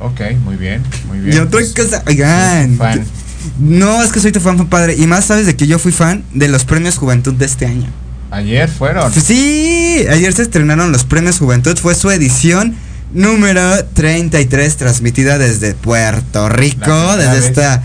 [0.00, 1.36] Ok, muy bien, muy bien.
[1.36, 2.76] Y otra Pues, cosa, oigan.
[2.76, 3.04] fan.
[3.58, 4.96] No, es que soy tu fan, padre.
[4.96, 7.86] Y más sabes de que yo fui fan de los premios Juventud de este año.
[8.30, 9.12] Ayer fueron.
[9.12, 12.74] Sí, ayer se estrenaron los premios Juventud, fue su edición
[13.12, 17.44] número 33 transmitida desde Puerto Rico, desde vez.
[17.46, 17.80] este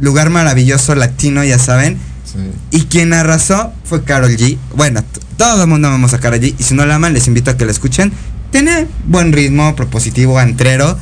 [0.00, 1.98] lugar maravilloso latino, ya saben.
[2.24, 2.38] Sí.
[2.70, 4.58] Y quien arrasó fue Carol G.
[4.74, 5.02] Bueno,
[5.36, 6.54] todo el mundo amamos a Carol G.
[6.58, 8.12] Y si no la aman, les invito a que la escuchen.
[8.50, 10.98] Tiene buen ritmo, propositivo, antrero.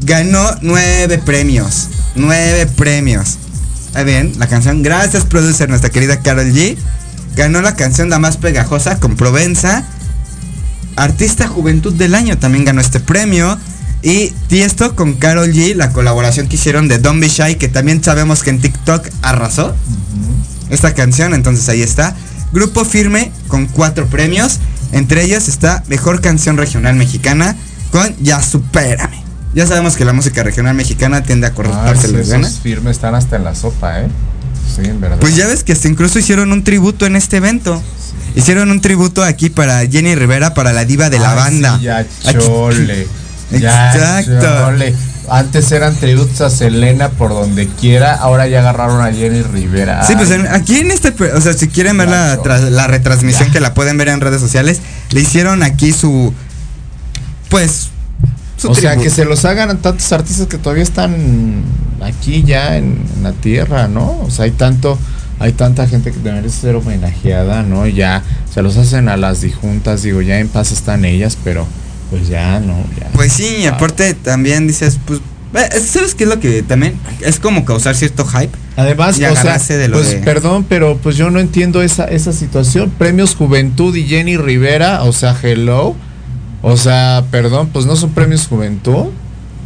[0.00, 1.88] Ganó nueve premios.
[2.14, 3.38] Nueve premios.
[3.94, 4.82] Ahí bien, la canción.
[4.82, 6.76] Gracias, producer, nuestra querida Carol G.
[7.34, 9.84] Ganó la canción la más pegajosa con Provenza.
[10.96, 13.56] Artista Juventud del Año también ganó este premio.
[14.02, 18.02] Y Tiesto con Carol G, la colaboración que hicieron de Don't Be Shy, que también
[18.04, 19.74] sabemos que en TikTok arrasó
[20.70, 22.14] esta canción, entonces ahí está.
[22.52, 24.58] Grupo Firme con cuatro premios.
[24.92, 27.56] Entre ellos está Mejor Canción Regional Mexicana
[27.90, 29.24] con Ya Supérame.
[29.54, 32.60] Ya sabemos que la música regional mexicana tiende a Ah, cortarse las esos ganas.
[32.62, 34.08] firmes están hasta en la sopa, ¿eh?
[34.76, 35.16] Sí, en verdad.
[35.18, 37.82] Pues ya ves que hasta incluso hicieron un tributo en este evento.
[38.36, 41.78] Hicieron un tributo aquí para Jenny Rivera, para la diva de la Ay, banda.
[41.78, 43.08] sí, ya chole.
[43.50, 44.40] Ya Exacto.
[44.40, 44.94] chole.
[45.28, 50.04] Antes eran tributos a Selena por donde quiera, ahora ya agarraron a Jenny Rivera.
[50.06, 53.50] Sí, pues en- aquí en este, o sea, si quieren ver la, tras- la retransmisión
[53.50, 54.80] que la pueden ver en redes sociales,
[55.10, 56.32] le hicieron aquí su,
[57.48, 57.88] pues,
[58.56, 61.62] su o sea, que se los hagan tantos artistas que todavía están
[62.04, 64.20] aquí ya en, en la tierra, ¿no?
[64.20, 64.96] O sea, hay tanto,
[65.38, 67.86] hay tanta gente que merece ser homenajeada, ¿no?
[67.86, 68.22] Ya
[68.52, 71.66] se los hacen a las dijuntas, digo, ya en paz están ellas, pero
[72.10, 72.74] pues ya, ¿no?
[72.98, 73.08] Ya.
[73.12, 75.20] Pues sí, y aparte también dices, pues,
[75.86, 78.56] ¿sabes qué es lo que también es como causar cierto hype?
[78.76, 82.32] Además, o sea, de lo pues de- perdón, pero pues yo no entiendo esa, esa
[82.32, 82.90] situación.
[82.98, 85.94] Premios Juventud y Jenny Rivera, o sea, hello.
[86.62, 89.06] O sea, perdón, pues no son premios Juventud.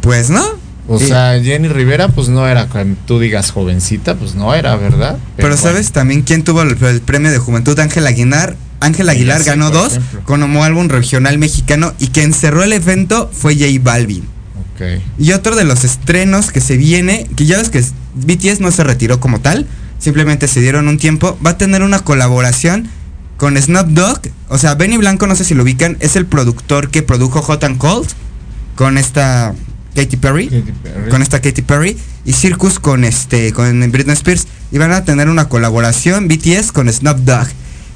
[0.01, 0.43] Pues no.
[0.87, 1.07] O Sí.
[1.07, 2.67] sea, Jenny Rivera, pues no era,
[3.05, 5.17] tú digas jovencita, pues no era, ¿verdad?
[5.37, 5.55] Pero.
[5.57, 7.77] ¿sabes también quién tuvo el, el premio de juventud?
[7.79, 8.55] Ángel Aguilar.
[8.79, 10.21] Ángel Aguilar ganó dos ejemplo.
[10.25, 14.23] como álbum regional mexicano y quien cerró el evento fue J Balvin.
[14.73, 14.99] Ok.
[15.19, 17.83] Y otro de los estrenos que se viene, que ya ves que
[18.15, 19.67] BTS no se retiró como tal,
[19.99, 22.89] simplemente se dieron un tiempo, va a tener una colaboración
[23.37, 24.21] con Snoop Dogg.
[24.49, 27.63] O sea, Benny Blanco, no sé si lo ubican, es el productor que produjo Hot
[27.63, 28.09] and Cold
[28.75, 29.53] con esta
[29.95, 30.47] Katy Perry.
[30.47, 31.09] Katy Perry.
[31.09, 35.29] Con esta Katy Perry y Circus con este con Britney Spears y van a tener
[35.29, 37.47] una colaboración BTS con Snoop Dogg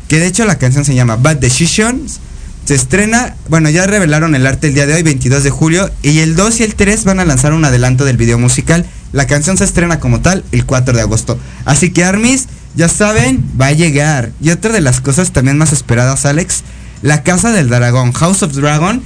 [0.07, 2.19] que de hecho la canción se llama Bad Decisions
[2.65, 6.19] se estrena bueno ya revelaron el arte el día de hoy 22 de julio y
[6.19, 9.57] el 2 y el 3 van a lanzar un adelanto del video musical la canción
[9.57, 13.73] se estrena como tal el 4 de agosto así que Armis ya saben va a
[13.73, 16.63] llegar y otra de las cosas también más esperadas Alex
[17.06, 18.99] La Casa del Dragón, House of Dragon,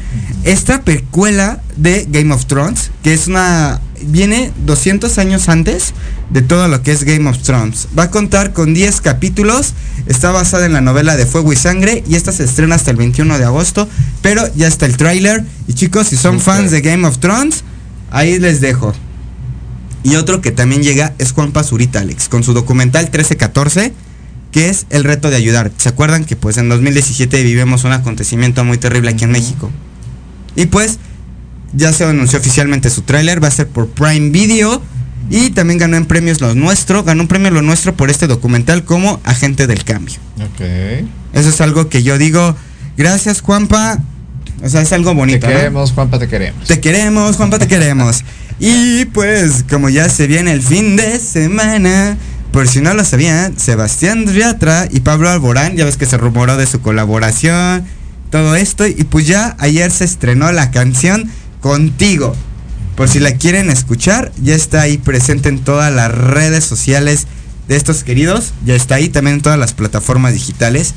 [0.46, 5.94] esta precuela de Game of Thrones, que es una viene 200 años antes
[6.30, 7.90] de todo lo que es Game of Thrones.
[8.00, 9.74] Va a contar con 10 capítulos,
[10.08, 12.96] está basada en la novela de Fuego y Sangre y esta se estrena hasta el
[12.96, 13.90] 21 de agosto,
[14.22, 17.66] pero ya está el tráiler y chicos, si son fans de Game of Thrones,
[18.12, 18.94] ahí les dejo.
[20.04, 23.92] Y otro que también llega es Juan Pazurita, Alex, con su documental 1314,
[24.52, 25.72] que es El reto de ayudar.
[25.78, 29.70] ¿Se acuerdan que pues en 2017 vivimos un acontecimiento muy terrible aquí en México?
[30.56, 31.00] Y pues
[31.74, 34.82] ya se anunció oficialmente su tráiler, va a ser por Prime Video
[35.30, 38.84] y también ganó en premios Lo Nuestro, ganó un premio Lo Nuestro por este documental
[38.84, 40.18] como Agente del Cambio.
[40.38, 40.62] Ok.
[41.34, 42.56] Eso es algo que yo digo,
[42.98, 44.00] gracias Juanpa,
[44.64, 45.48] o sea, es algo bonito.
[45.48, 45.60] Te ¿no?
[45.60, 46.68] queremos, Juanpa, te queremos.
[46.68, 48.24] Te queremos, Juanpa, te queremos.
[48.62, 52.18] Y pues, como ya se viene el fin de semana,
[52.52, 56.58] por si no lo sabían, Sebastián Riatra y Pablo Alborán, ya ves que se rumoró
[56.58, 57.86] de su colaboración,
[58.32, 61.30] todo esto, y pues ya ayer se estrenó la canción
[61.62, 62.36] Contigo.
[62.96, 67.28] Por si la quieren escuchar, ya está ahí presente en todas las redes sociales
[67.68, 70.94] de estos queridos, ya está ahí también en todas las plataformas digitales.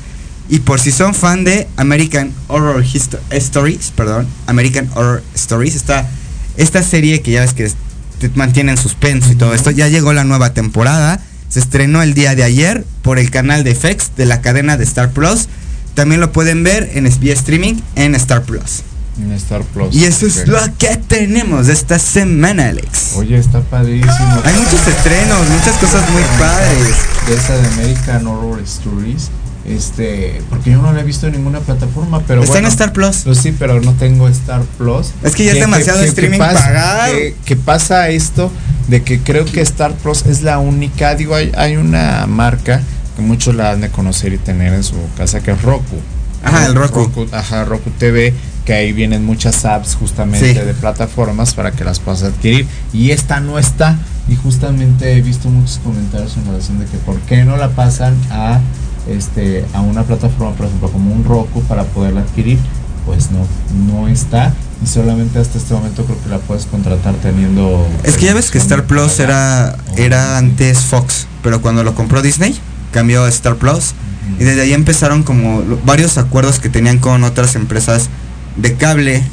[0.49, 2.83] Y por si son fan de American Horror
[3.31, 6.09] Stories, perdón, American Horror Stories, está
[6.57, 7.71] esta serie que ya ves que
[8.19, 11.21] te mantiene en suspenso y todo esto, ya llegó la nueva temporada,
[11.53, 14.83] se estrenó el día de ayer por el canal de FX de la cadena de
[14.85, 15.49] Star Plus.
[15.93, 18.81] También lo pueden ver en vía streaming en Star Plus.
[19.19, 19.93] En Star Plus.
[19.93, 23.11] Y eso es lo que tenemos esta semana, Alex.
[23.17, 24.41] Oye, está padrísimo.
[24.43, 26.95] Hay muchos estrenos, muchas cosas muy padres.
[27.27, 29.29] De esa de American Horror Stories.
[29.65, 32.91] Este, porque yo no la he visto en ninguna plataforma, pero Está bueno, en Star
[32.93, 33.21] Plus.
[33.23, 35.11] Pues sí, pero no tengo Star Plus.
[35.23, 37.11] Es que ya es demasiado streaming pasa, pagar.
[37.11, 38.51] Que, que pasa esto
[38.87, 42.81] de que creo que Star Plus es la única, digo, hay, hay una marca
[43.15, 45.95] que muchos la han de conocer y tener en su casa que es Roku.
[46.43, 47.25] Ajá, el Roku.
[47.31, 48.33] Ajá, Roku TV,
[48.65, 50.59] que ahí vienen muchas apps justamente Sí.
[50.59, 52.67] de plataformas para que las puedas adquirir.
[52.91, 53.97] Y esta no está.
[54.27, 58.15] Y justamente he visto muchos comentarios en relación de que por qué no la pasan
[58.29, 58.59] a
[59.07, 62.59] este a una plataforma, por ejemplo, como un Roku para poderla adquirir.
[63.05, 63.45] Pues no,
[63.85, 64.53] no está.
[64.83, 67.85] Y solamente hasta este momento creo que la puedes contratar teniendo.
[68.03, 72.21] Es que ya ves que Star Plus era, era antes Fox, pero cuando lo compró
[72.21, 72.57] Disney,
[72.91, 73.93] cambió a Star Plus.
[74.39, 78.09] Y desde ahí empezaron como varios acuerdos que tenían con otras empresas
[78.55, 79.23] de cable.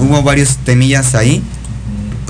[0.00, 1.42] Hubo varios temillas ahí.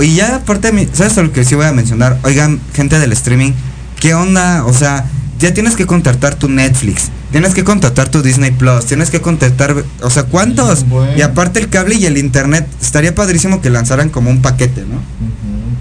[0.01, 2.19] Y ya aparte, ¿sabes lo que sí voy a mencionar?
[2.23, 3.53] Oigan, gente del streaming,
[4.01, 4.65] ¿qué onda?
[4.65, 5.05] O sea,
[5.39, 9.75] ya tienes que contratar tu Netflix, tienes que contratar tu Disney Plus, tienes que contratar,
[10.03, 10.89] o sea, ¿cuántos?
[10.89, 11.13] Bueno.
[11.17, 15.01] Y aparte el cable y el internet, estaría padrísimo que lanzaran como un paquete, ¿no?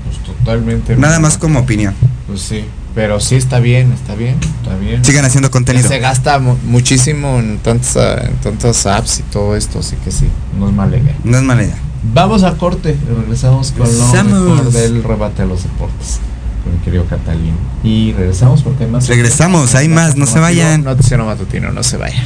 [0.05, 0.95] Pues totalmente.
[0.95, 1.93] Nada más como opinión.
[2.27, 2.65] Pues sí.
[2.95, 5.05] Pero sí está bien, está bien, está bien.
[5.05, 5.87] Sigan haciendo contenido.
[5.87, 10.25] Se gasta mu- muchísimo en tantas, en tantas apps y todo esto, así que sí,
[10.57, 11.15] no es mala idea.
[11.23, 11.77] No es mala idea.
[12.13, 16.19] Vamos a corte regresamos con lo mejor del rebate a los deportes
[16.67, 17.55] con el querido Catalín.
[17.83, 19.07] Y regresamos porque hay más.
[19.07, 20.83] Regresamos, hay más, no se vayan.
[20.83, 22.25] Noticiero matutino, no se vayan.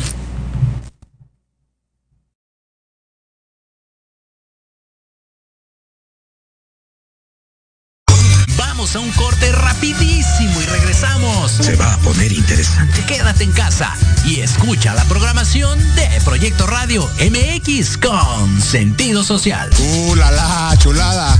[8.58, 11.52] Vamos a un corte rapidísimo y regresamos.
[11.52, 13.04] Se va a poner interesante.
[13.06, 13.94] Quédate en casa
[14.26, 19.70] y escucha la programación de Proyecto Radio MX con sentido social.
[19.80, 21.40] ¡Uh, la, la, chulada!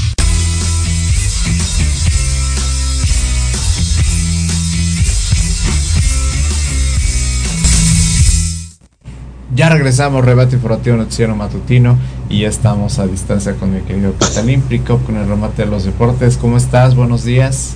[9.53, 11.97] Ya regresamos, rebate informativo noticiero matutino
[12.29, 15.83] y ya estamos a distancia con mi querido Catalín Pricop con el remate de los
[15.83, 16.37] deportes.
[16.37, 16.95] ¿Cómo estás?
[16.95, 17.75] Buenos días.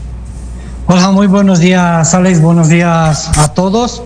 [0.87, 2.41] Hola, muy buenos días, Alex.
[2.41, 4.03] Buenos días a todos.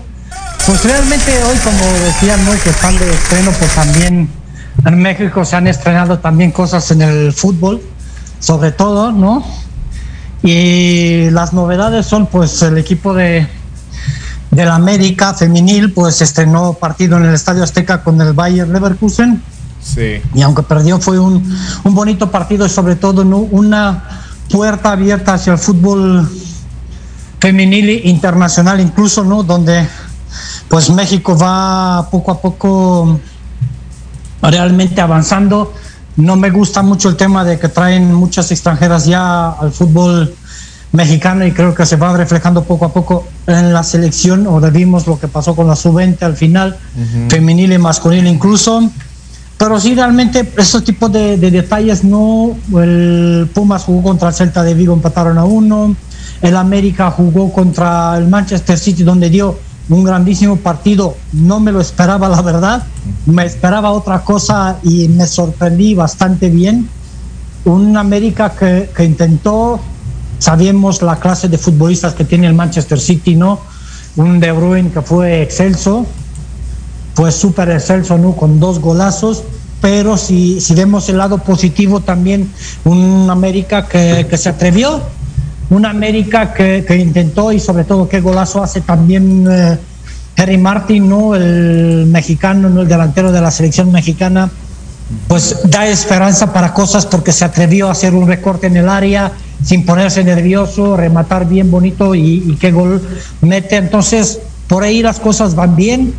[0.66, 2.50] Pues realmente hoy, como decían, ¿no?
[2.60, 4.28] que están de estreno, pues también
[4.84, 7.80] en México se han estrenado también cosas en el fútbol,
[8.40, 9.44] sobre todo, ¿no?
[10.42, 13.46] Y las novedades son, pues, el equipo de
[14.50, 19.42] del América femenil, pues estrenó partido en el Estadio Azteca con el Bayer Leverkusen.
[19.80, 20.20] Sí.
[20.34, 23.38] Y aunque perdió, fue un, un bonito partido y sobre todo ¿no?
[23.38, 24.04] una
[24.50, 26.28] puerta abierta hacia el fútbol
[27.40, 29.42] femenil internacional, incluso, ¿no?
[29.42, 29.88] Donde
[30.68, 33.20] pues México va poco a poco
[34.42, 35.72] realmente avanzando.
[36.16, 40.34] No me gusta mucho el tema de que traen muchas extranjeras ya al fútbol
[40.92, 44.46] mexicano y creo que se va reflejando poco a poco en la selección.
[44.46, 46.76] Ahora vimos lo que pasó con la sub-20 al final,
[47.28, 48.90] femenil y masculina incluso.
[49.56, 52.56] Pero sí, realmente, esos tipos de, de, detalles no.
[52.74, 55.94] El Pumas jugó contra el Celta de Vigo, empataron a uno.
[56.40, 59.58] El América jugó contra el Manchester City, donde dio
[59.90, 61.14] un grandísimo partido.
[61.32, 62.84] No me lo esperaba, la verdad.
[63.26, 66.88] Me esperaba otra cosa y me sorprendí bastante bien.
[67.66, 69.78] Un América que, que intentó
[70.40, 73.60] Sabemos la clase de futbolistas que tiene el Manchester City, ¿no?
[74.16, 76.06] Un De Bruyne que fue excelso,
[77.14, 78.32] pues súper excelso, ¿no?
[78.32, 79.44] Con dos golazos,
[79.82, 82.50] pero si, si vemos el lado positivo también,
[82.84, 85.02] un América que, que se atrevió,
[85.68, 89.78] un América que, que, intentó y sobre todo qué golazo hace también eh,
[90.38, 91.34] Harry Martin, ¿no?
[91.34, 92.80] El mexicano, ¿no?
[92.80, 94.50] El delantero de la selección mexicana,
[95.28, 99.32] pues da esperanza para cosas porque se atrevió a hacer un recorte en el área,
[99.62, 103.02] sin ponerse nervioso, rematar bien bonito y, y qué gol
[103.40, 103.76] mete.
[103.76, 106.14] Entonces, por ahí las cosas van bien.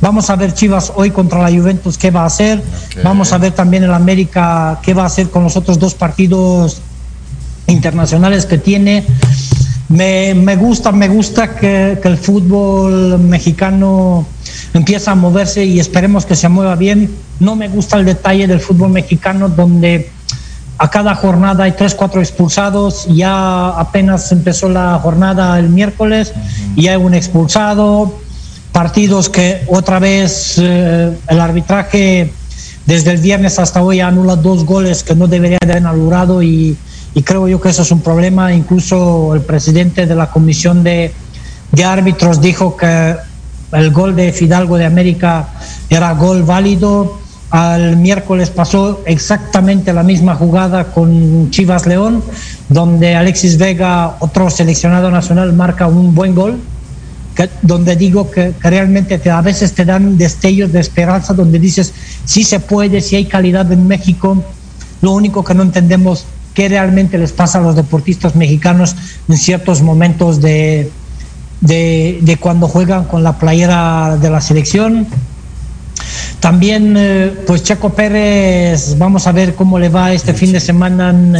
[0.00, 2.60] Vamos a ver Chivas hoy contra la Juventus qué va a hacer.
[2.86, 3.04] Okay.
[3.04, 6.82] Vamos a ver también el América qué va a hacer con los otros dos partidos
[7.68, 9.04] internacionales que tiene.
[9.88, 14.26] Me, me gusta, me gusta que, que, el fútbol mexicano
[14.74, 17.08] empieza a moverse y esperemos que se mueva bien.
[17.38, 20.10] No me gusta el detalle del fútbol mexicano donde
[20.82, 23.06] a cada jornada hay tres, cuatro expulsados.
[23.06, 26.32] Ya apenas empezó la jornada el miércoles
[26.74, 28.18] y hay un expulsado.
[28.72, 32.32] Partidos que otra vez eh, el arbitraje
[32.84, 36.76] desde el viernes hasta hoy anula dos goles que no debería de haber anulado y,
[37.14, 38.52] y, creo yo que eso es un problema.
[38.52, 41.14] Incluso el presidente de la comisión de,
[41.70, 43.14] de árbitros dijo que
[43.70, 45.48] el gol de Fidalgo de América
[45.88, 47.21] era gol válido
[47.52, 52.24] al miércoles pasó exactamente la misma jugada con Chivas León,
[52.70, 56.58] donde Alexis Vega, otro seleccionado nacional, marca un buen gol,
[57.60, 61.92] donde digo que, que, realmente te, a veces te dan destellos de esperanza, donde dices,
[62.24, 64.42] sí se puede, sí hay calidad en México,
[65.02, 66.24] lo único que no entendemos
[66.54, 68.96] qué realmente les pasa a los deportistas mexicanos
[69.28, 70.90] en ciertos momentos de,
[71.60, 75.06] de, de cuando juegan con la playera de la selección
[76.42, 81.10] también, eh, pues Checo Pérez, vamos a ver cómo le va este fin de semana
[81.10, 81.36] en,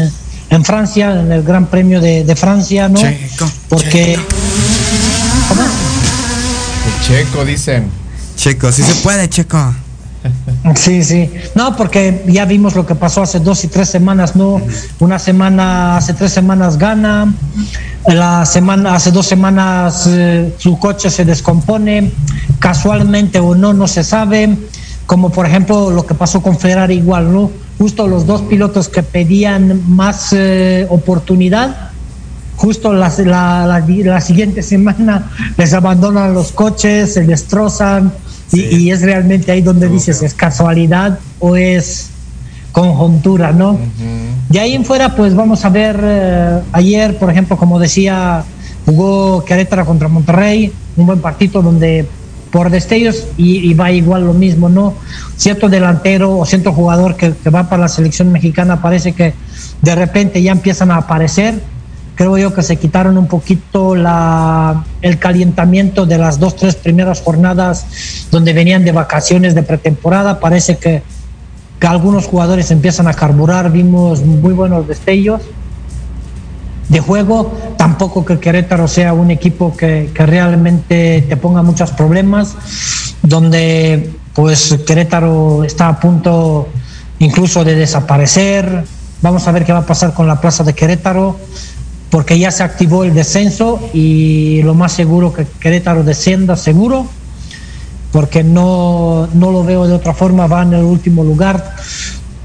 [0.49, 3.01] en Francia, en el Gran Premio de, de Francia, ¿no?
[3.01, 4.15] Checo, Porque.
[4.15, 5.62] Checo.
[7.05, 7.91] Checo, dicen.
[8.37, 9.74] Checo, si se puede, Checo.
[10.77, 11.29] Sí, sí.
[11.57, 14.62] No, porque ya vimos lo que pasó hace dos y tres semanas, ¿no?
[15.01, 17.35] Una semana, hace tres semanas gana,
[18.07, 22.12] la semana, hace dos semanas eh, su coche se descompone,
[22.61, 24.57] casualmente o no, no se sabe.
[25.13, 27.51] Como por ejemplo lo que pasó con Ferrari igual, ¿no?
[27.77, 31.91] Justo los dos pilotos que pedían más eh, oportunidad,
[32.57, 38.11] justo la, la, la, la, siguiente semana les abandonan los coches, se destrozan
[38.49, 38.67] sí.
[38.73, 39.99] y, y, es realmente ahí donde okay.
[39.99, 42.09] dices, ¿es casualidad o es
[42.73, 43.73] conjuntura, no?
[43.73, 44.49] Uh -huh.
[44.49, 48.45] De ahí en fuera, pues vamos a ver, eh, ayer, por ejemplo, como decía,
[48.87, 52.09] jugó Querétaro contra Monterrey, un buen partido donde
[52.53, 54.95] por destellos y, va igual lo mismo, ¿no?
[55.37, 59.33] Cierto delantero o cierto jugador que, que va para la selección mexicana parece que
[59.81, 61.61] de repente ya empiezan a aparecer.
[62.15, 68.27] Creo yo que se quitaron un poquito el calentamiento de las dos, tres primeras jornadas
[68.31, 70.39] donde venían de vacaciones de pretemporada.
[70.39, 71.03] Parece que
[71.81, 73.73] algunos jugadores empiezan a carburar.
[73.73, 75.41] Vimos muy buenos destellos
[76.93, 77.52] de juego.
[77.77, 82.55] Tampoco que Querétaro sea un equipo que, que realmente te ponga muchos problemas,
[83.23, 86.69] donde pues Querétaro está a punto
[87.19, 88.85] incluso de desaparecer.
[89.23, 91.39] Vamos a ver qué va a pasar con la plaza de Querétaro,
[92.10, 97.06] porque ya se activó el descenso y lo más seguro que Querétaro descienda seguro,
[98.12, 101.74] porque no, no lo veo de otra forma, va en el último lugar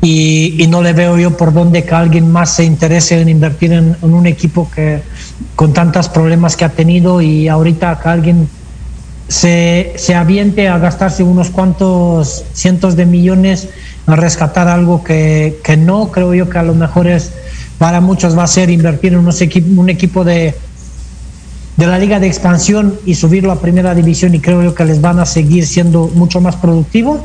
[0.02, 3.74] y, y no le veo yo por dónde que alguien más se interese en invertir
[3.74, 5.02] en, un equipo que
[5.56, 8.48] con tantos problemas que ha tenido y ahorita que alguien
[9.28, 13.70] se, se aviente a gastarse unos cuantos cientos de millones
[14.06, 17.32] a rescatar algo que, que no, creo yo que a lo mejor es
[17.78, 20.56] para muchos va a ser invertir en unos equi- un equipo de,
[21.76, 25.02] de la liga de expansión y subirlo a primera división y creo yo que les
[25.02, 27.20] van a seguir siendo mucho más productivos.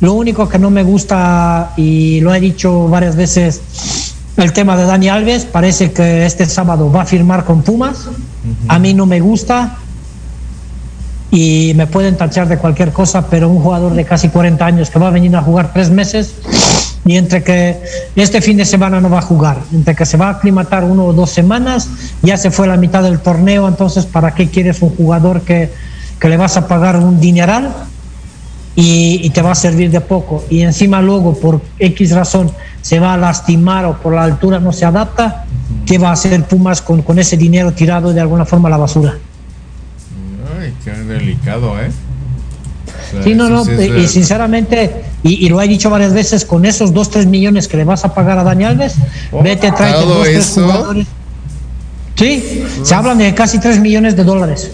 [0.00, 3.62] Lo único que no me gusta, y lo he dicho varias veces,
[4.36, 8.08] el tema de Dani Alves, parece que este sábado va a firmar con Pumas.
[8.68, 9.78] A mí no me gusta.
[11.30, 14.98] Y me pueden tachar de cualquier cosa, pero un jugador de casi 40 años que
[14.98, 16.34] va a venir a jugar tres meses
[17.04, 17.80] y entre que
[18.16, 21.06] este fin de semana no va a jugar, entre que se va a aclimatar uno
[21.06, 21.88] o dos semanas,
[22.22, 25.72] ya se fue la mitad del torneo, entonces ¿para qué quieres un jugador que,
[26.20, 27.72] que le vas a pagar un dineral
[28.76, 30.44] y, y te va a servir de poco?
[30.50, 32.50] Y encima luego por X razón
[32.82, 35.44] se va a lastimar o por la altura no se adapta,
[35.86, 38.76] ¿qué va a hacer Pumas con, con ese dinero tirado de alguna forma a la
[38.76, 39.14] basura?
[40.60, 41.88] Ay, qué delicado, ¿eh?
[41.88, 46.12] O sea, Sí, no, no, sí es y- sinceramente, y, y lo he dicho varias
[46.12, 48.94] veces, con esos 2, 3 millones que le vas a pagar a Dani Alves,
[49.42, 50.62] vete, tráete ¿todo dos, tres eso?
[50.62, 51.06] jugadores.
[52.16, 54.70] Sí, se hablan de casi 3 millones de dólares.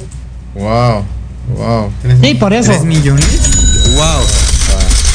[0.55, 1.03] Wow,
[1.57, 1.91] wow.
[2.23, 2.71] Sí, por eso.
[2.71, 3.52] ¿Tres millones?
[3.95, 4.23] Wow.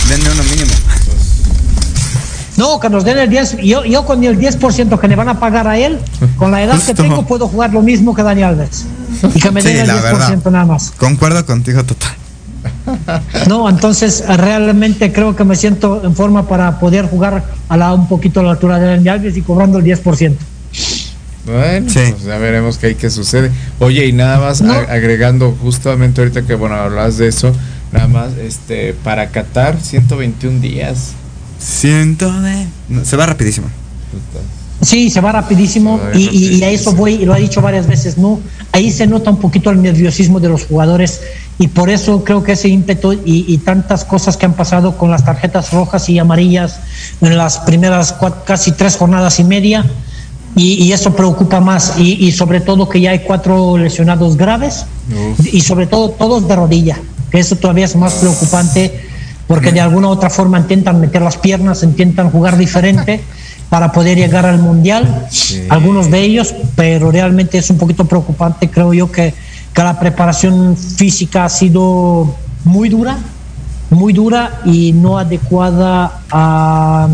[0.10, 0.72] Denme uno mínimo.
[2.58, 5.40] No, que nos den el 10, yo, yo con el 10% que le van a
[5.40, 6.00] pagar a él,
[6.38, 8.86] con la edad que tengo puedo jugar lo mismo que Dani Alves.
[9.36, 10.52] Y que me den Sí, el la 10% verdad.
[10.52, 10.92] nada más.
[10.98, 12.14] Concuerdo contigo total.
[13.48, 18.08] No, entonces realmente creo que me siento en forma para poder jugar a la, un
[18.08, 20.36] poquito a la altura de Dani Alves y cobrando el 10%.
[21.46, 23.52] Bueno, pues ya veremos qué hay que sucede.
[23.80, 24.74] Oye, y nada más No.
[24.74, 27.54] agregando justamente ahorita que bueno, hablas de eso,
[27.92, 31.12] nada más este para Qatar 121 días.
[31.60, 32.68] Siento de.
[32.90, 33.68] no, se va rapidísimo.
[34.82, 37.42] Sí, se va rapidísimo Se va y, y- y a eso voy, y lo he
[37.42, 38.40] dicho varias veces, ¿no?
[38.72, 41.20] Ahí se nota un poquito el nerviosismo de los jugadores
[41.58, 45.10] y por eso creo que ese ímpetu y, y tantas cosas que han pasado con
[45.10, 46.80] las tarjetas rojas y amarillas
[47.22, 48.14] en las primeras
[48.46, 49.84] casi tres jornadas y media
[50.56, 54.86] y, y eso preocupa más y, y sobre todo que ya hay cuatro lesionados graves
[55.52, 57.00] y sobre todo todos de rodilla,
[57.32, 59.02] que eso todavía es más preocupante
[59.48, 63.22] porque de alguna u otra forma intentan meter las piernas, intentan jugar diferente
[63.70, 65.28] para poder llegar al mundial,
[65.70, 69.34] algunos de ellos, pero realmente es un poquito preocupante, creo yo que,
[69.74, 72.36] que la preparación física ha sido
[72.66, 73.18] muy dura,
[73.90, 77.08] muy dura y no adecuada a,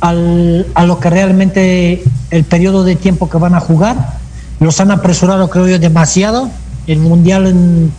[0.00, 4.18] al- a lo que realmente el periodo de tiempo que van a jugar.
[4.60, 6.50] Los han apresurado, creo yo, demasiado.
[6.86, 7.92] El mundial en,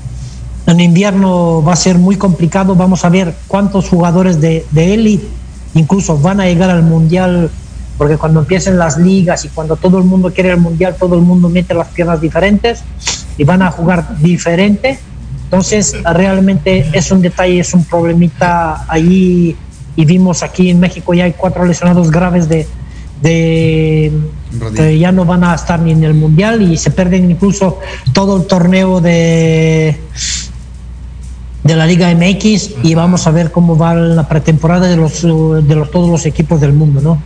[0.71, 2.75] en invierno va a ser muy complicado.
[2.75, 5.27] Vamos a ver cuántos jugadores de, de élite
[5.73, 7.49] incluso van a llegar al mundial,
[7.97, 11.21] porque cuando empiecen las ligas y cuando todo el mundo quiere el mundial, todo el
[11.21, 12.83] mundo mete las piernas diferentes
[13.37, 14.99] y van a jugar diferente.
[15.45, 19.55] Entonces, realmente es un detalle, es un problemita ahí.
[19.95, 22.65] Y vimos aquí en México ya hay cuatro lesionados graves de,
[23.21, 24.11] de
[24.73, 27.79] que ya no van a estar ni en el mundial y se pierden incluso
[28.13, 29.99] todo el torneo de
[31.63, 35.75] de la Liga MX y vamos a ver cómo va la pretemporada de los de
[35.75, 37.21] los todos los equipos del mundo, ¿no?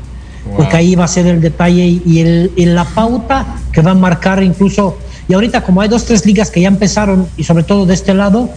[0.55, 3.95] Porque ahí va a ser el detalle y, el, y la pauta que va a
[3.95, 4.97] marcar incluso
[5.27, 8.13] y ahorita como hay dos tres ligas que ya empezaron y sobre todo de este
[8.13, 8.49] lado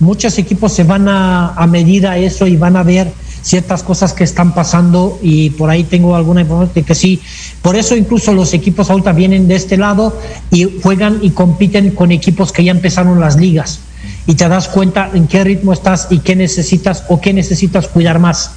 [0.00, 3.12] muchos equipos se van a, a medir a eso y van a ver
[3.42, 7.20] ciertas cosas que están pasando y por ahí tengo alguna información de que sí.
[7.62, 10.18] Por eso incluso los equipos ahorita vienen de este lado
[10.50, 13.80] y juegan y compiten con equipos que ya empezaron las ligas
[14.26, 18.18] y te das cuenta en qué ritmo estás y qué necesitas o qué necesitas cuidar
[18.18, 18.52] más.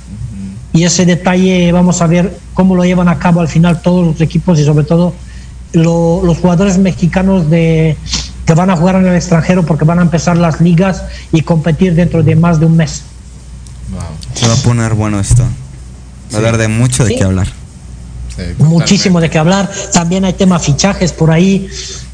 [0.73, 4.21] Y ese detalle vamos a ver cómo lo llevan a cabo al final todos los
[4.21, 5.13] equipos y sobre todo
[5.73, 7.97] lo- los jugadores mexicanos de
[8.45, 11.93] que van a jugar en el extranjero porque van a empezar las ligas y competir
[11.95, 13.03] dentro de más de un mes.
[14.33, 15.43] Se va a poner bueno esto.
[16.33, 17.15] Va a dar de mucho de Sí.
[17.17, 17.47] qué hablar.
[18.59, 19.69] Muchísimo de qué hablar.
[19.93, 21.67] También hay tema fichajes por ahí.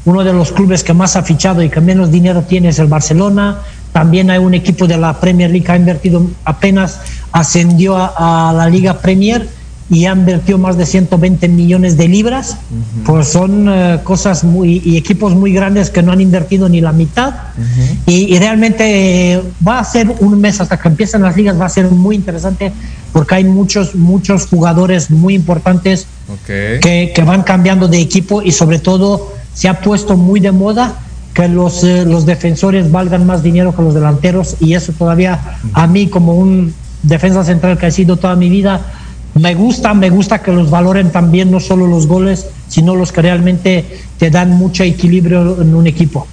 [0.04, 2.86] Uno de los clubes que más ha fichado y que menos dinero tiene es el
[2.86, 3.58] Barcelona.
[3.92, 7.00] También hay un equipo de la Premier League que ha invertido apenas
[7.32, 9.48] ascendió a, a la Liga Premier
[9.88, 12.56] y ha invertido más de 120 millones de libras.
[13.04, 16.92] Pues son eh, cosas muy y equipos muy grandes que no han invertido ni la
[16.92, 17.34] mitad.
[18.06, 21.66] Y, y realmente eh, va a ser un mes hasta que empiecen las ligas, va
[21.66, 22.72] a ser muy interesante
[23.12, 26.46] porque hay muchos, muchos jugadores muy importantes Ok.
[26.46, 30.96] que, que van cambiando de equipo y sobre todo se ha puesto muy de moda
[31.32, 35.38] que los, eh, los defensores valgan más dinero que los delanteros y eso todavía
[35.74, 38.80] a mí como un defensa central que ha sido toda mi vida
[39.38, 43.22] me gusta, me gusta que los valoren también no solo los goles, sino los que
[43.22, 43.84] realmente
[44.18, 46.26] te dan mucho equilibrio en un equipo.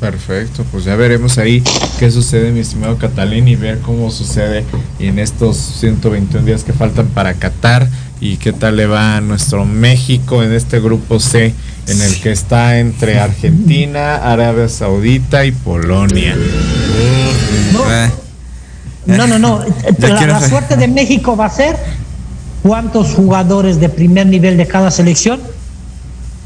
[0.00, 1.62] Perfecto, pues ya veremos ahí
[1.98, 4.64] qué sucede, mi estimado Catalín, y ver cómo sucede
[4.98, 7.86] en estos 121 días que faltan para Qatar
[8.18, 11.54] y qué tal le va a nuestro México en este grupo C,
[11.86, 16.34] en el que está entre Argentina, Arabia Saudita y Polonia.
[19.06, 19.64] No, no, no.
[19.98, 21.76] La, suerte de México va a ser
[22.62, 25.40] cuántos jugadores de primer nivel de cada selección,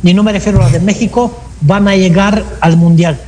[0.03, 3.21] y no me refiero a los de México, van a llegar al Mundial.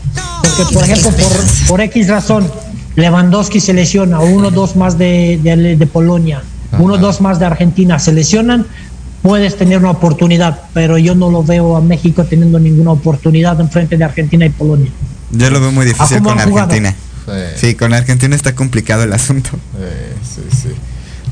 [0.42, 1.32] Porque, por ejemplo, por,
[1.68, 2.50] por X razón,
[2.96, 6.42] Lewandowski se lesiona, o uno o dos más de, de- de Polonia,
[6.78, 8.66] uno o dos más de Argentina se lesionan,
[9.22, 13.70] puedes tener una oportunidad, pero yo no lo veo a México teniendo ninguna oportunidad en
[13.70, 14.90] frente de Argentina y Polonia.
[15.32, 16.38] Yo lo veo muy difícil ¿A cómo con?
[16.58, 16.94] Argentina.
[17.56, 19.50] Sí, con Argentina está complicado el asunto.
[19.80, 20.68] Eh, sí, sí.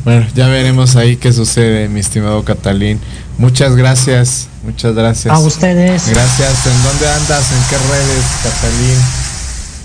[0.05, 3.01] Bueno, ya veremos ahí qué sucede, mi estimado Catalín.
[3.39, 5.35] Muchas gracias, muchas gracias.
[5.35, 6.09] A ustedes.
[6.10, 6.66] Gracias.
[6.66, 7.44] ¿En dónde andas?
[7.52, 8.98] ¿En qué redes, Catalín?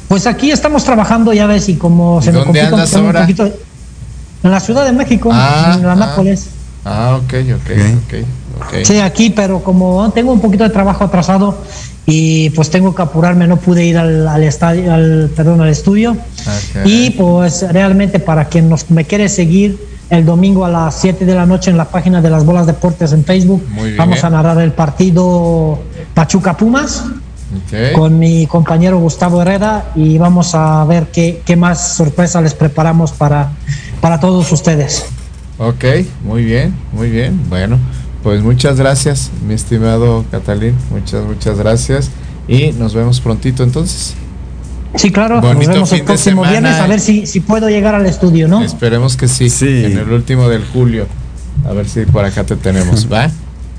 [0.10, 3.22] Pues aquí estamos trabajando, ya ves, y como se me ¿Dónde complica andas un ahora?
[3.22, 3.46] poquito.
[4.44, 5.96] En la Ciudad de México, Ah, en la ah.
[5.96, 6.48] Nápoles.
[6.84, 7.72] Ah, ok, ok,
[8.66, 8.76] ok.
[8.84, 11.62] Sí, aquí, pero como tengo un poquito de trabajo atrasado
[12.06, 16.18] y pues tengo que apurarme, no pude ir al, al estadio, al, perdón, al estudio.
[16.84, 19.78] Y pues realmente para quien nos, me quiere seguir
[20.10, 23.14] el domingo a las 7 de la noche en la página de las Bolas Deportes
[23.14, 23.98] en Facebook, Muy bien.
[23.98, 25.80] vamos a narrar el partido
[26.14, 27.06] Pachuca Pumas
[27.94, 33.12] con mi compañero Gustavo Herrera y vamos a ver qué, qué más sorpresa les preparamos
[33.12, 33.52] para,
[34.02, 35.06] para todos ustedes.
[35.58, 35.84] Ok,
[36.24, 37.50] muy bien, muy bien.
[37.50, 37.78] Bueno,
[38.24, 40.76] pues muchas gracias, mi estimado Catalín.
[40.92, 42.10] Muchas, muchas gracias.
[42.48, 44.16] Y nos vemos prontito entonces.
[44.96, 47.94] Sí, claro, Bonito nos vemos fin el próximo viernes a ver si, si puedo llegar
[47.96, 48.64] al estudio, ¿no?
[48.64, 49.50] Esperemos que sí,
[49.86, 51.08] En el último del julio.
[51.68, 53.30] A ver si por acá te tenemos, ¿va?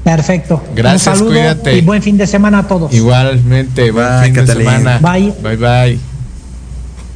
[0.04, 0.62] Perfecto.
[0.74, 1.76] Gracias, Un saludo cuídate.
[1.76, 2.92] y buen fin de semana a todos.
[2.92, 4.98] Igualmente, buen Bye, fin de semana.
[4.98, 5.34] Bye.
[5.42, 5.98] Bye, bye.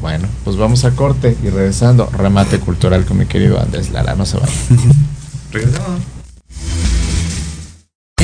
[0.01, 4.15] Bueno, pues vamos a corte y regresando, remate cultural con mi querido Andrés Lara.
[4.15, 4.55] No se vayan.
[5.53, 6.14] Regresamos.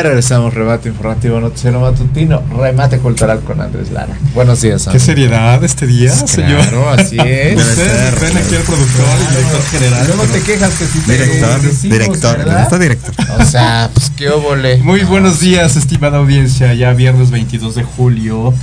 [0.00, 4.16] Ya regresamos, remate informativo, noticiero matutino, remate cultural con Andrés Lara.
[4.34, 6.62] Buenos días, Qué seriedad este día, señor.
[6.62, 7.54] Claro, así es.
[7.54, 10.06] Ustedes ven aquí al productor y director general.
[10.06, 12.62] Luego te quejas que sí te Director, decimos, director, ¿verdad?
[12.62, 13.14] está director.
[13.40, 14.78] O sea, pues qué óvole.
[14.78, 16.72] Muy buenos días, estimada audiencia.
[16.72, 18.54] Ya viernes 22 de julio.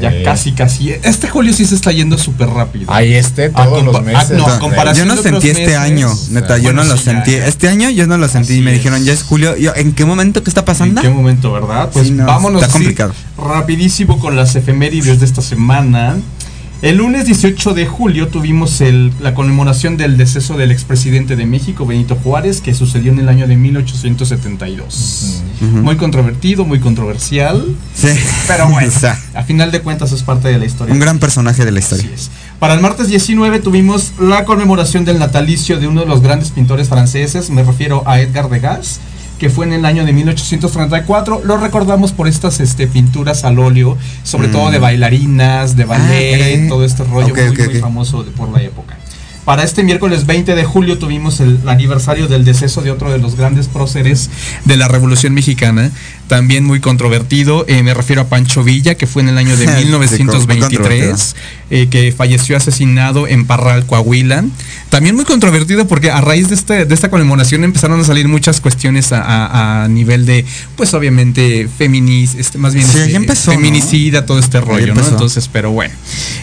[0.00, 0.90] Ya casi, casi.
[0.90, 2.92] Este julio sí se está yendo súper rápido.
[2.92, 4.30] Ahí esté A todos los meses.
[4.38, 7.32] no, comparación Yo no sentí este meses, año, neta, yo bueno, no lo sí, sentí.
[7.32, 7.46] ya.
[7.46, 8.52] Este año yo no lo sentí.
[8.54, 8.78] Así me es.
[8.78, 9.56] dijeron, ya es julio.
[9.56, 10.42] Yo, ¿En qué momento?
[10.42, 11.00] ¿Qué está pasando?
[11.00, 11.90] ¿En qué momento, verdad?
[11.92, 13.14] Pues Sí, no, vámonos está complicado.
[13.38, 16.16] rapidísimo con las efemérides de esta semana.
[16.82, 21.86] El lunes 18 de julio tuvimos el- la conmemoración del deceso del expresidente de México,
[21.86, 25.42] Benito Juárez, que sucedió en el año de 1872.
[25.82, 27.64] Muy controvertido, muy controversial,
[27.94, 28.08] Sí.
[28.46, 28.92] pero bueno,
[29.34, 30.92] a final de cuentas es parte de la historia.
[30.92, 32.04] un gran personaje de la historia.
[32.04, 32.30] Así es.
[32.58, 36.90] Para el martes 19 tuvimos la conmemoración del natalicio de uno de los grandes pintores
[36.90, 39.00] franceses, me refiero a Edgar Degas,
[39.38, 41.42] que fue en el año de 1834.
[41.44, 44.52] Lo recordamos por estas este, pinturas al óleo, sobre Mm.
[44.52, 46.68] todo de bailarinas, de ballet, ok.
[46.68, 48.96] todo este rollo Ok, muy, muy famoso de- por la época.
[49.44, 53.36] Para este miércoles 20 de julio tuvimos el aniversario del deceso de otro de los
[53.36, 54.30] grandes próceres
[54.64, 55.90] de la Revolución Mexicana,
[56.28, 57.64] también muy controvertido.
[57.68, 61.36] eh, me refiero a Pancho Villa, que fue en el año de Sí, muy 1923,
[61.70, 64.44] eh, que falleció asesinado en Parral, Coahuila.
[64.90, 68.60] También muy controvertido porque a raíz de, este, de esta conmemoración empezaron a salir muchas
[68.60, 70.44] cuestiones a, a- a nivel de,
[70.76, 73.10] pues obviamente, feminis, este, más bien Sí, este,
[73.52, 75.00] feminicida, todo este rollo, ¿no?
[75.12, 75.94] Entonces, pero bueno.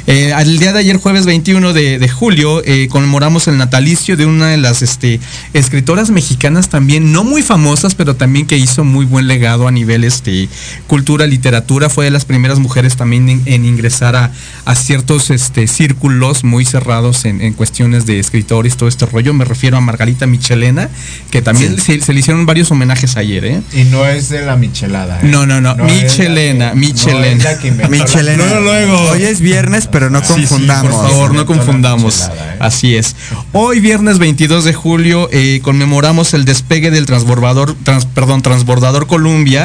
[0.08, 4.26] Eh, al día de ayer, jueves 21 de, de julio, eh, conmemoramos el natalicio de
[4.26, 5.20] una de las este,
[5.53, 10.03] escritoras mexicanas también, no muy famosas, pero también que hizo muy buen legado a nivel
[10.03, 10.48] este,
[10.88, 11.89] cultura, literatura.
[11.89, 14.31] Fue de las primeras mujeres también en, en ingresar a,
[14.65, 19.34] a ciertos este, círculos muy cerrados en, en cuestiones de escritores, todo este rollo.
[19.34, 20.89] Me refiero a Margarita Michelena,
[21.31, 23.61] que también se, se le hicieron varios homenajes ayer, ¿eh?
[23.73, 25.19] Y no es de la michelada.
[25.22, 25.23] ¿eh?
[25.26, 27.19] No, no, no, Michelena, que- Michelena.
[27.19, 28.45] no es la que inventó la- Michelena.
[28.45, 29.02] Luego, luego.
[29.11, 30.91] Hoy es viernes, pero no Sí, sí, confundamos.
[30.93, 32.30] por favor, no confundamos.
[32.30, 32.57] ¿eh?
[32.60, 33.15] Así es.
[33.53, 39.61] Hoy, viernes 22 de julio, eh, conmemoramos el despegue del transbordador, trans- perdón, transbordador Columbia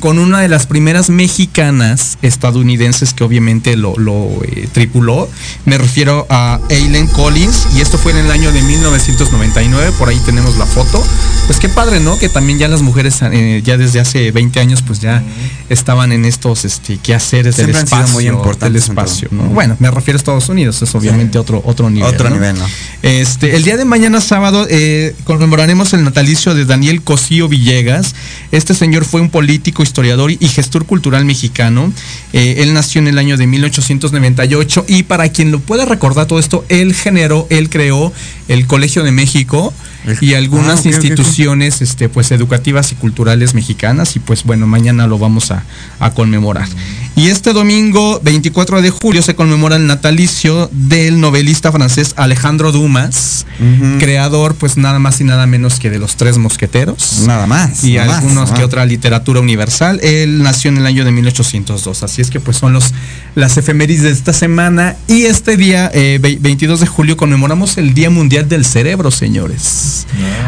[0.00, 3.94] con una de las primeras mexicanas estadounidenses que obviamente lo,
[4.42, 5.28] eh, tripuló.
[5.64, 10.20] Me refiero a Eileen Collins y esto fue en el año de 1999, por ahí
[10.24, 11.04] tenemos la foto.
[11.46, 12.18] Pues qué padre, ¿no?
[12.18, 15.22] Que también ya las mujeres eh, ya desde hace 20 años pues ya
[15.68, 18.14] estaban en estos este, quehaceres del Siempre han sido espacio.
[18.14, 19.44] muy importantes espacio, ¿no?
[19.44, 22.08] Bueno, me refiero a Estados Unidos, es obviamente otro, otro nivel.
[22.08, 22.36] Otro ¿no?
[22.36, 22.66] nivel, ¿no?
[23.02, 28.14] Este, el día de mañana sábado eh, conmemoraremos el natalicio de Daniel Cosío Villegas.
[28.52, 31.92] Este señor fue un político, historiador y gestor cultural mexicano.
[32.32, 36.38] Eh, él nació en el año de 1898 y para quien lo pueda recordar todo
[36.38, 38.12] esto, él generó, él creó
[38.48, 39.74] el Colegio de México
[40.20, 40.86] y algunas Ah, ok.
[40.86, 45.62] instituciones este, pues, educativas y culturales mexicanas y pues bueno, mañana lo vamos a,
[46.00, 46.68] a conmemorar.
[47.14, 53.44] Y este domingo 24 de julio se conmemora el natalicio del novelista francés Alejandro Dumas,
[53.98, 57.24] creador pues nada más y nada menos que de los tres mosqueteros.
[57.26, 57.84] Nada más.
[57.84, 60.00] Y nada algunos que otra literatura universal.
[60.02, 62.02] Él nació en el año de 1802.
[62.02, 62.94] Así es que pues son los
[63.34, 64.96] las efemérides de esta semana.
[65.06, 70.06] Y este día, eh, ve- 22 de julio, conmemoramos el Día Mundial del Cerebro, señores.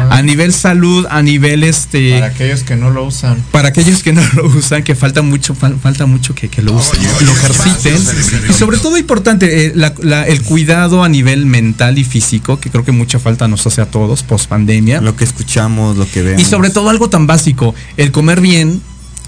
[0.09, 2.13] A nivel salud, a nivel este.
[2.13, 3.43] Para aquellos que no lo usan.
[3.51, 6.73] Para aquellos que no lo usan, que falta mucho, fal- falta mucho que, que lo
[6.73, 8.01] usen, lo ejerciten.
[8.49, 12.69] Y sobre todo importante, eh, la- la- el cuidado a nivel mental y físico, que
[12.69, 15.01] creo que mucha falta nos hace a todos post pandemia.
[15.01, 16.41] Lo que escuchamos, lo que vemos.
[16.41, 18.81] Y sobre todo algo tan básico, el comer bien,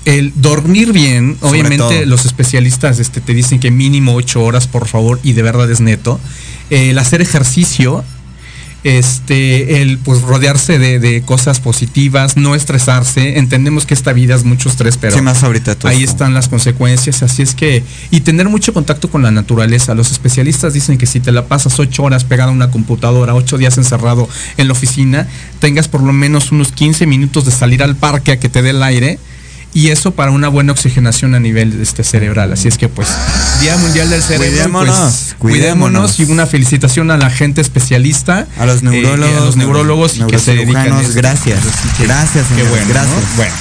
[0.05, 1.35] el dormir bien.
[1.39, 2.05] Sobre Obviamente todo.
[2.05, 5.81] los especialistas este, te dicen que mínimo ocho horas, por favor, y de verdad es
[5.81, 6.19] neto.
[6.69, 8.03] El hacer ejercicio,
[8.83, 13.37] este, el pues rodearse de, de cosas positivas, no estresarse.
[13.37, 16.47] Entendemos que esta vida es mucho estrés, pero Sí, más ahorita todo ahí están las
[16.47, 17.23] consecuencias.
[17.23, 19.95] Así es que, y tener mucho contacto con la naturaleza.
[19.95, 23.57] Los especialistas dicen que si te la pasas ocho horas pegado a una computadora, ocho
[23.57, 25.27] días encerrado en la oficina,
[25.59, 28.71] tengas por lo menos unos 15 minutos de salir al parque a que te dé
[28.71, 29.19] el aire.
[29.77, 32.51] Y eso para una buena oxigenación a nivel este, cerebral.
[32.51, 33.07] Así es que pues,
[33.61, 34.47] Día Mundial del Cerebro.
[34.49, 36.11] Cuidémonos, pues, cuidémonos.
[36.13, 38.47] cuidémonos y una felicitación a la gente especialista.
[38.57, 41.59] A los eh, neurólogos, a los neurólogos y que se dedican a gracias.
[41.95, 43.15] Que, Gracias, qué señores, bueno, gracias.
[43.15, 43.35] ¿no?
[43.35, 43.53] Bueno.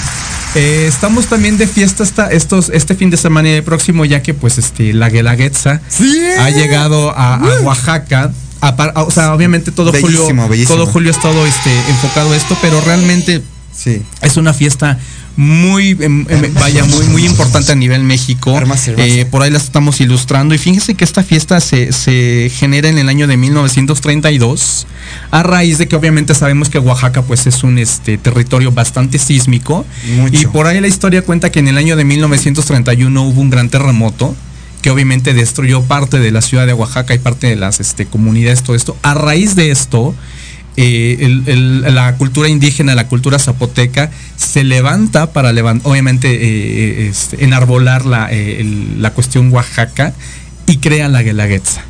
[0.55, 4.23] Eh, estamos también de fiesta esta, estos, este fin de semana y el próximo, ya
[4.23, 5.81] que pues este la Guelaguetza
[6.39, 8.31] ha llegado a, a Oaxaca.
[8.59, 10.77] A par- a- o sea, obviamente todo Bellísimo, julio, bellísimo.
[10.77, 14.01] todo julio ha estado este, enfocado a esto, pero realmente Sí.
[14.23, 14.97] es una fiesta
[15.37, 18.59] muy, em, em, vaya, muy, muy importante a nivel México.
[18.97, 20.55] Eh, por ahí las estamos ilustrando.
[20.55, 24.87] Y fíjense que esta fiesta se, se genera en el año de 1932,
[25.29, 29.85] a raíz de que obviamente sabemos que Oaxaca pues es un este, territorio bastante sísmico.
[30.15, 30.41] Mucho.
[30.41, 33.69] Y por ahí la historia cuenta que en el año de 1931 hubo un gran
[33.69, 34.35] terremoto
[34.81, 38.63] que obviamente destruyó parte de la ciudad de Oaxaca y parte de las este, comunidades,
[38.63, 38.97] todo esto.
[39.03, 40.15] A raíz de esto,
[40.77, 48.05] eh, la cultura indígena, la cultura zapoteca, se levanta para levan- obviamente eh, este, enarbolar
[48.05, 48.63] la, eh,
[48.97, 50.13] la cuestión Oaxaca
[50.67, 51.81] y crea la Guelaguetza.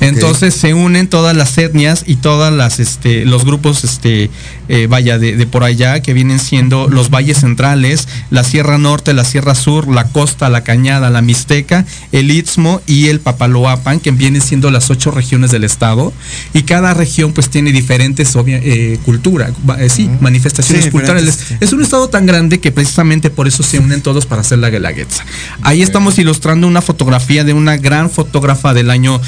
[0.00, 4.30] Entonces se unen todas las etnias y todas las este, los grupos este
[4.68, 9.12] eh, vaya de, de por allá que vienen siendo los valles centrales, la Sierra Norte,
[9.14, 14.10] la Sierra Sur, la Costa, la Cañada, la Mixteca, el Istmo y el Papaloapan, que
[14.12, 16.12] vienen siendo las ocho regiones del estado
[16.54, 21.38] y cada región pues tiene diferentes obvia- eh, cultura, eh, sí, manifestaciones Sí, culturales.
[21.48, 21.54] sí.
[21.60, 24.70] Es un estado tan grande que precisamente por eso se unen todos para hacer la
[24.70, 25.24] Guelaguetza.
[25.62, 29.20] Ahí estamos ilustrando una fotografía de una gran fotógrafa del año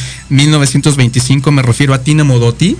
[0.61, 2.77] 1925, me refiero a Tina Modotti,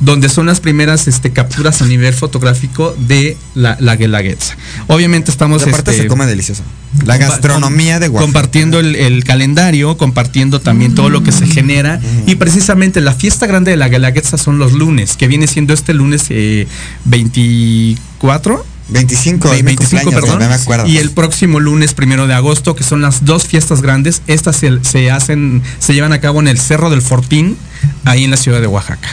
[0.00, 4.56] donde son las primeras este, capturas a nivel fotográfico de la, la Guelaguetza.
[4.86, 5.66] Obviamente estamos...
[5.66, 6.62] Este, se come delicioso.
[7.04, 8.10] La gastronomía de.
[8.10, 12.00] Compartiendo el, el calendario, compartiendo también todo lo que se genera.
[12.26, 15.94] Y precisamente la fiesta grande de la Guelaguetza son los lunes, que viene siendo este
[15.94, 16.66] lunes eh,
[17.04, 18.64] 24.
[18.90, 20.48] 25, Ve- es mi 25, cumpleaños, perdón.
[20.48, 20.86] me acuerdo.
[20.86, 24.82] Y el próximo lunes primero de agosto, que son las dos fiestas grandes, estas se,
[24.84, 27.56] se hacen, se llevan a cabo en el Cerro del Fortín,
[28.04, 29.08] ahí en la ciudad de Oaxaca.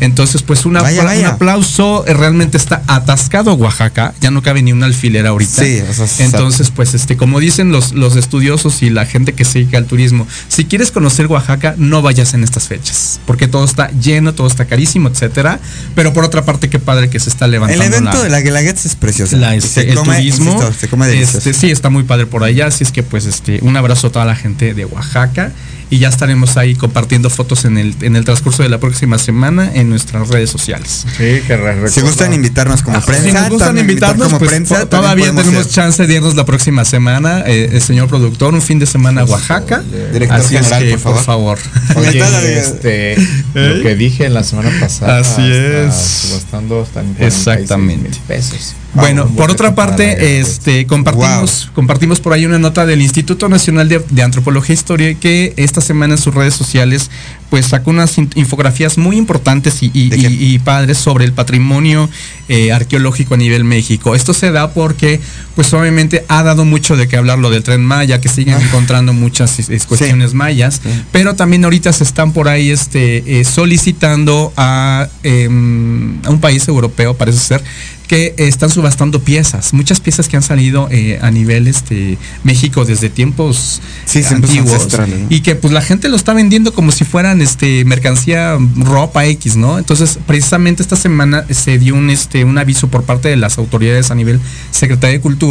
[0.00, 4.72] Entonces, pues una, Vaya, un aplauso, eh, realmente está atascado Oaxaca, ya no cabe ni
[4.72, 5.62] una alfiler ahorita.
[5.62, 9.34] Sí, o sea, se- Entonces, pues este, como dicen los, los estudiosos y la gente
[9.34, 13.46] que se dedica al turismo, si quieres conocer Oaxaca, no vayas en estas fechas, porque
[13.46, 15.60] todo está lleno, todo está carísimo, etcétera.
[15.94, 18.40] Pero por otra parte, qué padre que se está El levantando evento la- de la
[18.40, 19.36] Guelaguetza es precioso.
[19.36, 20.52] la, este, se el come, turismo.
[20.54, 21.20] insisto, se come.
[21.20, 22.66] Este, sí, está muy padre por allá.
[22.68, 25.52] Así es que, pues, este, un abrazo a toda la gente de Oaxaca.
[25.90, 29.70] Y ya estaremos ahí compartiendo fotos en el, en el transcurso de la próxima semana
[29.74, 31.04] en nuestras redes sociales.
[31.16, 34.86] Sí, que re- Si gustan invitarnos como prensa, si nos gustan invitarnos, como pues, prensa,
[34.88, 35.72] todavía tenemos ir.
[35.72, 39.24] chance de irnos la próxima semana, eh, el señor productor, un fin de semana a
[39.24, 39.82] Oaxaca.
[40.12, 41.58] Director Así es general, que, por por favor.
[41.96, 42.22] Oye,
[42.58, 43.16] este,
[43.54, 45.18] lo que dije la semana pasada.
[45.18, 45.94] Así es.
[46.28, 48.18] Subastando hasta en 46 Exactamente.
[48.28, 48.74] pesos.
[48.92, 50.50] Bueno, por otra parte, Guelaguetza.
[50.50, 55.14] este, compartimos, compartimos por ahí una nota del Instituto Nacional de, de Antropología e Historia
[55.14, 57.08] que esta semana en sus redes sociales
[57.50, 60.28] pues sacó unas in- infografías muy importantes y, y- ¿De qué?
[60.28, 62.08] y- y padres sobre el patrimonio
[62.48, 64.14] eh, arqueológico a nivel México.
[64.16, 65.20] Esto se da porque
[65.60, 68.62] pues obviamente ha dado mucho de qué hablar lo del tren Maya, que siguen Ah.
[68.64, 70.80] encontrando muchas es- es cuestiones mayas,
[71.12, 76.66] pero también ahorita se están por ahí este, eh, solicitando a, em, a un país
[76.66, 77.62] europeo, parece ser,
[78.08, 82.84] que eh, están subastando piezas, muchas piezas que han salido eh, a nivel este México
[82.84, 84.88] desde tiempos Sí, antiguos
[85.28, 89.54] y que pues la gente lo está vendiendo como si fueran este mercancía ropa X,
[89.54, 89.78] ¿no?
[89.78, 94.10] Entonces, precisamente esta semana se dio un este un aviso por parte de las autoridades
[94.10, 94.40] a nivel
[94.72, 95.49] Secretaría de Cultura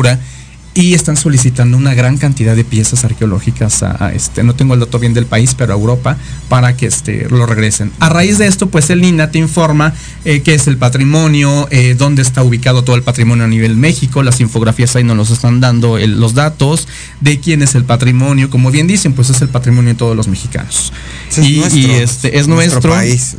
[0.75, 4.79] y están solicitando una gran cantidad de piezas arqueológicas a, a, este, no tengo el
[4.79, 6.15] dato bien del país, pero a Europa,
[6.47, 7.91] para que este, lo regresen.
[7.99, 9.93] A raíz de esto, pues el INA te informa
[10.25, 14.21] eh, qué es el patrimonio, eh, dónde está ubicado todo el patrimonio a nivel México,
[14.21, 16.87] las infografías ahí nos los están dando el- los datos
[17.19, 20.27] de quién es el patrimonio, como bien dicen, pues es el patrimonio de todos los
[20.27, 20.93] mexicanos.
[21.31, 23.35] Es y, nuestro- y, este es nuestro, país.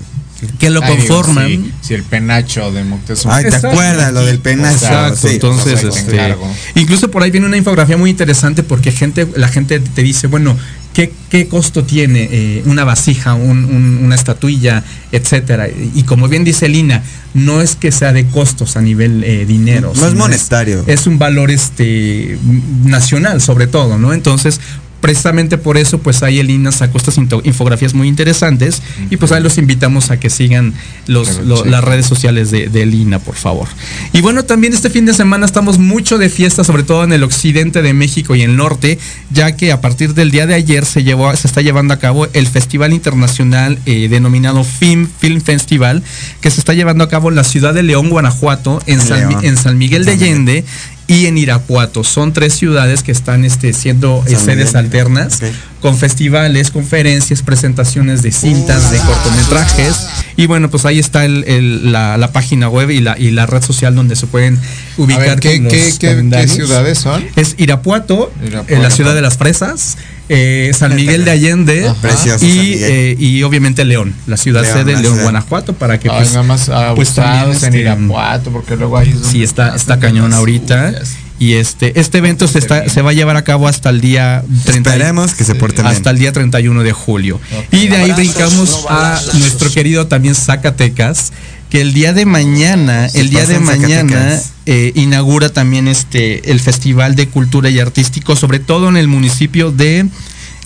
[0.58, 1.48] Que lo Ay, conforman.
[1.48, 3.36] sí, si el penacho de Moctezuma.
[3.36, 3.68] Ay, ¿te Exacto.
[3.70, 4.74] acuerdas lo del penacho?
[4.86, 6.50] Exacto, Sí, entonces, este, encargo.
[6.74, 10.56] incluso por ahí viene una infografía muy interesante porque gente, la gente te dice, bueno,
[10.94, 15.68] ¿qué, qué costo tiene eh, una vasija, un- un- una estatuilla, etcétera?
[15.68, 17.02] Y como bien dice Lina,
[17.34, 19.92] no es que sea de costos a nivel eh, dinero.
[19.94, 20.82] No es monetario.
[20.86, 22.38] Es, un valor este
[22.84, 24.12] nacional, sobre todo, ¿no?
[24.12, 24.60] Entonces,
[25.00, 29.42] precisamente por eso, pues ahí el INA sacó estas infografías muy interesantes y pues ahí
[29.42, 30.74] los invitamos a que sigan
[31.06, 31.68] los, Claro, lo- sí.
[31.70, 33.68] las redes sociales de, del INA, por favor.
[34.12, 37.22] Y bueno, también este fin de semana estamos mucho de fiesta, sobre todo en el
[37.22, 38.98] occidente de México y el norte,
[39.32, 42.26] ya que a partir del día de ayer se, llevó, se está llevando a cabo
[42.32, 46.02] el Festival Internacional eh, denominado Film, Film Festival,
[46.40, 49.56] que se está llevando a cabo en la ciudad de León, Guanajuato, en, San, en
[49.56, 50.12] San Miguel de.
[50.12, 50.64] Allende
[51.10, 52.04] y en Irapuato.
[52.04, 54.76] Son tres ciudades que están este, siendo eh, San sedes Miguel.
[54.76, 55.40] alternas
[55.80, 59.96] con festivales, conferencias, presentaciones de cintas, de cortometrajes.
[60.36, 63.46] Y bueno, pues ahí está el- el- la, la página web y la, y la
[63.46, 65.22] red social donde se pueden A ubicar.
[65.26, 67.24] ver, ¿qué, con los qué- qué- ciudades son?
[67.36, 68.72] Es Irapuato, Irapuato.
[68.74, 69.96] en la ciudad de las fresas,
[70.32, 71.92] eh, San Miguel de Allende.
[72.00, 75.24] Precioso y, eh, y obviamente León, la ciudad León, sede la León, ciudad.
[75.24, 79.10] Guanajuato, para que Ay, pues, nada más pues también, en este, Irapuato, porque luego ahí
[79.10, 80.90] es Sí, está, está cañón ahorita.
[80.92, 81.16] suyas.
[81.40, 84.44] Y este, este evento se, está, se va a llevar a cabo hasta el día
[84.66, 85.96] 30, Esperemos que se porten bien.
[85.96, 87.40] hasta el día 31 de julio.
[87.72, 91.32] Y de ahí brincamos a nuestro querido también Zacatecas,
[91.70, 96.60] que el día de mañana, Se el día de mañana eh, inaugura también este el
[96.60, 100.06] Festival de Cultura y Artístico, sobre todo en el municipio de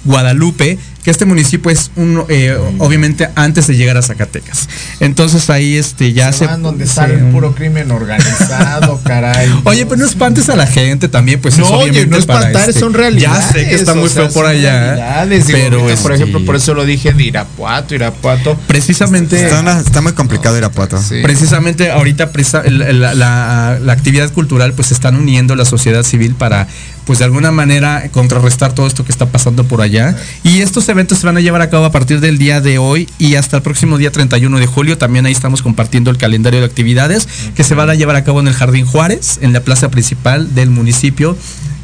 [0.04, 4.68] Guadalupe, que este municipio es un eh, obviamente antes de llegar a Zacatecas.
[5.00, 9.50] Entonces ahí este ya se, van donde se- sale el puro crimen organizado, caray.
[9.64, 12.38] Oye, pero no espantes a la gente también, pues no, es oye, obviamente no para
[12.48, 13.44] espantar, este- son realidades.
[13.46, 15.24] Ya sé que está o muy sea, feo por allá.
[15.26, 18.58] Digo, pero ahorita, por este, ejemplo, por eso lo dije de Irapuato, Irapuato.
[18.66, 20.98] precisamente Está, una- está muy complicado Irapuato.
[21.22, 26.34] Precisamente ahorita presa- la, la- la actividad cultural pues se están uniendo la sociedad civil
[26.34, 26.66] para
[27.06, 31.18] pues de alguna manera contrarrestar todo esto que está pasando por allá y estos eventos
[31.18, 33.62] se van a llevar a cabo a partir del día de hoy y hasta el
[33.62, 37.74] próximo día 31 de julio también ahí estamos compartiendo el calendario de actividades que se
[37.74, 41.36] van a llevar a cabo en el Jardín Juárez en la plaza principal del municipio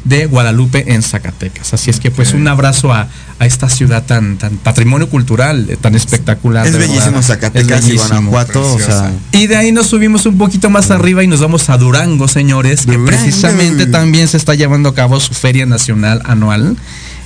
[0.05, 1.73] de Guadalupe en Zacatecas.
[1.73, 3.07] Así es que pues un abrazo a,
[3.37, 6.65] a esta ciudad tan, tan patrimonio cultural, eh, tan espectacular.
[6.65, 8.31] Es bellísimo Es Zacatecas y bellísimo.
[8.31, 11.69] Guanajuato, o sea, Y de ahí nos subimos un poquito más arriba y nos vamos
[11.69, 16.77] a Durango, señores, que precisamente también se está llevando a cabo su feria nacional anual.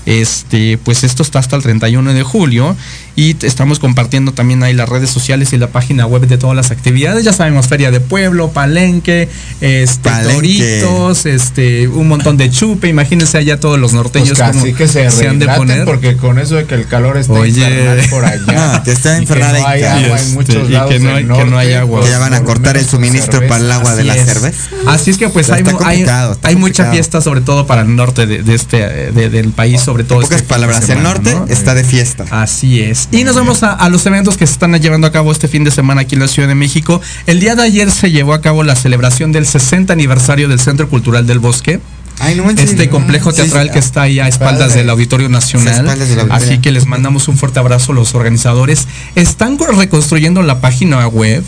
[0.05, 2.75] Este, pues esto está hasta el 31 de julio
[3.17, 6.71] y estamos compartiendo también ahí las redes sociales y la página web de todas las
[6.71, 7.23] actividades.
[7.23, 9.29] Ya sabemos, Feria de Pueblo, Palenque,
[9.61, 10.33] este, Palenque.
[10.35, 12.89] Toritos, este, un montón de chupe.
[12.89, 15.85] Imagínense allá todos los norteños Pues casi como que se, han de poner.
[15.85, 18.07] porque con eso de que el calor está Oye.
[18.09, 18.41] por allá.
[18.75, 21.23] No, que está y infernal no agua este, en muchos y lados que no hay-
[21.23, 22.01] que no hay norte, agua.
[22.03, 24.25] que ya van a cortar el suministro para el agua de Así la es.
[24.25, 24.57] cerveza.
[24.87, 26.05] Así es que pues hay, hay,
[26.43, 28.77] hay mucha fiesta, sobre todo para el norte de, de este
[29.11, 30.19] de- del país, sobre todo.
[30.19, 31.45] En pocas este de palabras, el norte ¿no?
[31.47, 32.25] está de fiesta.
[32.31, 33.04] Así es.
[33.11, 35.63] Y nos vamos a, a los eventos que se están llevando a cabo este fin
[35.63, 37.01] de semana aquí en la Ciudad de México.
[37.27, 40.89] El día de ayer se llevó a cabo la celebración del 60 aniversario del Centro
[40.89, 41.79] Cultural del Bosque.
[42.19, 42.71] Ay, no manches.
[42.71, 45.85] Este complejo teatral sí, que está ahí a espaldas del Auditorio Nacional.
[45.99, 46.31] del.
[46.31, 48.87] Así que les mandamos un fuerte abrazo a los organizadores.
[49.15, 51.43] Están co- reconstruyendo la página web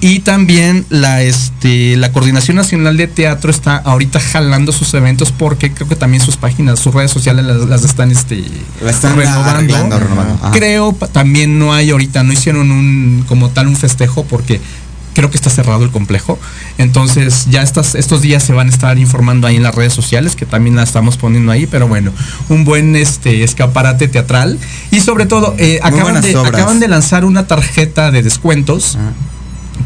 [0.00, 5.72] y también la este la Coordinación Nacional de Teatro está ahorita jalando sus eventos porque
[5.72, 8.44] creo que también sus páginas, sus redes sociales las, las están este
[8.82, 9.98] La están renovando.
[9.98, 10.50] renovando.
[10.52, 14.60] Creo también no hay ahorita, no hicieron un como tal un festejo porque
[15.16, 16.38] creo que está cerrado el complejo.
[16.76, 20.36] Entonces ya estas, estos días se van a estar informando ahí en las redes sociales,
[20.36, 22.12] que también la estamos poniendo ahí, pero bueno,
[22.50, 24.58] un buen este escaparate teatral.
[24.90, 28.98] Y sobre todo, eh, acaban, de, acaban de lanzar una tarjeta de descuentos.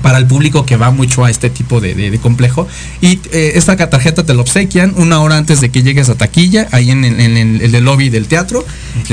[0.02, 2.66] Para el público que va mucho a este tipo de, de- de complejo.
[3.00, 6.68] Y eh, esta tarjeta te la obsequian una hora antes de que llegues a taquilla,
[6.72, 8.64] ahí en, el- en el, en el lobby del teatro.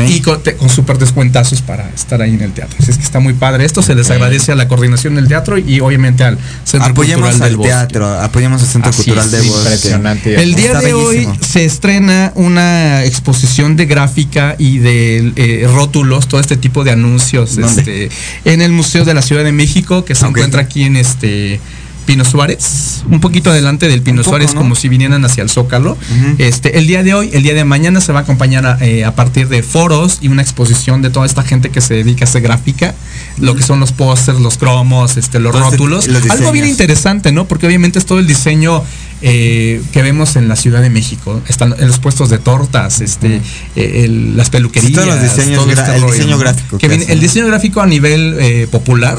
[0.08, 2.76] Y con, te- con súper descuentazos para estar ahí en el teatro.
[2.80, 3.66] Así es que está muy padre.
[3.66, 7.40] Esto se les agradece a la coordinación del teatro y obviamente al Centro Apoyemos Cultural
[7.40, 7.70] del al Bosque.
[7.70, 9.62] teatro, apoyemos al Centro Así Cultural es, de Bosque.
[9.64, 10.42] impresionante.
[10.42, 16.28] El día Está de hoy se estrena una exposición de gráfica y de eh, rótulos,
[16.28, 18.10] todo este tipo de anuncios este,
[18.46, 21.60] en el Museo de la Ciudad de México que se encuentra aquí en este
[22.06, 24.62] Pino Suárez, un poquito adelante del Pino poco, Suárez, ¿no?
[24.62, 25.98] como si vinieran hacia el Zócalo.
[26.38, 29.04] Este, el día de hoy, el día de mañana se va a acompañar a, eh,
[29.04, 32.28] a partir de foros y una exposición de toda esta gente que se dedica a
[32.30, 32.96] hacer gráfica,
[33.40, 36.08] lo que son los pósters, los cromos, este, los este- rótulos.
[36.08, 37.46] los Algo bien interesante, ¿no?
[37.46, 38.84] Porque obviamente es todo el diseño
[39.22, 41.42] eh, que vemos en la Ciudad de México.
[41.48, 43.42] Están en los puestos de tortas, este,
[43.76, 44.94] eh, el- las peluquerías.
[44.94, 48.36] Todos los diseños todo gra- el diseño gráfico Que viene- el diseño gráfico a nivel
[48.40, 49.18] eh, popular.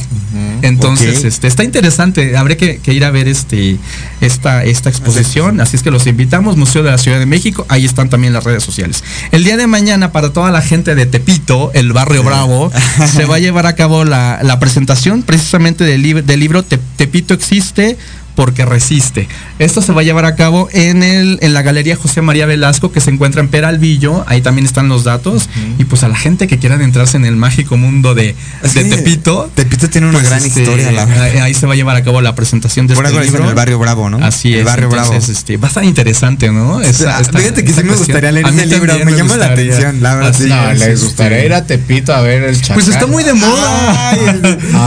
[0.63, 2.37] Entonces, este, está interesante.
[2.37, 3.77] Habrá que, que ir a ver este
[4.21, 5.61] esta, esta exposición.
[5.61, 7.65] Así es que los invitamos, Museo de la Ciudad de México.
[7.69, 9.03] Ahí están también las redes sociales.
[9.33, 12.71] El día de mañana, para toda la gente de Tepito, el barrio Bravo,
[13.15, 16.79] se va a llevar a cabo la, la presentación precisamente del, lib- del libro Te-
[16.97, 17.97] Tepito existe
[18.39, 19.27] porque resiste.
[19.59, 22.93] Esto se va a llevar a cabo en el en la Galería José María Velasco
[22.93, 26.47] que se encuentra en Peralvillo, ahí también están los datos y pues a la gente
[26.47, 30.45] que quiera adentrarse en el mágico mundo de, de Tepito, Tepito tiene una pues, gran
[30.45, 31.25] este, historia, la verdad.
[31.43, 33.49] ahí- se va a llevar a cabo la presentación de Por este algo libro.
[33.49, 34.25] el barrio Bravo, ¿no?
[34.25, 34.65] Así El es.
[34.67, 35.33] barrio entonces, Bravo.
[35.33, 36.81] Este, va a estar interesante, ¿no?
[36.81, 39.37] Esa- Ah, esta- fíjate que esta sí me gustaría leer ese libro, también me llama
[39.37, 40.47] la atención, la verdad, sí.
[40.49, 42.75] No, es, les gustaría ir a Tepito a ver el chacal.
[42.77, 44.13] Pues está muy de moda.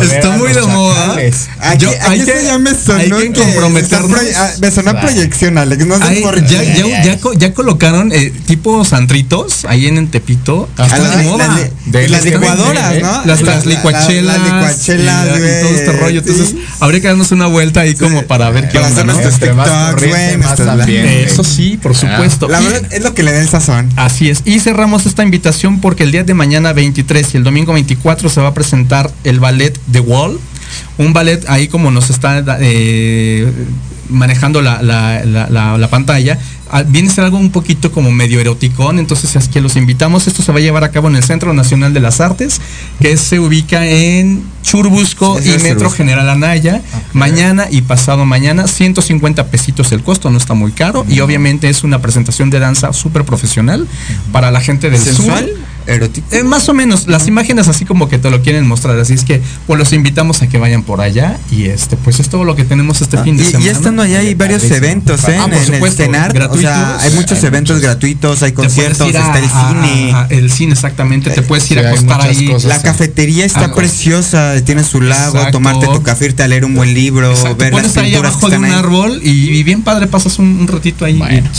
[0.04, 1.16] Está muy de moda.
[1.78, 4.20] Yo- aquí hay eso que- ya me sonó hay que está comprometernos.
[4.38, 5.86] ah, me sonó proyección, Alex.
[5.86, 6.84] No sé Ay, por ya, qué.
[7.04, 10.70] ya, ya, ya colocaron eh, tipo santritos ahí en, en Tepito.
[10.78, 11.48] Ah, Está las- de moda.
[11.48, 13.26] las li- De las licuadoras, güey, ¿no?
[13.26, 14.38] Las, La- las la- licuachelas.
[14.38, 15.62] Las licuachelas, y, la- y güey.
[15.62, 16.20] todo este rollo.
[16.20, 16.64] Entonces, Sí.
[16.80, 19.14] habría que darnos una vuelta ahí como para ver qué Para onda, ¿no?
[19.20, 19.40] TikToks,
[20.08, 20.92] güey.
[20.94, 22.48] Eh, Eso sí, por supuesto.
[22.48, 23.90] La verdad es lo que le da el sazón.
[23.96, 24.42] Así es.
[24.46, 28.42] Y cerramos esta invitación porque el día de mañana 23 y el domingo 24 se
[28.42, 30.40] va a presentar el ballet The Wall.
[30.98, 33.52] Un ballet ahí como nos está eh,
[34.10, 36.38] manejando la, la- la- la- la pantalla,
[36.70, 40.28] ah, viene a ser algo un poquito como medio eroticón, entonces es que los invitamos.
[40.28, 42.60] Esto se va a llevar a cabo en el Centro Nacional de las Artes,
[43.00, 45.90] que se ubica en Churbusco Sí, y Metro.
[45.90, 46.82] General Anaya.
[47.14, 51.06] Mañana y pasado mañana, 150 pesitos el costo, no está muy caro.
[51.08, 53.88] Y obviamente es una presentación de danza súper profesional
[54.34, 55.46] para la gente del ¿Sensual?
[55.48, 55.58] sur.
[55.88, 56.28] ¿Erótico?
[56.32, 59.24] Eh, más o menos, las imágenes así como que te lo quieren mostrar, así es
[59.24, 62.56] que pues los invitamos a que vayan por allá y este pues es todo lo
[62.56, 63.66] que tenemos este Ah, fin de y, semana.
[63.66, 65.38] y estando allá hay varios eventos, ¿eh?
[65.40, 66.50] Ah, en, en el cenar.
[66.52, 70.12] O sea, hay muchos Hay eventos gratuitos, hay conciertos, está el cine.
[70.14, 72.54] a- el cine exactamente, te puedes ir a acostar ahí.
[72.64, 75.52] La cafetería está Ah, preciosa, tiene su lago, Exacto.
[75.52, 78.48] tomarte tu café, irte a leer un buen libro, Exacto, ver las ahí pinturas abajo
[78.48, 78.72] que de un ahí.
[78.72, 81.16] árbol y, y bien padre pasas un, un ratito ahí.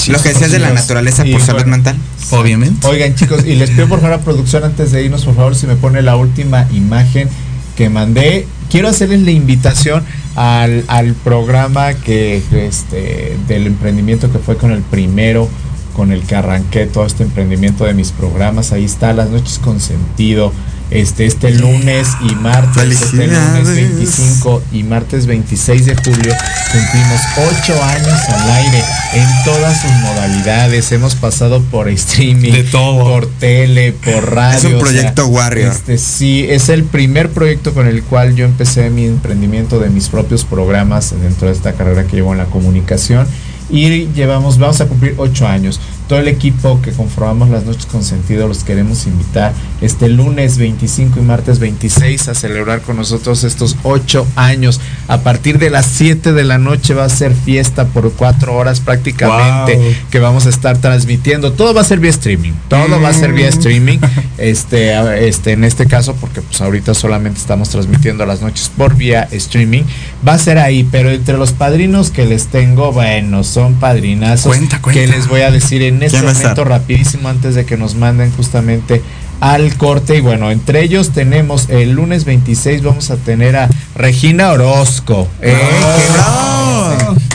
[0.07, 1.97] Y- Lo que decías de la naturaleza por salud mental.
[2.31, 2.87] Obviamente.
[2.87, 5.77] Oigan, chicos, y les pido por favor producción antes de irnos, por favor, si me
[5.77, 7.29] pone la última imagen
[7.77, 8.47] que mandé.
[8.71, 14.83] Quiero hacerles la invitación al, al programa que este del emprendimiento que fue con el
[14.83, 15.49] primero
[15.95, 18.73] con el que arranqué todo este emprendimiento de mis programas.
[18.73, 20.53] Ahí está, las noches con sentido.
[20.91, 23.75] Este, este lunes y martes, este lunes Felicidades.
[23.75, 26.35] 25 y martes 26 de julio
[26.71, 30.93] cumplimos ocho años al aire en todas sus modalidades.
[30.93, 33.05] Hemos pasado por streaming, De todo.
[33.05, 34.59] por tele, por radio.
[34.59, 35.73] Es un o sea, proyecto Warrior.
[35.73, 40.11] Este, sí, es el primer proyecto con el cual yo empecé mi emprendimiento de mis
[40.11, 43.27] propios programas dentro de esta carrera que llevo en la comunicación.
[43.73, 45.81] Y llevamos, vamos a cumplir ocho años.
[46.09, 51.19] Todo el equipo que conformamos las noches con sentido los queremos invitar este lunes 25
[51.19, 54.81] y martes 26 a celebrar con nosotros estos ocho años.
[55.09, 58.81] A partir de las 7 de la noche va a ser fiesta por cuatro horas
[58.81, 59.33] prácticamente
[59.77, 59.93] Wow.
[60.11, 61.53] que vamos a estar transmitiendo.
[61.53, 62.53] Todo va a ser vía streaming.
[62.69, 63.99] Todo va a ser vía streaming.
[64.39, 69.29] Este, este, en este caso, porque pues ahorita solamente estamos transmitiendo las noches por vía
[69.31, 69.83] streaming.
[70.27, 74.47] Va a ser ahí, pero entre los padrinos que les tengo, bueno, son padrinazos.
[74.47, 75.01] Cuenta, cuenta.
[75.01, 76.45] Que les voy a decir en este ¿Quién va a estar?
[76.51, 79.03] momento rapidísimo antes de que nos manden justamente
[79.41, 84.53] al corte y bueno, entre ellos tenemos el lunes 26 vamos a tener a Regina
[84.53, 85.27] Orozco.
[85.41, 85.57] eh,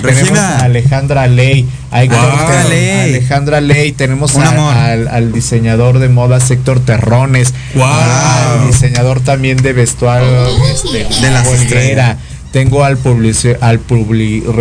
[0.01, 0.57] tenemos Regina.
[0.57, 3.09] a Alejandra Ley, Alejandra Ley.
[3.15, 7.83] Alejandra Ley, tenemos a- al, al diseñador de moda Héctor Terrones, Wow.
[7.85, 12.17] al diseñador también de vestuario este, De las Olguera.
[12.51, 14.53] Tengo al publici- al publi relacionista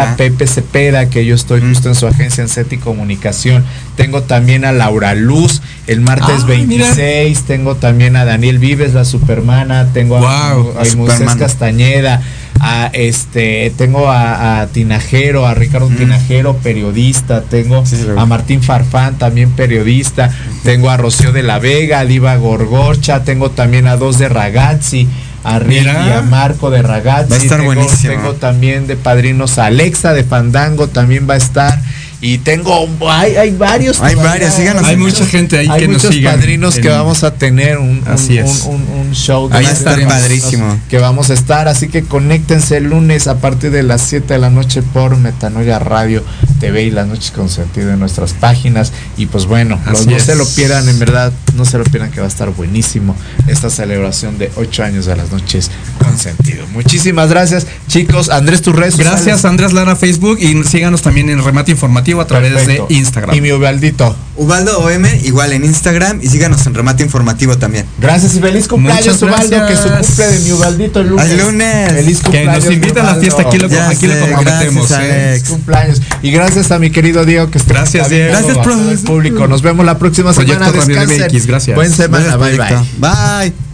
[0.00, 0.16] Relacionista.
[0.16, 3.62] Pepe Cepeda, que yo estoy justo en su agencia en SET y Comunicación.
[3.96, 7.42] Tengo también a Laura Luz el martes Ah, 26.
[7.42, 9.88] Tengo también a Daniel Vives, la supermana.
[9.92, 11.34] Tengo a, Wow, a Moisés.
[11.38, 12.22] Castañeda.
[12.60, 17.42] A este, tengo a, a Tinajero, a Ricardo Tinajero, periodista.
[17.42, 20.30] Tengo Sí, sí, a Martín Farfán, también periodista.
[20.62, 23.24] Tengo a Rocío de la Vega, a Diva Gorgorcha.
[23.24, 25.06] Tengo también a dos de Ragazzi.
[25.44, 26.08] A Rick Mira.
[26.08, 27.30] y a Marco de Ragazzi.
[27.30, 28.14] Va a estar tengo, buenísimo.
[28.14, 31.78] tengo también de padrinos a Alexa de Fandango también va a estar.
[32.26, 34.00] Y tengo, hay, hay varios.
[34.00, 34.84] Hay varios, síganos.
[34.84, 37.88] Hay mucha gente ahí Hay que nos muchos sigan padrinos que vamos a tener un,
[37.88, 38.62] un- Así es.
[38.66, 40.80] un- un- un show de Ahí está padrísimo.
[40.88, 44.38] que vamos a estar, así que conéctense el lunes a partir de las 7 de
[44.40, 46.24] la noche por Metanoia Radio
[46.60, 50.34] TV y las noches con sentido en nuestras páginas y pues bueno, los- no se
[50.34, 53.14] lo pierdan, en verdad, no se lo pierdan que va a estar buenísimo
[53.48, 55.70] esta celebración de 8 años de las noches
[56.02, 56.64] con sentido.
[56.72, 58.30] Muchísimas gracias, chicos.
[58.30, 59.44] Andrés, tus redes Gracias sociales.
[59.44, 62.86] Andrés Lara Facebook y síganos también en Remate Informativo a través Perfecto.
[62.88, 63.36] de Instagram.
[63.36, 64.14] Y mi Ubaldito.
[64.36, 67.86] Ubaldo OM, igual en Instagram y síganos en Remate Informativo también.
[68.00, 71.24] Gracias y feliz cumpleaños, Ubaldo, que su cumple de mi Ubaldito el lunes.
[71.30, 71.92] Al lunes.
[71.92, 72.64] Feliz Que cumpleaños.
[72.64, 74.88] nos invita a la fiesta, aquí lo, Ya aquí lo comprometemos.
[74.88, 75.42] gracias, ¿eh?
[75.48, 76.02] Cumpleaños.
[76.22, 78.30] Y gracias a mi querido Diego que está Gracias, Diego.
[78.32, 79.04] Gracias, el profesor.
[79.06, 79.46] público.
[79.46, 80.84] Nos vemos la próxima Proyecto semana.
[80.86, 81.26] Descansen.
[81.28, 81.74] MX, gracias.
[81.76, 82.36] Buen semana.
[82.36, 83.50] Gracias, Bye bye.
[83.50, 83.73] Bye.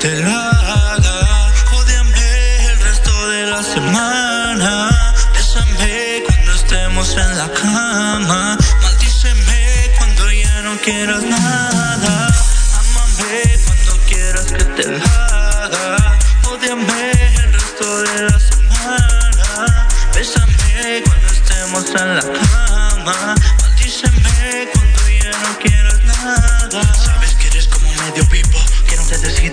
[0.00, 1.52] Te la haga.
[1.70, 5.14] Jódeme el resto de la semana.
[5.34, 8.58] Bésame cuando estemos en la cama.
[8.82, 12.28] Maldíceme cuando ya no quieras nada.
[12.80, 16.18] Amame cuando quieras que te la haga.
[16.50, 19.88] Ódiame el resto de la semana.
[20.14, 23.35] Bésame cuando estemos en la cama.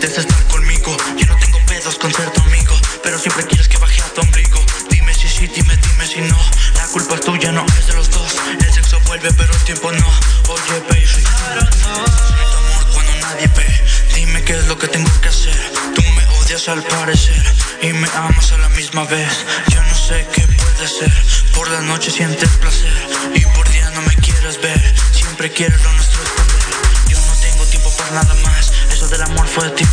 [0.03, 0.97] Te decides estar conmigo.
[1.17, 4.19] Yo no tengo pedos con ser tu amigo, pero siempre quieres que baje a tu
[4.19, 4.59] ombligo.
[4.89, 6.37] Dime si sí, dime, dime si no.
[6.75, 8.35] La culpa es tuya, no es de los dos.
[8.59, 10.07] El sexo vuelve, pero el tiempo no.
[10.49, 13.83] Oye, baby, I amor cuando nadie ve.
[14.13, 15.71] Dime qué es lo que tengo que hacer.
[15.95, 17.45] Tú me odias al parecer
[17.81, 19.45] y me amas a la misma vez.
[19.69, 21.13] Yo no sé qué puede ser.
[21.55, 24.95] Por la noche sientes placer y por día no me quieres ver.
[25.13, 26.63] Siempre quieres lo nuestro esconder.
[27.07, 28.73] Yo no tengo tiempo para nada más.
[28.91, 29.92] Eso del amor fue tiempo